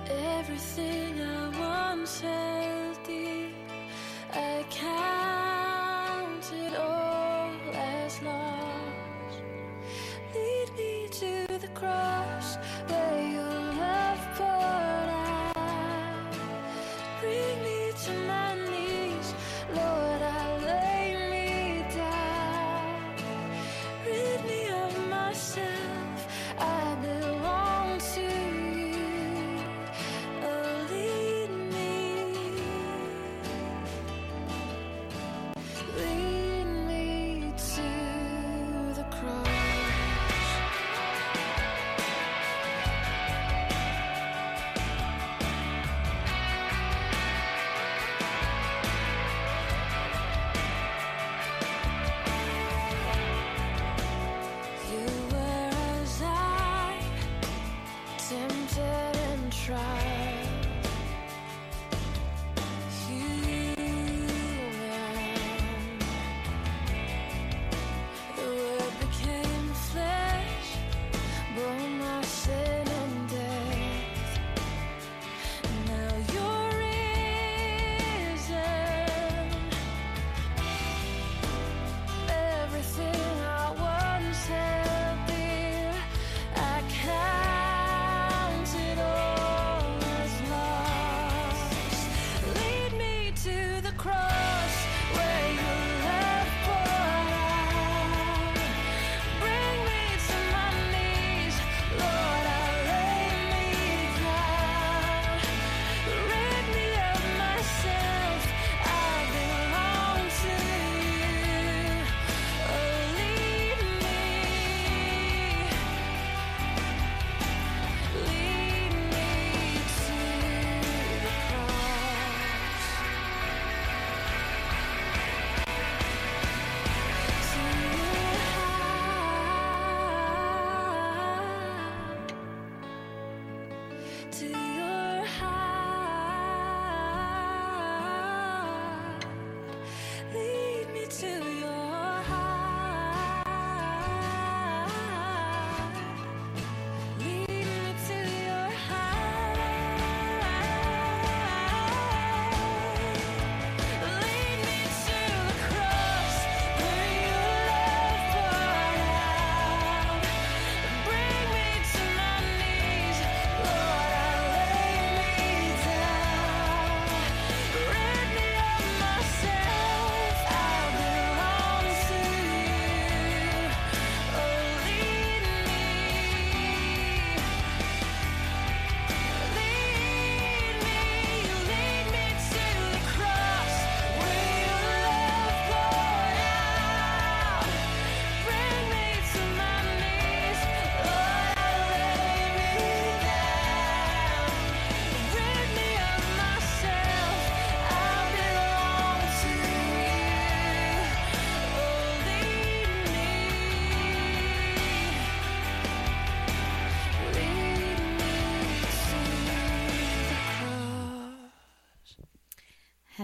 Everything 0.10 1.22
I 1.22 1.92
once 1.92 2.22
held 2.22 3.04
dear, 3.06 3.50
I 4.34 4.66
count 4.72 5.19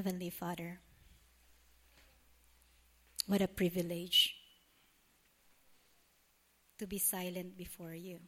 Heavenly 0.06 0.30
Father, 0.30 0.80
what 3.26 3.42
a 3.42 3.48
privilege 3.48 4.36
to 6.78 6.86
be 6.86 7.00
silent 7.00 7.58
before 7.58 7.96
you. 7.96 8.20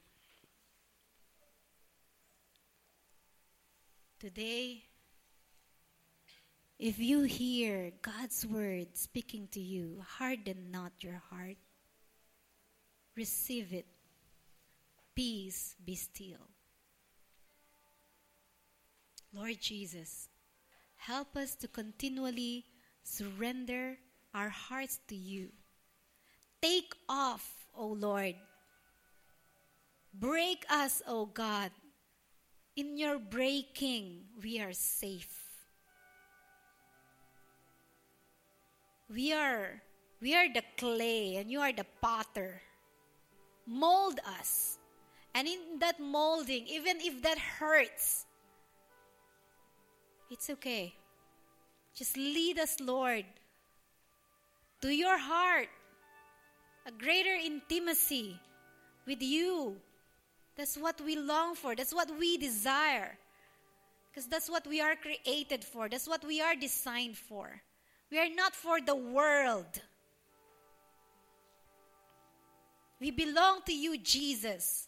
Today, 4.19 4.85
if 6.79 6.97
you 6.97 7.21
hear 7.21 7.91
God's 8.01 8.43
word 8.47 8.97
speaking 8.97 9.47
to 9.51 9.59
you, 9.59 10.03
harden 10.17 10.71
not 10.71 10.93
your 11.01 11.21
heart. 11.29 11.57
Receive 13.15 13.71
it. 13.71 13.85
Peace 15.13 15.75
be 15.85 15.93
still. 15.93 16.41
Lord 19.31 19.61
Jesus, 19.61 20.27
help 21.07 21.39
us 21.39 21.55
to 21.55 21.71
continually 21.71 22.67
surrender 23.01 23.95
our 24.35 24.51
hearts 24.51 24.99
to 25.07 25.15
you. 25.15 25.47
Take 26.61 26.91
off, 27.07 27.47
O 27.71 27.87
Lord. 27.95 28.35
Break 30.13 30.67
us, 30.69 31.01
O 31.07 31.25
God. 31.25 31.71
In 32.75 32.99
your 32.99 33.17
breaking, 33.17 34.27
we 34.43 34.59
are 34.59 34.75
safe. 34.75 35.31
We 39.07 39.31
are 39.31 39.81
we 40.19 40.35
are 40.35 40.51
the 40.51 40.67
clay 40.75 41.39
and 41.39 41.47
you 41.47 41.63
are 41.63 41.71
the 41.71 41.87
potter. 42.03 42.59
Mold 43.65 44.19
us. 44.27 44.77
And 45.33 45.47
in 45.47 45.79
that 45.79 46.01
molding, 46.01 46.67
even 46.67 46.99
if 46.99 47.23
that 47.23 47.37
hurts, 47.39 48.26
it's 50.29 50.49
okay. 50.49 50.93
Just 51.95 52.15
lead 52.15 52.59
us, 52.59 52.79
Lord, 52.79 53.25
to 54.81 54.89
your 54.89 55.17
heart, 55.17 55.69
a 56.85 56.91
greater 56.91 57.33
intimacy 57.33 58.39
with 59.05 59.21
you. 59.21 59.77
That's 60.55 60.77
what 60.77 61.01
we 61.01 61.15
long 61.15 61.55
for. 61.55 61.75
That's 61.75 61.93
what 61.93 62.11
we 62.19 62.37
desire. 62.37 63.17
Because 64.09 64.27
that's 64.27 64.49
what 64.49 64.65
we 64.67 64.81
are 64.81 64.95
created 64.95 65.63
for. 65.63 65.89
That's 65.89 66.07
what 66.07 66.23
we 66.25 66.41
are 66.41 66.55
designed 66.55 67.17
for. 67.17 67.61
We 68.11 68.19
are 68.19 68.29
not 68.33 68.55
for 68.55 68.81
the 68.81 68.95
world. 68.95 69.81
We 72.99 73.11
belong 73.11 73.61
to 73.67 73.73
you, 73.73 73.97
Jesus. 73.97 74.87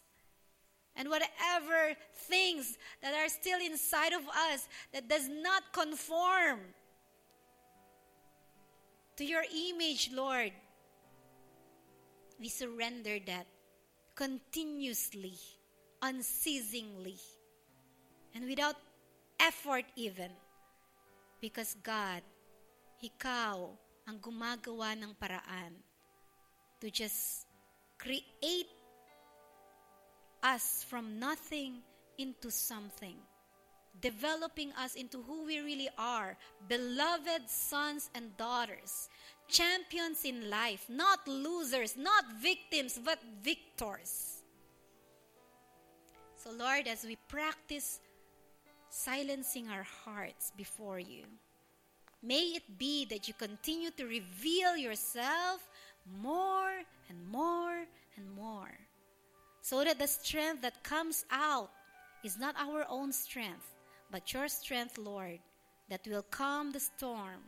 And 1.00 1.08
whatever 1.08 1.96
things 2.28 2.76
that 3.00 3.16
are 3.16 3.32
still 3.32 3.56
inside 3.56 4.12
of 4.12 4.20
us 4.52 4.68
that 4.92 5.08
does 5.08 5.32
not 5.32 5.72
conform 5.72 6.60
to 9.16 9.24
your 9.24 9.40
image, 9.48 10.10
Lord, 10.12 10.52
we 12.38 12.50
surrender 12.52 13.16
that 13.32 13.46
continuously, 14.14 15.40
unceasingly, 16.02 17.16
and 18.34 18.44
without 18.44 18.76
effort 19.40 19.86
even. 19.96 20.28
Because 21.40 21.80
God, 21.82 22.20
Ikaw 23.00 23.56
ang 24.04 24.20
gumagawa 24.20 24.92
ng 25.00 25.16
paraan 25.16 25.72
to 26.76 26.92
just 26.92 27.48
create 27.96 28.68
us 30.42 30.84
from 30.88 31.18
nothing 31.18 31.82
into 32.18 32.50
something, 32.50 33.16
developing 34.00 34.72
us 34.72 34.94
into 34.94 35.22
who 35.22 35.46
we 35.46 35.58
really 35.60 35.88
are 35.98 36.36
beloved 36.68 37.48
sons 37.48 38.10
and 38.14 38.36
daughters, 38.36 39.08
champions 39.48 40.24
in 40.24 40.50
life, 40.50 40.86
not 40.88 41.26
losers, 41.26 41.96
not 41.96 42.24
victims, 42.40 42.98
but 43.02 43.18
victors. 43.42 44.42
So, 46.36 46.50
Lord, 46.52 46.86
as 46.86 47.04
we 47.04 47.16
practice 47.28 48.00
silencing 48.88 49.68
our 49.68 49.86
hearts 50.04 50.52
before 50.56 50.98
you, 50.98 51.24
may 52.22 52.56
it 52.56 52.78
be 52.78 53.04
that 53.06 53.28
you 53.28 53.34
continue 53.34 53.90
to 53.92 54.04
reveal 54.04 54.76
yourself 54.76 55.68
more 56.22 56.72
and 57.08 57.28
more 57.30 57.84
and 58.16 58.30
more 58.34 58.72
so 59.62 59.84
that 59.84 59.98
the 59.98 60.06
strength 60.06 60.62
that 60.62 60.82
comes 60.82 61.24
out 61.30 61.70
is 62.24 62.38
not 62.38 62.54
our 62.58 62.84
own 62.88 63.12
strength, 63.12 63.74
but 64.10 64.32
your 64.32 64.48
strength, 64.48 64.98
Lord, 64.98 65.38
that 65.88 66.06
will 66.06 66.22
calm 66.30 66.72
the 66.72 66.80
storm, 66.80 67.42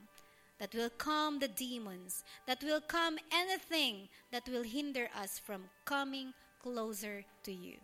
that 0.58 0.74
will 0.74 0.90
calm 0.90 1.38
the 1.38 1.48
demons, 1.48 2.24
that 2.46 2.62
will 2.62 2.80
calm 2.80 3.18
anything 3.32 4.08
that 4.30 4.48
will 4.48 4.62
hinder 4.62 5.08
us 5.16 5.38
from 5.38 5.64
coming 5.84 6.32
closer 6.62 7.24
to 7.44 7.52
you. 7.52 7.76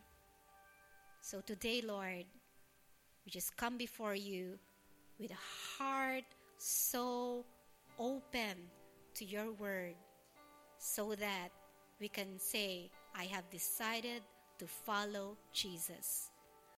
So 1.20 1.40
today, 1.40 1.82
Lord, 1.84 2.24
we 3.24 3.30
just 3.30 3.56
come 3.56 3.76
before 3.76 4.14
you 4.14 4.58
with 5.18 5.32
a 5.32 5.82
heart 5.82 6.24
so 6.58 7.44
open 7.98 8.56
to 9.14 9.24
your 9.24 9.52
word 9.52 9.94
so 10.78 11.14
that 11.16 11.50
we 12.00 12.08
can 12.08 12.38
say, 12.38 12.90
I 13.14 13.24
have 13.24 13.50
decided 13.50 14.22
to 14.58 14.66
follow 14.66 15.36
Jesus. 15.52 16.27